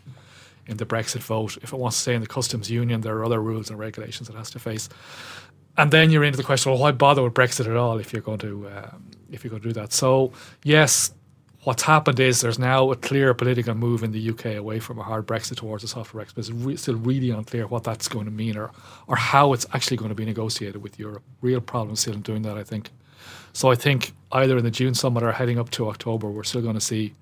in 0.68 0.76
the 0.76 0.86
Brexit 0.86 1.20
vote. 1.20 1.56
If 1.62 1.72
it 1.72 1.78
wants 1.78 1.96
to 1.96 2.02
stay 2.02 2.14
in 2.14 2.20
the 2.20 2.26
customs 2.26 2.70
union, 2.70 3.00
there 3.00 3.16
are 3.16 3.24
other 3.24 3.42
rules 3.42 3.70
and 3.70 3.78
regulations 3.78 4.28
it 4.28 4.36
has 4.36 4.50
to 4.50 4.58
face. 4.58 4.88
And 5.76 5.90
then 5.90 6.10
you're 6.10 6.24
into 6.24 6.36
the 6.36 6.44
question: 6.44 6.70
Well, 6.70 6.80
why 6.80 6.92
bother 6.92 7.22
with 7.22 7.34
Brexit 7.34 7.66
at 7.66 7.76
all 7.76 7.98
if 7.98 8.12
you're 8.12 8.22
going 8.22 8.38
to 8.40 8.68
um, 8.68 9.10
if 9.30 9.42
you're 9.42 9.50
going 9.50 9.62
to 9.62 9.68
do 9.68 9.74
that? 9.74 9.92
So 9.92 10.32
yes, 10.62 11.12
what's 11.64 11.82
happened 11.82 12.20
is 12.20 12.40
there's 12.40 12.58
now 12.58 12.90
a 12.90 12.96
clear 12.96 13.32
political 13.34 13.74
move 13.74 14.02
in 14.02 14.12
the 14.12 14.30
UK 14.30 14.56
away 14.56 14.80
from 14.80 14.98
a 14.98 15.02
hard 15.02 15.26
Brexit 15.26 15.56
towards 15.56 15.84
a 15.84 15.88
soft 15.88 16.12
Brexit. 16.12 16.34
But 16.34 16.38
it's 16.38 16.50
re- 16.50 16.76
still 16.76 16.96
really 16.96 17.30
unclear 17.30 17.66
what 17.66 17.84
that's 17.84 18.08
going 18.08 18.24
to 18.26 18.30
mean 18.30 18.56
or 18.56 18.70
or 19.06 19.16
how 19.16 19.52
it's 19.52 19.66
actually 19.72 19.96
going 19.96 20.10
to 20.10 20.14
be 20.14 20.24
negotiated 20.24 20.82
with 20.82 20.98
Europe. 20.98 21.22
Real 21.40 21.60
problems 21.60 22.00
still 22.00 22.14
in 22.14 22.22
doing 22.22 22.42
that, 22.42 22.58
I 22.58 22.64
think. 22.64 22.90
So 23.52 23.70
I 23.70 23.74
think 23.74 24.12
either 24.32 24.58
in 24.58 24.64
the 24.64 24.70
June 24.70 24.94
summit 24.94 25.22
or 25.22 25.32
heading 25.32 25.58
up 25.58 25.70
to 25.70 25.88
October, 25.88 26.28
we're 26.28 26.44
still 26.44 26.62
going 26.62 26.74
to 26.74 26.80
see 26.80 27.14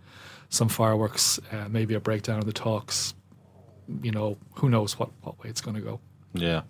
some 0.49 0.69
fireworks, 0.69 1.41
uh, 1.53 1.69
maybe 1.69 1.95
a 1.95 2.01
breakdown 2.01 2.39
of 2.39 2.47
the 2.47 2.53
talks. 2.53 3.15
You 4.03 4.13
know, 4.13 4.37
who 4.55 4.69
knows 4.69 4.99
what, 4.99 5.11
what 5.23 5.43
way 5.43 5.51
it's 5.51 5.61
going 5.61 5.77
to 5.77 5.83
go. 5.83 6.01
Yeah. 6.35 6.63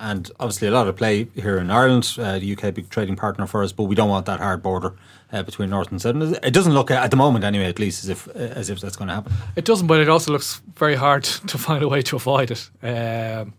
And 0.00 0.30
obviously, 0.38 0.68
a 0.68 0.70
lot 0.70 0.86
of 0.86 0.96
play 0.96 1.26
here 1.34 1.58
in 1.58 1.72
Ireland. 1.72 2.14
Uh, 2.16 2.38
the 2.38 2.56
UK, 2.56 2.72
big 2.72 2.88
trading 2.88 3.16
partner 3.16 3.48
for 3.48 3.64
us, 3.64 3.72
but 3.72 3.84
we 3.84 3.96
don't 3.96 4.08
want 4.08 4.26
that 4.26 4.38
hard 4.38 4.62
border 4.62 4.94
uh, 5.32 5.42
between 5.42 5.70
North 5.70 5.90
and 5.90 6.00
South. 6.00 6.14
It 6.44 6.52
doesn't 6.52 6.72
look, 6.72 6.92
at 6.92 7.10
the 7.10 7.16
moment 7.16 7.44
anyway, 7.44 7.64
at 7.64 7.80
least, 7.80 8.04
as 8.04 8.10
if 8.10 8.28
uh, 8.28 8.38
as 8.38 8.70
if 8.70 8.80
that's 8.80 8.94
going 8.94 9.08
to 9.08 9.14
happen. 9.14 9.32
It 9.56 9.64
doesn't, 9.64 9.88
but 9.88 9.98
it 10.00 10.08
also 10.08 10.30
looks 10.30 10.62
very 10.76 10.94
hard 10.94 11.24
to 11.48 11.58
find 11.58 11.82
a 11.82 11.88
way 11.88 12.02
to 12.02 12.16
avoid 12.16 12.52
it. 12.52 12.70
Um, 12.80 13.54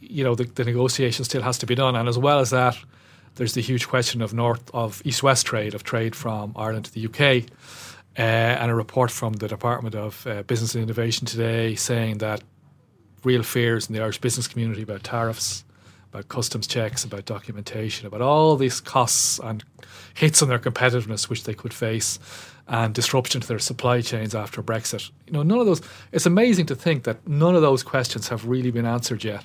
you 0.00 0.22
know, 0.22 0.36
the, 0.36 0.44
the 0.44 0.64
negotiation 0.64 1.24
still 1.24 1.42
has 1.42 1.58
to 1.58 1.66
be 1.66 1.74
done, 1.74 1.96
and 1.96 2.08
as 2.08 2.18
well 2.18 2.38
as 2.38 2.50
that, 2.50 2.76
there's 3.34 3.54
the 3.54 3.60
huge 3.60 3.88
question 3.88 4.22
of 4.22 4.32
north 4.32 4.70
of 4.72 5.02
east-west 5.04 5.46
trade, 5.46 5.74
of 5.74 5.82
trade 5.82 6.14
from 6.14 6.52
Ireland 6.56 6.84
to 6.86 6.92
the 6.92 7.06
UK, 7.06 7.50
uh, 8.18 8.22
and 8.22 8.70
a 8.70 8.74
report 8.74 9.10
from 9.10 9.34
the 9.34 9.48
Department 9.48 9.94
of 9.94 10.26
uh, 10.26 10.42
Business 10.42 10.74
and 10.74 10.82
Innovation 10.82 11.26
today 11.26 11.74
saying 11.74 12.18
that 12.18 12.42
real 13.24 13.42
fears 13.42 13.88
in 13.88 13.94
the 13.94 14.02
Irish 14.02 14.20
business 14.20 14.48
community 14.48 14.82
about 14.82 15.04
tariffs, 15.04 15.64
about 16.12 16.28
customs 16.28 16.66
checks, 16.66 17.04
about 17.04 17.24
documentation, 17.24 18.06
about 18.06 18.20
all 18.20 18.56
these 18.56 18.80
costs 18.80 19.38
and 19.38 19.64
hits 20.14 20.42
on 20.42 20.48
their 20.48 20.58
competitiveness 20.58 21.28
which 21.28 21.44
they 21.44 21.54
could 21.54 21.72
face, 21.72 22.18
and 22.66 22.94
disruption 22.94 23.40
to 23.40 23.48
their 23.48 23.58
supply 23.58 24.00
chains 24.00 24.34
after 24.34 24.62
Brexit. 24.62 25.10
You 25.26 25.32
know, 25.32 25.42
none 25.42 25.58
of 25.58 25.66
those. 25.66 25.82
It's 26.12 26.26
amazing 26.26 26.66
to 26.66 26.74
think 26.74 27.04
that 27.04 27.26
none 27.28 27.54
of 27.54 27.62
those 27.62 27.82
questions 27.82 28.28
have 28.28 28.46
really 28.46 28.70
been 28.70 28.86
answered 28.86 29.24
yet. 29.24 29.44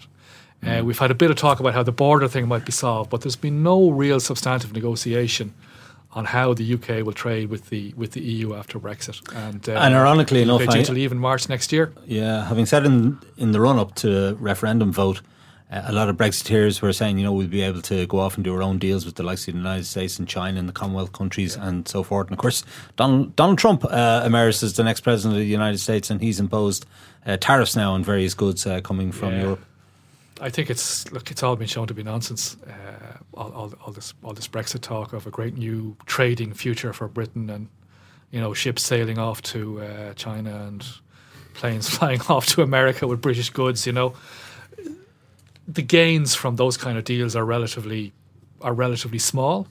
Uh, 0.65 0.82
we've 0.84 0.97
had 0.97 1.12
a 1.12 1.15
bit 1.15 1.30
of 1.30 1.38
talk 1.38 1.60
about 1.60 1.73
how 1.73 1.84
the 1.84 1.91
border 1.91 2.28
thing 2.28 2.47
might 2.47 2.65
be 2.65 2.71
solved, 2.71 3.10
but 3.10 3.21
there's 3.21 3.36
been 3.36 3.62
no 3.62 3.91
real 3.91 4.19
substantive 4.19 4.73
negotiation 4.73 5.54
on 6.15 6.25
how 6.25 6.54
the 6.54 6.73
UK 6.75 7.06
will 7.06 7.13
trade 7.13 7.49
with 7.49 7.69
the 7.69 7.93
with 7.97 8.12
the 8.13 8.21
EU 8.21 8.56
after 8.56 8.80
Brexit. 8.80 9.19
And, 9.36 9.67
uh, 9.69 9.73
And 9.73 9.93
ironically 9.93 10.41
enough, 10.41 10.65
due 10.65 10.84
to 10.84 10.93
leave 10.93 11.12
in 11.12 11.19
March 11.19 11.49
next 11.49 11.71
year. 11.73 11.91
Yeah, 12.08 12.45
having 12.47 12.65
said 12.65 12.86
in 12.86 13.19
in 13.38 13.51
the 13.51 13.60
run 13.60 13.78
up 13.78 13.93
to 13.95 14.08
the 14.08 14.36
referendum 14.39 14.91
vote, 14.93 15.21
uh, 15.71 15.82
a 15.86 15.91
lot 15.91 16.08
of 16.10 16.15
Brexiteers 16.15 16.82
were 16.82 16.93
saying, 16.93 17.17
you 17.17 17.25
know, 17.25 17.34
we'll 17.34 17.47
be 17.47 17.62
able 17.62 17.82
to 17.82 18.06
go 18.08 18.19
off 18.19 18.36
and 18.38 18.43
do 18.45 18.54
our 18.56 18.63
own 18.63 18.78
deals 18.80 19.06
with 19.06 19.15
the 19.15 19.23
likes 19.23 19.47
of 19.47 19.54
the 19.54 19.60
United 19.60 19.86
States 19.86 20.17
and 20.19 20.28
China 20.28 20.58
and 20.60 20.69
the 20.69 20.73
Commonwealth 20.73 21.12
countries 21.12 21.58
and 21.58 21.88
so 21.88 22.01
forth. 22.04 22.28
And 22.28 22.34
of 22.34 22.39
course, 22.39 22.63
Donald, 22.95 23.36
Donald 23.36 23.58
Trump 23.58 23.84
uh, 23.84 24.23
emerged 24.25 24.63
as 24.63 24.73
the 24.73 24.84
next 24.84 25.01
president 25.01 25.34
of 25.36 25.39
the 25.39 25.45
United 25.62 25.80
States, 25.80 26.10
and 26.10 26.21
he's 26.21 26.39
imposed 26.39 26.86
uh, 27.25 27.36
tariffs 27.38 27.75
now 27.75 27.93
on 27.93 28.04
various 28.04 28.34
goods 28.36 28.65
uh, 28.65 28.80
coming 28.82 29.12
from 29.12 29.34
Yeah. 29.34 29.41
Europe. 29.41 29.60
I 30.41 30.49
think 30.49 30.69
it's 30.69 31.10
look, 31.12 31.32
it's 31.32 31.43
all 31.43 31.56
been 31.56 31.67
shown 31.67 31.88
to 31.88 31.93
be 31.93 32.04
nonsense. 32.04 32.58
Uh, 32.67 33.17
all, 33.35 33.51
all, 33.51 33.73
all 33.85 33.91
this 33.91 34.13
all 34.23 34.33
this 34.33 34.47
Brexit 34.47 34.81
talk 34.81 35.13
of 35.13 35.27
a 35.27 35.31
great 35.31 35.57
new 35.57 35.95
trading 36.05 36.53
future 36.53 36.93
for 36.93 37.07
Britain, 37.07 37.49
and 37.49 37.67
you 38.31 38.39
know 38.39 38.53
ships 38.53 38.83
sailing 38.83 39.17
off 39.17 39.41
to 39.43 39.81
uh, 39.81 40.13
China 40.13 40.65
and 40.67 40.85
planes 41.53 41.89
flying 41.97 42.21
off 42.29 42.45
to 42.47 42.61
America 42.61 43.07
with 43.07 43.21
British 43.21 43.49
goods. 43.49 43.85
You 43.85 43.93
know, 43.93 44.13
the 45.67 45.81
gains 45.81 46.35
from 46.35 46.55
those 46.55 46.77
kind 46.77 46.97
of 46.97 47.03
deals 47.03 47.35
are 47.35 47.45
relatively 47.45 48.13
are 48.61 48.73
relatively 48.73 49.19
small, 49.19 49.67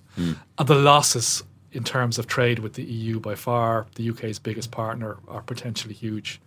and 0.58 0.68
the 0.68 0.74
losses 0.74 1.42
in 1.72 1.82
terms 1.82 2.18
of 2.18 2.26
trade 2.28 2.60
with 2.60 2.74
the 2.74 2.84
EU 2.84 3.18
by 3.18 3.34
far 3.34 3.86
the 3.96 4.08
UK's 4.08 4.38
biggest 4.38 4.70
partner 4.70 5.16
are 5.26 5.42
potentially 5.42 5.94
huge. 5.94 6.40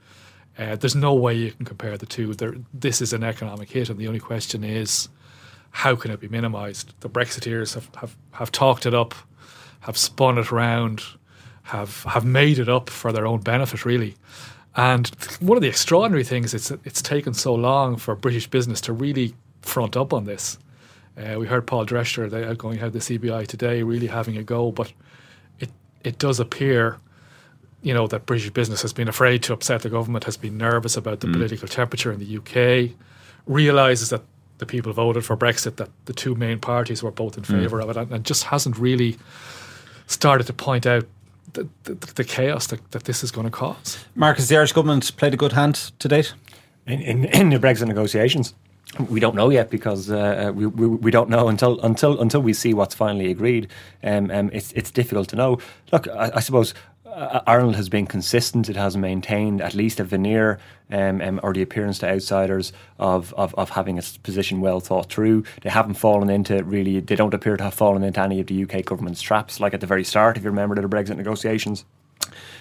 Uh, 0.57 0.75
there's 0.75 0.95
no 0.95 1.13
way 1.13 1.35
you 1.35 1.51
can 1.51 1.65
compare 1.65 1.97
the 1.97 2.05
two. 2.05 2.33
There, 2.33 2.55
this 2.73 3.01
is 3.01 3.13
an 3.13 3.23
economic 3.23 3.69
hit, 3.69 3.89
and 3.89 3.99
the 3.99 4.07
only 4.07 4.19
question 4.19 4.63
is 4.63 5.09
how 5.77 5.95
can 5.95 6.09
it 6.09 6.19
be 6.19 6.27
minimised? 6.27 6.91
The 7.01 7.09
Brexiteers 7.09 7.75
have, 7.75 7.87
have, 7.97 8.17
have 8.31 8.51
talked 8.51 8.87
it 8.87 8.95
up, 8.95 9.13
have 9.81 9.95
spun 9.95 10.39
it 10.39 10.51
around, 10.51 11.03
have 11.61 12.01
have 12.03 12.25
made 12.25 12.57
it 12.57 12.67
up 12.67 12.89
for 12.89 13.11
their 13.11 13.27
own 13.27 13.41
benefit, 13.41 13.85
really. 13.85 14.15
And 14.75 15.07
one 15.39 15.55
of 15.55 15.61
the 15.61 15.67
extraordinary 15.67 16.23
things 16.23 16.55
is 16.55 16.69
that 16.69 16.79
it's 16.83 17.03
taken 17.03 17.35
so 17.35 17.53
long 17.53 17.97
for 17.97 18.15
British 18.15 18.47
business 18.47 18.81
to 18.81 18.93
really 18.93 19.35
front 19.61 19.95
up 19.95 20.13
on 20.13 20.25
this. 20.25 20.57
Uh, 21.15 21.35
we 21.37 21.45
heard 21.45 21.67
Paul 21.67 21.85
Drechsler, 21.85 22.27
the 22.27 22.49
outgoing 22.49 22.79
head 22.79 22.87
of 22.87 22.93
the 22.93 22.99
CBI 22.99 23.45
today, 23.45 23.83
really 23.83 24.07
having 24.07 24.35
a 24.35 24.43
go, 24.43 24.71
but 24.71 24.91
it 25.59 25.69
it 26.03 26.17
does 26.17 26.39
appear 26.39 26.97
you 27.83 27.93
know 27.93 28.07
that 28.07 28.25
British 28.25 28.49
business 28.49 28.81
has 28.81 28.93
been 28.93 29.07
afraid 29.07 29.43
to 29.43 29.53
upset 29.53 29.83
the 29.83 29.89
government, 29.89 30.23
has 30.23 30.37
been 30.37 30.57
nervous 30.57 30.97
about 30.97 31.19
the 31.19 31.27
political 31.27 31.67
temperature 31.67 32.11
in 32.11 32.19
the 32.19 32.37
UK, 32.37 32.97
realizes 33.45 34.09
that 34.09 34.23
the 34.57 34.65
people 34.65 34.93
voted 34.93 35.23
for 35.25 35.37
Brexit, 35.37 35.75
that 35.75 35.89
the 36.05 36.13
two 36.13 36.35
main 36.35 36.59
parties 36.59 37.03
were 37.03 37.11
both 37.11 37.37
in 37.37 37.43
favour 37.43 37.79
of 37.81 37.89
it, 37.89 37.97
and, 37.97 38.11
and 38.11 38.25
just 38.25 38.45
hasn't 38.45 38.77
really 38.77 39.17
started 40.07 40.47
to 40.47 40.53
point 40.53 40.85
out 40.85 41.05
the, 41.53 41.67
the, 41.83 41.93
the 41.93 42.23
chaos 42.23 42.67
that, 42.67 42.91
that 42.91 43.03
this 43.03 43.23
is 43.23 43.31
going 43.31 43.45
to 43.45 43.51
cause. 43.51 44.05
Marcus, 44.15 44.47
the 44.47 44.57
Irish 44.57 44.73
government 44.73 45.15
played 45.17 45.33
a 45.33 45.37
good 45.37 45.53
hand 45.53 45.91
to 45.99 46.07
date. 46.07 46.33
in, 46.87 47.01
in, 47.01 47.25
in 47.25 47.49
the 47.49 47.59
Brexit 47.59 47.87
negotiations. 47.87 48.53
We 49.09 49.19
don't 49.19 49.35
know 49.35 49.49
yet 49.49 49.69
because 49.69 50.09
uh, 50.09 50.51
we, 50.55 50.65
we 50.65 50.87
we 50.87 51.11
don't 51.11 51.29
know 51.29 51.49
until 51.49 51.79
until 51.81 52.19
until 52.21 52.41
we 52.41 52.53
see 52.53 52.73
what's 52.73 52.95
finally 52.95 53.29
agreed. 53.29 53.67
Um, 54.01 54.31
um, 54.31 54.49
it's 54.53 54.71
it's 54.71 54.91
difficult 54.91 55.27
to 55.29 55.35
know. 55.35 55.59
Look, 55.91 56.07
I, 56.07 56.31
I 56.35 56.39
suppose 56.39 56.73
uh, 57.17 57.41
Ireland 57.47 57.75
has 57.75 57.89
been 57.89 58.05
consistent. 58.05 58.69
It 58.69 58.75
has 58.75 58.95
maintained 58.95 59.59
at 59.59 59.73
least 59.73 59.99
a 59.99 60.03
veneer 60.03 60.59
um, 60.91 61.19
um, 61.21 61.39
or 61.41 61.51
the 61.51 61.63
appearance 61.63 61.97
to 61.99 62.07
outsiders 62.07 62.71
of, 62.99 63.33
of 63.33 63.55
of 63.55 63.71
having 63.71 63.97
its 63.97 64.17
position 64.17 64.61
well 64.61 64.79
thought 64.79 65.11
through. 65.11 65.43
They 65.63 65.69
haven't 65.69 65.95
fallen 65.95 66.29
into 66.29 66.63
really. 66.63 66.99
They 66.99 67.15
don't 67.15 67.33
appear 67.33 67.57
to 67.57 67.63
have 67.63 67.73
fallen 67.73 68.03
into 68.03 68.21
any 68.21 68.39
of 68.39 68.47
the 68.47 68.63
UK 68.63 68.85
government's 68.85 69.21
traps. 69.21 69.59
Like 69.59 69.73
at 69.73 69.81
the 69.81 69.87
very 69.87 70.03
start, 70.03 70.37
if 70.37 70.43
you 70.43 70.49
remember 70.51 70.75
the 70.75 70.87
Brexit 70.87 71.17
negotiations 71.17 71.85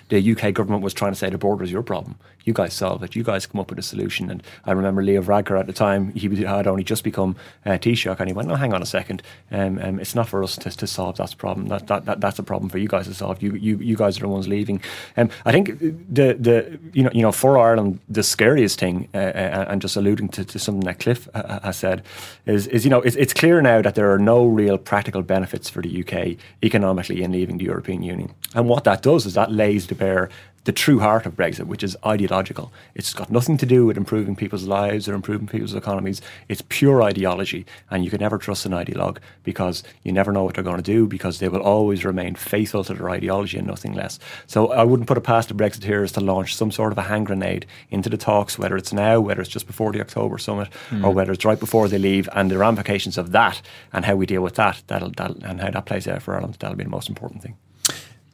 the 0.09 0.33
UK 0.33 0.55
government 0.55 0.83
was 0.83 0.95
trying 0.95 1.13
to 1.13 1.17
say 1.17 1.31
the 1.31 1.39
border 1.39 1.65
is 1.65 1.73
your 1.73 1.83
problem. 1.83 2.17
You 2.45 2.53
guys 2.53 2.75
solve 2.75 3.03
it. 3.03 3.17
You 3.17 3.25
guys 3.25 3.45
come 3.45 3.61
up 3.61 3.71
with 3.71 3.79
a 3.79 3.83
solution. 3.83 4.31
And 4.31 4.41
I 4.65 4.73
remember 4.73 5.03
Leo 5.03 5.21
Varadkar 5.21 5.59
at 5.59 5.67
the 5.67 5.73
time, 5.73 6.13
he 6.15 6.29
had 6.45 6.69
only 6.69 6.85
just 6.85 7.03
become 7.03 7.35
uh, 7.65 7.71
Taoiseach, 7.71 8.21
and 8.21 8.29
he 8.29 8.33
went, 8.33 8.47
"No, 8.49 8.55
hang 8.55 8.73
on 8.73 8.83
a 8.83 8.87
second. 8.87 9.21
Um, 9.51 9.81
um, 9.83 9.99
it's 9.99 10.15
not 10.15 10.29
for 10.29 10.45
us 10.45 10.57
to, 10.59 10.71
to 10.71 10.87
solve 10.87 11.17
that 11.17 11.37
problem. 11.39 11.67
That, 11.67 11.89
that, 11.89 12.05
that 12.05 12.21
that's 12.21 12.39
a 12.39 12.45
problem 12.45 12.71
for 12.71 12.79
you 12.79 12.87
guys 12.87 13.09
to 13.09 13.15
solve. 13.15 13.43
You 13.43 13.55
you, 13.55 13.79
you 13.79 13.97
guys 13.97 14.17
are 14.17 14.21
the 14.21 14.29
ones 14.29 14.47
leaving." 14.47 14.81
Um, 15.17 15.29
I 15.45 15.51
think 15.51 15.79
the 15.81 16.37
the 16.39 16.79
you 16.93 17.03
know 17.03 17.11
you 17.13 17.23
know 17.23 17.33
for 17.33 17.59
Ireland 17.59 17.99
the 18.09 18.23
scariest 18.23 18.79
thing, 18.79 19.09
uh, 19.13 19.19
uh, 19.19 19.67
and 19.69 19.83
just 19.83 19.97
alluding 19.97 20.29
to, 20.31 20.45
to 20.45 20.59
something 20.61 20.85
that 20.85 21.01
Cliff 21.01 21.29
uh, 21.35 21.59
has 21.61 21.77
said, 21.77 22.05
is 22.47 22.69
is 22.69 22.85
you 22.85 22.91
know 22.91 23.01
it's, 23.01 23.17
it's 23.17 23.35
clear 23.35 23.61
now 23.61 23.83
that 23.83 23.97
there 23.97 24.13
are 24.13 24.21
no 24.21 24.47
real 24.47 24.79
practical 24.79 25.23
benefits 25.23 25.69
for 25.69 25.83
the 25.83 26.01
UK 26.01 26.37
economically 26.63 27.23
in 27.23 27.33
leaving 27.33 27.59
the 27.59 27.65
European 27.65 28.05
Union. 28.05 28.33
And 28.55 28.69
what 28.69 28.85
that 28.85 29.03
does 29.03 29.27
is 29.27 29.35
that 29.35 29.51
lays 29.51 29.87
to 29.89 29.96
bear 29.97 30.31
the 30.67 30.73
true 30.73 30.99
heart 30.99 31.27
of 31.27 31.37
Brexit, 31.37 31.69
which 31.69 31.85
is 31.85 31.97
ideological. 32.05 32.73
It's 32.97 33.15
got 33.15 33.31
nothing 33.31 33.57
to 33.59 33.67
do 33.67 33.87
with 33.87 33.97
improving 33.97 34.35
people's 34.35 34.65
lives 34.65 35.09
or 35.09 35.15
improving 35.15 35.47
people's 35.47 35.77
economies. 35.77 36.21
It's 36.49 36.63
pure 36.69 37.03
ideology, 37.03 37.65
and 37.89 38.05
you 38.05 38.11
can 38.11 38.19
never 38.19 38.37
trust 38.37 38.67
an 38.67 38.73
ideologue 38.73 39.19
because 39.45 39.85
you 40.03 40.11
never 40.11 40.33
know 40.33 40.43
what 40.43 40.55
they're 40.55 40.65
going 40.65 40.79
to 40.79 40.83
do 40.83 41.07
because 41.07 41.39
they 41.39 41.49
will 41.49 41.61
always 41.61 42.05
remain 42.05 42.35
faithful 42.35 42.83
to 42.83 42.95
their 42.95 43.11
ideology 43.11 43.59
and 43.59 43.69
nothing 43.69 43.93
less. 43.93 44.19
So 44.49 44.73
I 44.73 44.83
wouldn't 44.83 45.07
put 45.07 45.17
it 45.17 45.21
past 45.21 45.51
the 45.51 45.55
Brexiteers 45.55 46.13
to 46.15 46.21
launch 46.21 46.57
some 46.57 46.73
sort 46.73 46.91
of 46.91 46.99
a 46.99 47.03
hand 47.03 47.27
grenade 47.27 47.65
into 47.91 48.11
the 48.11 48.17
talks, 48.17 48.59
whether 48.59 48.77
it's 48.77 48.93
now, 48.93 49.21
whether 49.21 49.41
it's 49.41 49.51
just 49.51 49.69
before 49.69 49.93
the 49.93 50.01
October 50.01 50.37
summit, 50.37 50.69
mm. 50.91 51.05
or 51.05 51.13
whether 51.13 51.31
it's 51.31 51.45
right 51.45 51.61
before 51.61 51.87
they 51.87 51.99
leave, 51.99 52.29
and 52.33 52.51
the 52.51 52.59
ramifications 52.59 53.17
of 53.17 53.31
that 53.31 53.63
and 53.93 54.05
how 54.05 54.17
we 54.17 54.27
deal 54.27 54.43
with 54.43 54.57
that, 54.57 54.83
that'll, 54.89 55.11
that'll 55.11 55.45
and 55.45 55.61
how 55.61 55.71
that 55.71 55.87
plays 55.87 56.09
out 56.09 56.23
for 56.23 56.35
Ireland, 56.35 56.57
that'll 56.59 56.77
be 56.77 56.83
the 56.83 56.91
most 56.91 57.09
important 57.09 57.43
thing. 57.43 57.57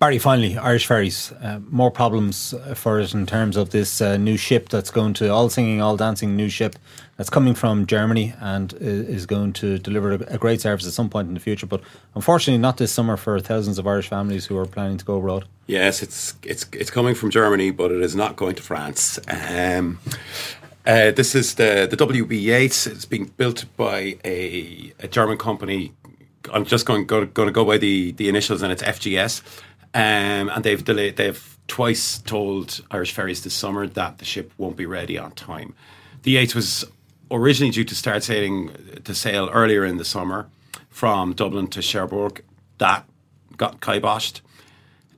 Barry, 0.03 0.19
finally, 0.19 0.59
Irish 0.59 0.87
Ferries. 0.87 1.31
Uh, 1.41 1.61
more 1.71 1.89
problems 1.89 2.57
for 2.75 3.01
us 3.01 3.15
in 3.15 3.25
terms 3.25 3.57
of 3.57 3.71
this 3.71 4.01
uh, 4.01 4.17
new 4.17 4.37
ship 4.37 4.69
that's 4.69 4.91
going 4.91 5.15
to 5.15 5.29
all 5.29 5.49
singing, 5.49 5.81
all 5.81 5.97
dancing 5.97 6.35
new 6.35 6.49
ship 6.49 6.75
that's 7.17 7.31
coming 7.31 7.55
from 7.55 7.87
Germany 7.87 8.35
and 8.41 8.75
is 8.81 9.27
going 9.27 9.53
to 9.53 9.79
deliver 9.79 10.15
a 10.15 10.39
great 10.39 10.61
service 10.61 10.89
at 10.89 10.93
some 10.93 11.09
point 11.09 11.29
in 11.29 11.35
the 11.35 11.39
future. 11.39 11.67
But 11.67 11.83
unfortunately, 12.17 12.59
not 12.59 12.79
this 12.79 12.91
summer 12.91 13.17
for 13.17 13.39
thousands 13.39 13.79
of 13.79 13.87
Irish 13.87 14.09
families 14.09 14.45
who 14.45 14.59
are 14.59 14.67
planning 14.67 14.97
to 14.97 15.05
go 15.05 15.19
abroad. 15.19 15.45
Yes, 15.69 16.03
it's 16.03 16.35
it's 16.43 16.67
it's 16.73 16.91
coming 16.91 17.15
from 17.15 17.31
Germany, 17.31 17.71
but 17.71 17.93
it 17.93 18.03
is 18.03 18.17
not 18.17 18.35
going 18.35 18.57
to 18.57 18.63
France. 18.65 19.21
Um, 19.29 20.01
uh, 20.85 21.13
this 21.13 21.37
is 21.37 21.55
the 21.55 21.87
the 21.89 21.97
WB 21.97 22.43
Yeats. 22.43 22.89
It's 22.89 23.05
being 23.05 23.27
built 23.37 23.67
by 23.77 24.19
a, 24.25 24.93
a 24.99 25.07
German 25.07 25.39
company. 25.39 25.93
I'm 26.53 26.65
just 26.65 26.87
going, 26.87 27.07
going, 27.07 27.31
going 27.33 27.47
to 27.47 27.53
go 27.53 27.65
by 27.65 27.79
the, 27.79 28.11
the 28.13 28.29
initials, 28.29 28.63
and 28.63 28.73
it's 28.73 28.83
FGS. 28.83 29.43
Um, 29.95 30.49
and 30.49 30.65
they've 30.65 30.83
delayed. 30.83 31.17
They've 31.17 31.59
twice 31.69 32.19
told 32.19 32.81
Irish 32.91 33.13
Ferries 33.13 33.43
this 33.43 33.55
summer 33.55 33.87
that 33.87 34.19
the 34.19 34.25
ship 34.25 34.53
won't 34.59 34.77
be 34.77 34.87
ready 34.87 35.19
on 35.19 35.33
time. 35.33 35.75
The 36.23 36.33
Yeats 36.33 36.55
was 36.55 36.85
originally 37.31 37.73
due 37.73 37.85
to 37.85 37.95
start 37.95 38.23
sailing 38.23 38.71
to 39.05 39.15
sail 39.15 39.49
earlier 39.53 39.85
in 39.85 39.97
the 39.97 40.05
summer 40.05 40.49
from 40.89 41.33
Dublin 41.35 41.67
to 41.69 41.83
Cherbourg. 41.83 42.43
That 42.79 43.07
got 43.57 43.81
kiboshed. 43.81 44.41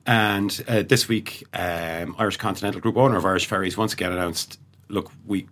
And 0.05 0.63
uh, 0.67 0.83
this 0.83 1.07
week, 1.07 1.45
um, 1.53 2.15
Irish 2.19 2.37
Continental 2.37 2.79
Group, 2.79 2.97
owner 2.97 3.17
of 3.17 3.25
Irish 3.25 3.47
Ferries, 3.47 3.75
once 3.75 3.93
again 3.93 4.11
announced, 4.11 4.59
"Look, 4.87 5.11
we 5.25 5.47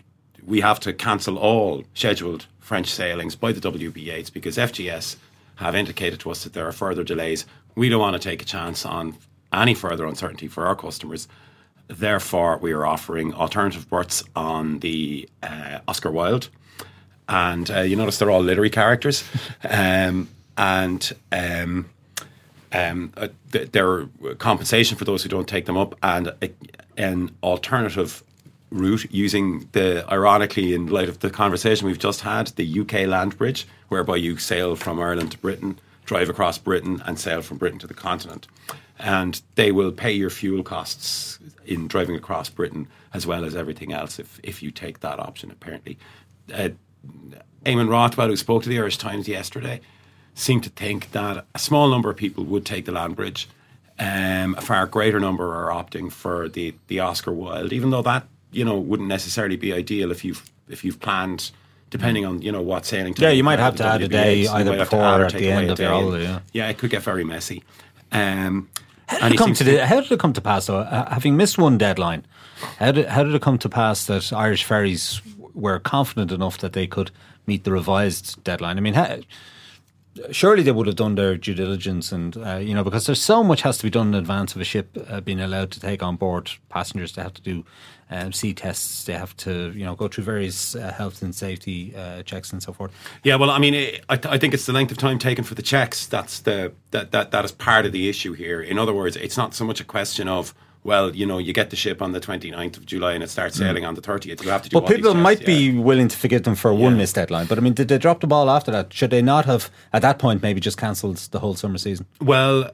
we 0.46 0.62
have 0.62 0.80
to 0.82 0.94
cancel 0.94 1.38
all 1.38 1.84
scheduled 1.94 2.46
French 2.60 2.88
sailings 2.88 3.36
by 3.36 3.52
the 3.52 3.62
WB 3.62 3.98
Yeats 3.98 4.30
because 4.30 4.58
FGS 4.58 5.16
have 5.56 5.76
indicated 5.76 6.20
to 6.22 6.32
us 6.32 6.44
that 6.44 6.54
there 6.54 6.68
are 6.68 6.72
further 6.72 7.04
delays 7.04 7.46
we 7.76 7.90
don't 7.90 8.00
want 8.00 8.20
to 8.20 8.30
take 8.30 8.42
a 8.42 8.46
chance 8.46 8.86
on 8.86 9.18
any 9.52 9.74
further 9.74 10.06
uncertainty 10.06 10.48
for 10.48 10.66
our 10.66 10.76
customers. 10.76 11.28
Therefore, 11.88 12.58
we 12.58 12.72
are 12.72 12.86
offering 12.86 13.34
alternative 13.34 13.90
berths 13.90 14.24
on 14.36 14.80
the 14.80 15.30
uh, 15.42 15.80
Oscar 15.88 16.12
Wilde. 16.12 16.50
And 17.28 17.70
uh, 17.72 17.82
you 17.82 17.96
notice 17.96 18.18
they're 18.18 18.32
all 18.32 18.42
literary 18.42 18.70
characters. 18.70 19.24
um, 19.70 20.30
and 20.58 21.12
um, 21.32 21.90
um, 22.72 23.14
uh, 23.18 23.30
th- 23.52 23.76
are 23.76 24.08
compensation 24.38 24.98
for 24.98 25.06
those 25.06 25.24
who 25.24 25.30
don't 25.30 25.48
take 25.48 25.66
them 25.66 25.78
up 25.78 25.96
and 26.04 26.28
a, 26.42 26.52
an 26.98 27.36
alternative 27.42 28.24
route 28.74 29.06
using 29.12 29.70
the, 29.72 30.06
ironically, 30.12 30.74
in 30.74 30.88
light 30.88 31.10
of 31.10 31.20
the 31.20 31.30
conversation 31.30 31.88
we've 31.88 32.00
just 32.00 32.22
had, 32.22 32.48
the 32.48 32.80
UK 32.82 33.08
land 33.08 33.38
bridge, 33.38 33.68
whereby 33.88 34.18
you 34.18 34.38
sail 34.38 34.76
from 34.76 35.00
Ireland 35.00 35.32
to 35.32 35.38
Britain 35.38 35.80
drive 36.06 36.30
across 36.30 36.58
Britain 36.58 37.02
and 37.06 37.20
sail 37.20 37.42
from 37.42 37.58
Britain 37.58 37.80
to 37.80 37.88
the 37.88 37.94
continent. 37.94 38.48
And 39.00 39.42
they 39.56 39.72
will 39.72 39.92
pay 39.92 40.12
your 40.12 40.30
fuel 40.30 40.64
costs 40.64 41.40
in 41.66 41.88
driving 41.88 42.16
across 42.16 42.50
Britain 42.50 42.88
as 43.14 43.26
well 43.26 43.46
as 43.46 43.56
everything 43.56 43.94
else 43.94 44.20
if, 44.20 44.40
if 44.44 44.62
you 44.62 44.72
take 44.72 45.00
that 45.00 45.20
option, 45.20 45.52
apparently. 45.52 45.98
Uh, 46.54 46.70
Eamonn 47.66 47.90
Rothwell, 47.90 48.28
who 48.28 48.38
spoke 48.38 48.64
to 48.64 48.70
the 48.70 48.78
Irish 48.78 48.98
Times 48.98 49.28
yesterday, 49.28 49.82
seemed 50.36 50.64
to 50.64 50.70
think 50.70 51.12
that 51.12 51.46
a 51.54 51.60
small 51.60 51.90
number 51.90 52.10
of 52.10 52.18
people 52.18 52.44
would 52.46 52.66
take 52.66 52.86
the 52.86 52.92
land 52.92 53.16
bridge. 53.16 53.48
Um, 54.00 54.56
a 54.58 54.62
far 54.62 54.88
greater 54.88 55.20
number 55.20 55.54
are 55.54 55.72
opting 55.72 56.12
for 56.12 56.50
the, 56.50 56.74
the 56.88 57.00
Oscar 57.00 57.32
Wilde, 57.32 57.72
even 57.72 57.92
though 57.92 58.02
that 58.02 58.28
you 58.54 58.64
know 58.66 58.78
wouldn't 58.78 59.10
necessarily 59.10 59.58
be 59.58 59.74
ideal 59.74 60.12
if 60.12 60.24
you've 60.24 60.50
if 60.70 60.84
you've 60.84 61.00
planned 61.00 61.52
depending 61.94 62.26
on 62.26 62.42
you 62.42 62.52
know 62.52 62.62
what 62.62 62.86
sailing. 62.86 63.14
Yeah, 63.18 63.30
you 63.30 63.44
might 63.44 63.60
have 63.60 63.76
to 63.76 63.86
add 63.86 64.02
a 64.02 64.08
day 64.08 64.48
either 64.48 64.78
before 64.78 65.00
or 65.00 65.26
at 65.26 65.34
the 65.34 65.50
end 65.50 65.70
of 65.70 65.80
your 65.80 65.90
holiday. 65.90 66.24
Yeah. 66.24 66.40
yeah, 66.52 66.70
it 66.70 66.78
could 66.78 66.90
get 66.90 67.04
very 67.04 67.24
messy. 67.24 67.64
Um, 68.12 68.70
how 69.08 69.28
did, 69.30 69.36
it 69.36 69.38
come 69.38 69.54
to 69.54 69.64
the, 69.64 69.86
how 69.86 70.02
did 70.02 70.12
it 70.12 70.20
come 70.20 70.34
to 70.34 70.42
pass 70.42 70.66
though? 70.66 70.80
Uh, 70.80 71.14
having 71.14 71.38
missed 71.38 71.58
one 71.58 71.78
deadline, 71.78 72.26
how 72.80 72.92
did 72.92 73.06
how 73.08 73.24
did 73.24 73.36
it 73.36 73.42
come 73.42 73.58
to 73.60 73.70
pass 73.70 74.06
that 74.08 74.34
Irish 74.34 74.64
ferries 74.64 75.22
were 75.54 75.80
confident 75.80 76.32
enough 76.32 76.58
that 76.60 76.74
they 76.74 76.88
could 76.88 77.12
meet 77.46 77.64
the 77.64 77.72
revised 77.72 78.44
deadline? 78.44 78.78
I 78.78 78.82
mean, 78.82 78.96
how, 78.96 79.20
surely 80.32 80.64
they 80.64 80.72
would 80.72 80.88
have 80.88 80.96
done 80.96 81.16
their 81.16 81.38
due 81.38 81.54
diligence, 81.54 82.12
and 82.12 82.38
uh, 82.38 82.58
you 82.58 82.74
know, 82.74 82.84
because 82.84 83.06
there's 83.06 83.22
so 83.22 83.44
much 83.44 83.62
has 83.62 83.78
to 83.80 83.84
be 83.84 83.90
done 83.90 84.10
in 84.10 84.16
advance 84.16 84.56
of 84.56 84.62
a 84.62 84.64
ship 84.64 84.98
uh, 85.08 85.22
being 85.22 85.40
allowed 85.40 85.72
to 85.72 85.80
take 85.80 86.04
on 86.04 86.16
board 86.16 86.52
passengers. 86.70 87.14
They 87.14 87.22
have 87.22 87.34
to 87.34 87.42
do 87.42 87.66
um, 88.10 88.32
sea 88.32 88.54
tests. 88.54 89.06
They 89.06 89.14
have 89.14 89.36
to, 89.38 89.72
you 89.72 89.86
know, 89.86 89.96
go 89.96 90.08
through 90.08 90.24
various 90.26 90.76
uh, 90.76 90.92
health 90.92 91.22
and 91.22 91.34
safety 91.34 91.96
uh, 91.96 92.24
checks 92.24 92.52
and 92.52 92.62
so 92.62 92.74
forth. 92.74 92.92
Yeah, 93.24 93.36
well, 93.36 93.50
I 93.50 93.60
mean, 93.60 93.74
it, 93.74 94.06
I, 94.10 94.18
th- 94.18 94.32
I, 94.32 94.38
think 94.38 94.54
it's 94.54 94.66
the 94.66 94.74
length 94.74 94.92
of 94.92 94.98
time 94.98 95.20
taken 95.20 95.44
for 95.44 95.56
the 95.56 95.62
checks. 95.62 96.06
That's 96.06 96.40
the 96.40 96.74
that 96.92 97.12
that 97.12 97.32
that 97.32 97.46
is 97.46 97.52
part 97.52 97.86
of 97.86 97.92
the 97.92 98.10
issue 98.10 98.34
here. 98.34 98.62
In 98.62 98.78
other 98.78 98.94
words, 98.94 99.16
it's 99.16 99.38
not 99.38 99.54
so 99.54 99.66
much 99.66 99.82
a 99.82 99.86
question 99.86 100.28
of 100.28 100.54
well, 100.84 101.16
you 101.16 101.26
know, 101.26 101.38
you 101.38 101.54
get 101.54 101.70
the 101.70 101.76
ship 101.76 102.02
on 102.02 102.12
the 102.12 102.20
29th 102.20 102.78
of 102.78 102.86
July 102.86 103.14
and 103.14 103.24
it 103.24 103.30
starts 103.30 103.56
mm. 103.56 103.60
sailing 103.60 103.84
mm. 103.84 103.88
on 103.88 103.96
the 103.96 104.02
30th. 104.02 104.44
You 104.44 104.50
have 104.50 104.64
to 104.64 104.70
do 104.70 104.80
But 104.80 104.88
people 104.88 105.14
might 105.14 105.42
yeah. 105.42 105.48
be 105.48 105.78
willing 105.78 106.10
to 106.10 106.18
forgive 106.18 106.44
them 106.44 106.56
for 106.56 106.74
yeah. 106.74 106.80
one 106.80 106.98
missed 106.98 107.16
deadline. 107.16 107.46
But 107.46 107.58
I 107.58 107.62
mean, 107.62 107.74
did 107.74 107.88
they 107.88 107.98
drop 107.98 108.20
the 108.20 108.28
ball 108.28 108.50
after 108.50 108.72
that? 108.72 108.94
Should 108.94 109.12
they 109.12 109.22
not 109.22 109.46
have, 109.46 109.70
at 109.94 110.02
that 110.02 110.20
point, 110.20 110.42
maybe 110.42 110.60
just 110.60 110.78
cancelled 110.78 111.18
the 111.18 111.40
whole 111.40 111.56
summer 111.56 111.78
season? 111.78 112.06
Well, 112.22 112.72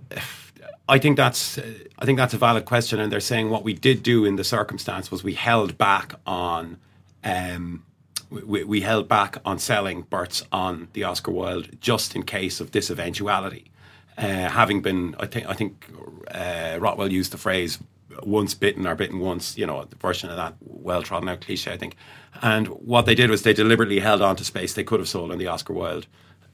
I 0.90 0.98
think 0.98 1.18
that's 1.18 1.60
I 2.00 2.06
think 2.06 2.18
that's 2.18 2.34
a 2.34 2.38
valid 2.38 2.66
question, 2.66 3.00
and 3.00 3.12
they're 3.12 3.20
saying 3.20 3.52
what 3.52 3.64
we 3.64 3.74
did 3.74 4.02
do 4.02 4.26
in 4.26 4.38
the 4.38 4.44
circumstance 4.44 5.12
was 5.12 5.24
we 5.24 5.36
held 5.36 5.78
back 5.78 6.16
on. 6.26 6.78
Um, 7.24 7.86
we, 8.30 8.64
we 8.64 8.82
held 8.82 9.08
back 9.08 9.38
on 9.44 9.58
selling 9.58 10.04
berths 10.04 10.44
on 10.52 10.88
the 10.94 11.04
Oscar 11.04 11.32
Wilde 11.32 11.82
just 11.82 12.16
in 12.16 12.24
case 12.24 12.60
of 12.60 12.72
this 12.72 12.90
eventuality. 12.92 13.72
Uh, 14.18 14.50
having 14.50 14.82
been, 14.82 15.16
I 15.20 15.26
think, 15.26 15.48
I 15.48 15.54
think 15.54 15.88
uh, 16.30 16.78
Rothwell 16.80 17.12
used 17.12 17.32
the 17.32 17.38
phrase 17.38 17.80
"once 18.24 18.54
bitten 18.54 18.88
or 18.88 18.96
bitten 18.96 19.20
once." 19.20 19.58
You 19.58 19.66
know, 19.66 19.84
the 19.86 19.96
version 19.96 20.30
of 20.30 20.38
that 20.38 20.56
well 20.62 21.04
trodden 21.04 21.30
out 21.30 21.42
cliche, 21.42 21.72
I 21.72 21.78
think. 21.78 21.96
And 22.42 22.68
what 22.68 23.06
they 23.06 23.16
did 23.16 23.30
was 23.30 23.44
they 23.44 23.54
deliberately 23.54 24.00
held 24.00 24.22
on 24.22 24.36
to 24.38 24.46
space 24.46 24.74
they 24.74 24.84
could 24.84 25.00
have 25.00 25.10
sold 25.10 25.32
in 25.32 25.40
the 25.40 25.48
Oscar 25.48 25.74
Wilde, 25.74 26.08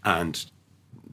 and 0.03 0.45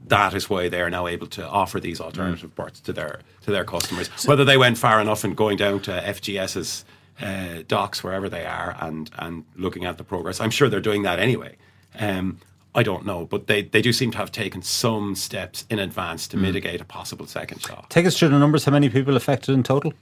that 0.06 0.34
is 0.34 0.50
why 0.50 0.68
they 0.68 0.80
are 0.80 0.90
now 0.90 1.06
able 1.06 1.26
to 1.28 1.48
offer 1.48 1.80
these 1.80 2.00
alternative 2.00 2.50
mm. 2.50 2.54
berths 2.54 2.80
to 2.80 2.92
their 2.92 3.20
to 3.42 3.50
their 3.50 3.64
customers. 3.64 4.08
Whether 4.26 4.44
they 4.44 4.56
went 4.56 4.78
far 4.78 5.00
enough 5.00 5.24
in 5.24 5.34
going 5.34 5.56
down 5.56 5.80
to 5.82 5.90
FGS's 5.90 6.84
uh, 7.20 7.62
docks 7.68 8.02
wherever 8.02 8.28
they 8.28 8.44
are 8.44 8.76
and 8.80 9.10
and 9.18 9.44
looking 9.56 9.84
at 9.84 9.98
the 9.98 10.04
progress, 10.04 10.40
I'm 10.40 10.50
sure 10.50 10.68
they're 10.68 10.80
doing 10.80 11.02
that 11.02 11.18
anyway. 11.18 11.56
Um, 11.98 12.38
I 12.74 12.82
don't 12.82 13.04
know, 13.04 13.26
but 13.26 13.48
they, 13.48 13.62
they 13.62 13.82
do 13.82 13.92
seem 13.92 14.10
to 14.12 14.18
have 14.18 14.32
taken 14.32 14.62
some 14.62 15.14
steps 15.14 15.66
in 15.68 15.78
advance 15.78 16.26
to 16.28 16.38
mm. 16.38 16.42
mitigate 16.42 16.80
a 16.80 16.86
possible 16.86 17.26
second 17.26 17.60
shock. 17.60 17.90
Take 17.90 18.06
us 18.06 18.18
through 18.18 18.30
the 18.30 18.38
numbers. 18.38 18.64
How 18.64 18.72
many 18.72 18.88
people 18.88 19.14
affected 19.14 19.52
in 19.52 19.62
total? 19.62 19.92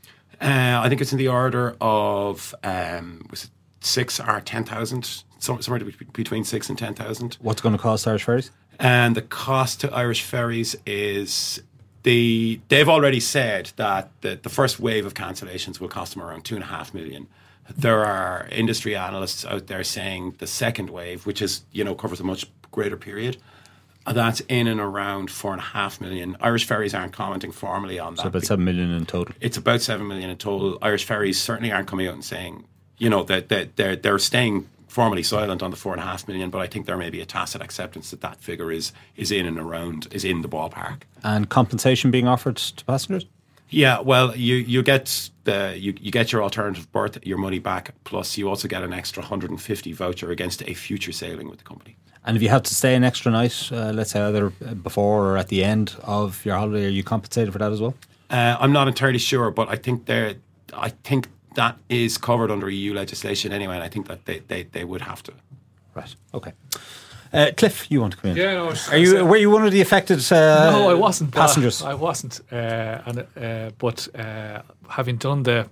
Uh, 0.40 0.80
I 0.82 0.88
think 0.88 1.00
it's 1.00 1.12
in 1.12 1.18
the 1.18 1.28
order 1.28 1.76
of 1.80 2.54
um, 2.64 3.26
was 3.30 3.44
it 3.44 3.50
six 3.80 4.18
or 4.20 4.40
ten 4.40 4.64
thousand, 4.64 5.22
somewhere 5.38 5.80
between 6.12 6.44
six 6.44 6.68
and 6.68 6.78
ten 6.78 6.94
thousand. 6.94 7.36
What's 7.40 7.60
going 7.60 7.74
to 7.74 7.82
cost 7.82 8.06
Irish 8.06 8.24
Ferries? 8.24 8.50
And 8.78 9.14
the 9.14 9.22
cost 9.22 9.80
to 9.82 9.92
Irish 9.92 10.22
ferries 10.22 10.74
is 10.86 11.62
the 12.02 12.60
they've 12.68 12.88
already 12.88 13.20
said 13.20 13.72
that 13.76 14.10
the, 14.22 14.40
the 14.42 14.48
first 14.48 14.80
wave 14.80 15.04
of 15.04 15.12
cancellations 15.12 15.80
will 15.80 15.88
cost 15.88 16.14
them 16.14 16.22
around 16.22 16.44
two 16.46 16.54
and 16.54 16.64
a 16.64 16.68
half 16.68 16.94
million. 16.94 17.26
There 17.76 18.04
are 18.04 18.48
industry 18.50 18.96
analysts 18.96 19.44
out 19.44 19.66
there 19.66 19.84
saying 19.84 20.36
the 20.38 20.46
second 20.46 20.88
wave, 20.88 21.26
which 21.26 21.42
is 21.42 21.62
you 21.72 21.84
know 21.84 21.94
covers 21.94 22.20
a 22.20 22.24
much 22.24 22.50
greater 22.70 22.96
period, 22.96 23.36
that's 24.12 24.40
in 24.40 24.66
and 24.66 24.80
around 24.80 25.30
four 25.30 25.52
and 25.52 25.60
a 25.60 25.64
half 25.64 26.00
million. 26.00 26.36
Irish 26.40 26.66
ferries 26.66 26.94
aren't 26.94 27.12
commenting 27.12 27.52
formally 27.52 27.98
on 27.98 28.14
that. 28.14 28.22
So 28.22 28.28
about 28.28 28.44
seven 28.44 28.64
million 28.64 28.90
in 28.90 29.06
total. 29.06 29.34
It's 29.40 29.56
about 29.56 29.80
seven 29.80 30.08
million 30.08 30.30
in 30.30 30.36
total. 30.36 30.78
Irish 30.82 31.04
ferries 31.04 31.40
certainly 31.40 31.72
aren't 31.72 31.88
coming 31.88 32.06
out 32.06 32.14
and 32.14 32.24
saying, 32.24 32.64
you 32.98 33.08
know, 33.08 33.22
that, 33.24 33.48
that 33.48 33.76
they're 33.76 33.96
they're 33.96 34.18
staying 34.18 34.68
formally 34.88 35.22
silent 35.22 35.62
on 35.62 35.70
the 35.70 35.76
four 35.76 35.92
and 35.92 36.02
a 36.02 36.04
half 36.04 36.26
million, 36.26 36.50
but 36.50 36.60
I 36.60 36.66
think 36.66 36.86
there 36.86 36.96
may 36.96 37.10
be 37.10 37.20
a 37.20 37.26
tacit 37.26 37.62
acceptance 37.62 38.10
that 38.10 38.20
that 38.22 38.40
figure 38.40 38.72
is 38.72 38.92
is 39.16 39.30
in 39.30 39.46
and 39.46 39.58
around 39.58 40.08
is 40.10 40.24
in 40.24 40.42
the 40.42 40.48
ballpark. 40.48 41.02
And 41.22 41.48
compensation 41.48 42.10
being 42.10 42.26
offered 42.26 42.56
to 42.56 42.84
passengers. 42.84 43.26
Yeah, 43.70 44.00
well, 44.00 44.36
you, 44.36 44.56
you 44.56 44.82
get 44.82 45.30
the 45.44 45.76
you, 45.78 45.94
you 46.00 46.10
get 46.10 46.32
your 46.32 46.42
alternative 46.42 46.90
berth, 46.90 47.24
your 47.24 47.38
money 47.38 47.60
back, 47.60 47.94
plus 48.02 48.36
you 48.36 48.48
also 48.48 48.66
get 48.66 48.82
an 48.82 48.92
extra 48.92 49.22
150 49.22 49.92
voucher 49.92 50.30
against 50.32 50.62
a 50.68 50.74
future 50.74 51.12
sailing 51.12 51.48
with 51.48 51.58
the 51.60 51.64
company. 51.64 51.96
And 52.24 52.36
if 52.36 52.42
you 52.42 52.48
have 52.50 52.62
to 52.64 52.74
stay 52.74 52.94
an 52.94 53.04
extra 53.04 53.32
night, 53.32 53.70
uh, 53.72 53.92
let's 53.92 54.10
say 54.10 54.20
either 54.20 54.50
before 54.50 55.26
or 55.26 55.36
at 55.38 55.48
the 55.48 55.64
end 55.64 55.96
of 56.02 56.44
your 56.44 56.56
holiday, 56.56 56.86
are 56.86 56.90
you 56.90 57.02
compensated 57.02 57.52
for 57.52 57.58
that 57.58 57.72
as 57.72 57.80
well? 57.80 57.94
Uh, 58.28 58.56
I'm 58.60 58.72
not 58.72 58.88
entirely 58.88 59.18
sure, 59.18 59.50
but 59.50 59.68
I 59.68 59.76
think 59.76 60.06
they're. 60.06 60.34
I 60.72 60.90
think 60.90 61.28
that 61.54 61.78
is 61.88 62.16
covered 62.18 62.50
under 62.50 62.70
EU 62.70 62.94
legislation 62.94 63.52
anyway, 63.52 63.74
and 63.74 63.82
I 63.82 63.88
think 63.88 64.06
that 64.06 64.24
they, 64.26 64.38
they, 64.38 64.62
they 64.64 64.84
would 64.84 65.00
have 65.00 65.22
to. 65.24 65.32
Right. 65.94 66.14
Okay. 66.32 66.52
Uh, 67.32 67.50
Cliff, 67.56 67.90
you 67.90 68.00
want 68.00 68.12
to 68.12 68.18
come 68.18 68.30
in? 68.32 68.36
Yeah, 68.36 68.54
no, 68.54 68.74
Are 68.90 68.96
you? 68.96 69.24
Were 69.24 69.36
you 69.36 69.50
one 69.50 69.64
of 69.64 69.72
the 69.72 69.80
affected? 69.80 70.20
Uh, 70.32 70.70
no, 70.70 70.90
I 70.90 70.94
wasn't. 70.94 71.32
Passengers. 71.32 71.82
I 71.82 71.94
wasn't. 71.94 72.40
Uh, 72.52 73.02
and 73.06 73.26
uh, 73.36 73.70
but 73.78 74.08
uh, 74.18 74.62
having 74.88 75.16
done 75.16 75.44
the 75.44 75.68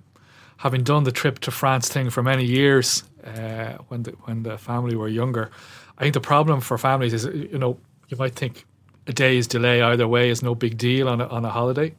having 0.59 0.85
done 0.85 1.05
the 1.05 1.13
trip 1.13 1.41
to 1.41 1.51
France 1.51 1.89
thing 1.89 2.11
for 2.11 2.23
many 2.23 2.45
years, 2.45 3.03
uh, 3.25 3.75
when 3.89 4.05
the 4.05 4.13
when 4.25 4.45
the 4.45 4.57
family 4.57 4.95
were 4.95 5.09
younger, 5.09 5.51
I 5.99 6.03
think 6.03 6.15
the 6.15 6.21
problem 6.21 6.61
for 6.61 6.79
families 6.79 7.13
is 7.13 7.25
you 7.25 7.59
know 7.59 7.79
you 8.09 8.17
might 8.17 8.35
think 8.35 8.65
a 9.07 9.13
day's 9.13 9.47
delay 9.47 9.83
either 9.83 10.07
way 10.07 10.31
is 10.31 10.43
no 10.43 10.55
big 10.55 10.77
deal 10.79 11.09
on 11.09 11.21
a, 11.21 11.27
on 11.27 11.45
a 11.45 11.51
holiday, 11.51 11.95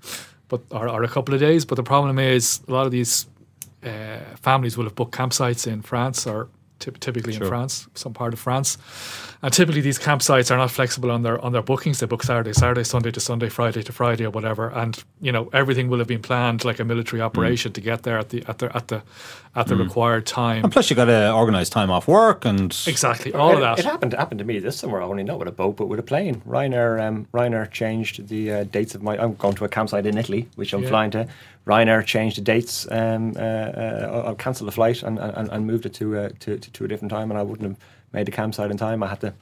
but 0.47 0.61
or, 0.71 0.87
or 0.87 1.03
a 1.03 1.07
couple 1.07 1.33
of 1.33 1.39
days. 1.39 1.65
But 1.65 1.75
the 1.75 1.83
problem 1.83 2.19
is 2.19 2.61
a 2.67 2.71
lot 2.71 2.85
of 2.85 2.91
these 2.91 3.27
uh, 3.83 4.19
families 4.41 4.77
will 4.77 4.85
have 4.85 4.95
booked 4.95 5.15
campsites 5.15 5.67
in 5.67 5.81
France 5.81 6.27
or 6.27 6.49
typ- 6.79 6.99
typically 6.99 7.35
in 7.35 7.45
France, 7.45 7.87
some 7.93 8.13
part 8.13 8.33
of 8.33 8.39
France. 8.39 8.77
And 9.41 9.53
typically 9.53 9.81
these 9.81 9.99
campsites 9.99 10.51
are 10.51 10.57
not 10.57 10.71
flexible 10.71 11.11
on 11.11 11.21
their 11.21 11.39
on 11.43 11.51
their 11.51 11.61
bookings. 11.61 11.99
They 11.99 12.05
book 12.05 12.23
Saturday, 12.23 12.53
Saturday, 12.53 12.83
Sunday 12.83 13.11
to 13.11 13.19
Sunday, 13.19 13.49
Friday 13.49 13.83
to 13.83 13.91
Friday, 13.91 14.25
or 14.25 14.31
whatever. 14.31 14.69
And 14.69 15.01
you 15.21 15.31
know 15.31 15.49
everything 15.53 15.89
will 15.89 15.99
have 15.99 16.07
been 16.07 16.21
planned 16.21 16.65
like 16.65 16.79
a 16.79 16.85
military 16.85 17.21
operation 17.21 17.71
to 17.73 17.81
get 17.81 18.03
there 18.03 18.17
at 18.17 18.29
the 18.29 18.43
at 18.47 18.57
the 18.57 18.75
at 18.75 18.87
the 18.87 19.01
at 19.55 19.67
the 19.67 19.75
required 19.75 20.25
time. 20.25 20.63
And 20.63 20.71
plus, 20.71 20.89
you 20.89 20.95
got 20.95 21.05
to 21.05 21.31
organise 21.33 21.69
time 21.69 21.89
off 21.89 22.07
work 22.07 22.45
and 22.45 22.71
Exactly, 22.87 23.33
all 23.33 23.53
of 23.53 23.59
that. 23.61 23.79
It 23.79 23.85
happened 23.85 24.13
happened 24.13 24.39
to 24.39 24.45
me 24.45 24.59
this 24.59 24.77
summer. 24.77 25.01
Only 25.01 25.23
not 25.23 25.39
with 25.39 25.47
a 25.47 25.51
boat, 25.51 25.75
but 25.77 25.87
with 25.87 25.99
a 25.99 26.03
plane. 26.03 26.41
Ryanair 26.47 27.01
um, 27.05 27.27
Ryanair 27.33 27.69
changed 27.71 28.27
the 28.27 28.51
uh, 28.51 28.63
dates 28.65 28.95
of 28.95 29.01
my. 29.03 29.17
I'm 29.17 29.35
going 29.35 29.55
to 29.55 29.65
a 29.65 29.69
campsite 29.69 30.05
in 30.05 30.17
Italy, 30.17 30.47
which 30.55 30.73
I'm 30.73 30.83
Yeah. 30.83 30.89
flying 30.89 31.11
to. 31.11 31.27
Ryanair 31.65 32.05
changed 32.05 32.37
the 32.37 32.41
dates. 32.41 32.87
Um, 32.91 33.33
uh, 33.35 33.39
uh, 33.39 34.23
I'll 34.27 34.35
cancel 34.35 34.65
the 34.65 34.71
flight 34.71 35.03
and, 35.03 35.19
and, 35.19 35.49
and 35.49 35.67
moved 35.67 35.85
it 35.85 35.93
to, 35.95 36.17
uh, 36.17 36.29
to, 36.39 36.57
to 36.57 36.71
to 36.71 36.85
a 36.85 36.87
different 36.87 37.11
time, 37.11 37.29
and 37.31 37.39
I 37.39 37.43
wouldn't 37.43 37.67
have 37.69 37.77
made 38.13 38.25
the 38.27 38.31
campsite 38.31 38.71
in 38.71 38.77
time. 38.77 39.03
I 39.03 39.07
had 39.07 39.21
to, 39.21 39.33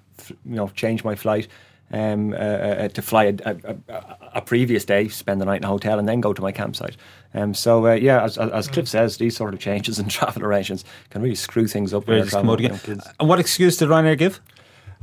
you 0.45 0.55
know, 0.55 0.67
change 0.69 1.03
my 1.03 1.15
flight. 1.15 1.47
Um, 1.89 2.33
uh, 2.33 2.35
uh, 2.35 2.87
to 2.89 3.01
fly 3.01 3.23
a, 3.25 3.33
a, 3.45 3.75
a, 3.87 4.17
a 4.35 4.41
previous 4.41 4.83
day, 4.83 5.07
spend 5.07 5.39
the 5.39 5.45
night 5.45 5.61
in 5.61 5.63
a 5.63 5.69
hotel, 5.69 5.99
and 5.99 6.05
then 6.05 6.19
go 6.19 6.33
to 6.33 6.41
my 6.41 6.51
campsite. 6.51 6.97
Um, 7.33 7.53
so 7.53 7.87
uh, 7.87 7.93
yeah, 7.93 8.23
as, 8.23 8.37
as, 8.37 8.67
Cliff 8.67 8.87
says, 8.87 9.17
these 9.17 9.35
sort 9.35 9.53
of 9.53 9.59
changes 9.59 9.99
in 9.99 10.07
travel 10.07 10.43
arrangements 10.43 10.83
can 11.09 11.21
really 11.21 11.35
screw 11.35 11.67
things 11.67 11.93
up. 11.93 12.07
when 12.07 12.17
Ready 12.17 12.19
you're 12.21 12.25
to 12.29 12.31
come 12.31 12.49
out 12.49 12.59
traveling 12.59 12.65
again. 12.65 12.71
with 12.73 12.87
young 12.87 12.97
kids. 12.97 13.15
And 13.19 13.29
what 13.29 13.39
excuse 13.39 13.77
did 13.77 13.89
Ryanair 13.89 14.17
give? 14.17 14.41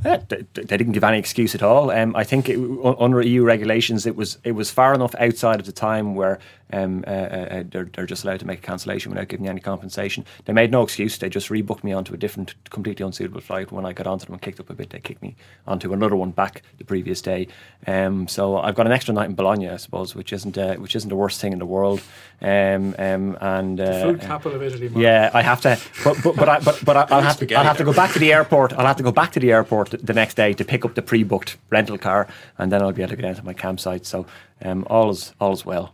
Yeah, 0.03 0.17
they, 0.27 0.43
didn't 0.65 0.91
give 0.91 1.03
any 1.03 1.17
excuse 1.17 1.55
at 1.55 1.63
all. 1.63 1.89
Um, 1.89 2.15
I 2.15 2.23
think 2.23 2.49
it, 2.49 2.59
under 2.99 3.21
EU 3.21 3.43
regulations, 3.43 4.05
it 4.05 4.15
was 4.15 4.37
it 4.43 4.51
was 4.51 4.69
far 4.69 4.93
enough 4.93 5.15
outside 5.15 5.59
of 5.59 5.65
the 5.65 5.71
time 5.71 6.15
where 6.15 6.39
um, 6.73 7.03
uh, 7.07 7.09
uh, 7.11 7.63
they're, 7.69 7.85
they're 7.85 8.05
just 8.07 8.23
allowed 8.23 8.39
to 8.39 8.45
make 8.47 8.59
a 8.59 8.61
cancellation 8.61 9.11
without 9.11 9.27
giving 9.27 9.47
any 9.47 9.61
compensation. 9.61 10.25
They 10.45 10.53
made 10.53 10.71
no 10.71 10.81
excuse. 10.81 11.17
They 11.17 11.29
just 11.29 11.49
rebooked 11.49 11.83
me 11.83 11.93
onto 11.93 12.13
a 12.13 12.17
different, 12.17 12.55
completely 12.71 13.05
unsuitable 13.05 13.39
flight. 13.41 13.71
When 13.71 13.85
I 13.85 13.93
got 13.93 14.07
onto 14.07 14.25
them 14.25 14.33
and 14.33 14.41
kicked 14.41 14.59
up 14.59 14.69
a 14.69 14.73
bit, 14.73 14.89
they 14.89 14.99
kicked 14.99 15.21
me 15.21 15.35
onto 15.67 15.93
another 15.93 16.15
one 16.15 16.31
back 16.31 16.63
the 16.77 16.83
previous 16.83 17.21
day. 17.21 17.47
Um, 17.87 18.27
so 18.27 18.57
I've 18.57 18.75
got 18.75 18.87
an 18.87 18.91
extra 18.91 19.13
night 19.13 19.29
in 19.29 19.35
Bologna, 19.35 19.69
I 19.69 19.77
suppose, 19.77 20.13
which 20.15 20.33
isn't 20.33 20.57
uh, 20.57 20.75
which 20.75 20.95
isn't 20.95 21.09
the 21.09 21.15
worst 21.15 21.39
thing 21.39 21.53
in 21.53 21.59
the 21.59 21.65
world. 21.65 22.01
Um, 22.41 22.95
um, 22.99 23.37
and 23.39 23.79
uh, 23.79 24.03
Food 24.03 24.21
capital 24.21 24.55
of 24.55 24.63
Italy. 24.63 24.89
Mark. 24.89 25.01
yeah, 25.01 25.31
I 25.33 25.41
have 25.41 25.61
to, 25.61 25.79
but 26.03 26.17
but 26.23 26.35
but, 26.35 26.49
I, 26.49 26.59
but, 26.59 26.81
but 26.83 26.97
I- 26.97 27.07
I'll 27.15 27.21
have 27.21 27.37
to, 27.39 27.55
I'll 27.55 27.63
have 27.63 27.77
to 27.77 27.83
go 27.85 27.93
back 27.93 28.11
to 28.13 28.19
the 28.19 28.33
airport. 28.33 28.73
I'll 28.73 28.85
have 28.87 28.97
to 28.97 29.03
go 29.03 29.11
back 29.11 29.31
to 29.33 29.39
the 29.39 29.51
airport 29.51 29.84
the 29.89 30.13
next 30.13 30.35
day 30.35 30.53
to 30.53 30.65
pick 30.65 30.85
up 30.85 30.95
the 30.95 31.01
pre-booked 31.01 31.57
rental 31.69 31.97
car, 31.97 32.27
and 32.57 32.71
then 32.71 32.81
I'll 32.81 32.91
be 32.91 33.01
able 33.01 33.11
to 33.11 33.15
get 33.15 33.23
down 33.23 33.35
to 33.35 33.45
my 33.45 33.53
campsite. 33.53 34.05
So, 34.05 34.25
um, 34.63 34.85
all 34.89 35.09
is 35.09 35.33
all 35.39 35.53
is 35.53 35.65
well. 35.65 35.93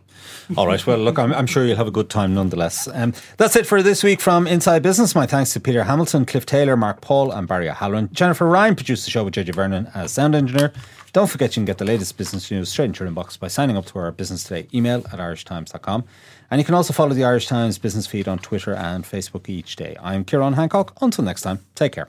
All 0.56 0.66
right. 0.66 0.84
Well, 0.86 0.98
look, 0.98 1.18
I'm, 1.18 1.32
I'm 1.32 1.46
sure 1.46 1.64
you'll 1.64 1.76
have 1.76 1.88
a 1.88 1.92
good 1.92 2.10
time 2.10 2.34
nonetheless. 2.34 2.88
Um, 2.92 3.12
that's 3.38 3.56
it 3.56 3.66
for 3.66 3.82
this 3.82 4.02
week 4.04 4.20
from 4.20 4.46
Inside 4.46 4.82
Business. 4.82 5.14
My 5.14 5.26
thanks 5.26 5.52
to 5.54 5.60
Peter 5.60 5.84
Hamilton, 5.84 6.24
Cliff 6.26 6.46
Taylor, 6.46 6.76
Mark 6.76 7.00
Paul, 7.00 7.32
and 7.32 7.48
Barry 7.48 7.68
O'Halloran. 7.68 8.08
Jennifer 8.12 8.46
Ryan 8.46 8.76
produced 8.76 9.04
the 9.04 9.10
show 9.10 9.24
with 9.24 9.34
JJ 9.34 9.54
Vernon 9.54 9.88
as 9.94 10.12
sound 10.12 10.34
engineer. 10.34 10.72
Don't 11.12 11.28
forget 11.28 11.56
you 11.56 11.60
can 11.60 11.66
get 11.66 11.78
the 11.78 11.84
latest 11.84 12.16
business 12.16 12.50
news 12.50 12.70
straight 12.70 12.86
into 12.86 13.04
your 13.04 13.12
inbox 13.12 13.38
by 13.38 13.48
signing 13.48 13.76
up 13.76 13.84
to 13.86 13.98
our 13.98 14.10
Business 14.12 14.44
Today 14.44 14.66
email 14.72 15.00
at 15.12 15.18
irishtimes.com. 15.18 16.04
And 16.50 16.58
you 16.58 16.64
can 16.64 16.74
also 16.74 16.92
follow 16.92 17.14
the 17.14 17.24
Irish 17.24 17.46
Times 17.46 17.78
business 17.78 18.06
feed 18.06 18.28
on 18.28 18.38
Twitter 18.38 18.74
and 18.74 19.04
Facebook 19.04 19.48
each 19.48 19.76
day. 19.76 19.96
I'm 20.02 20.24
Ciarán 20.24 20.54
Hancock. 20.54 20.96
Until 21.02 21.24
next 21.24 21.42
time, 21.42 21.60
take 21.74 21.92
care. 21.92 22.08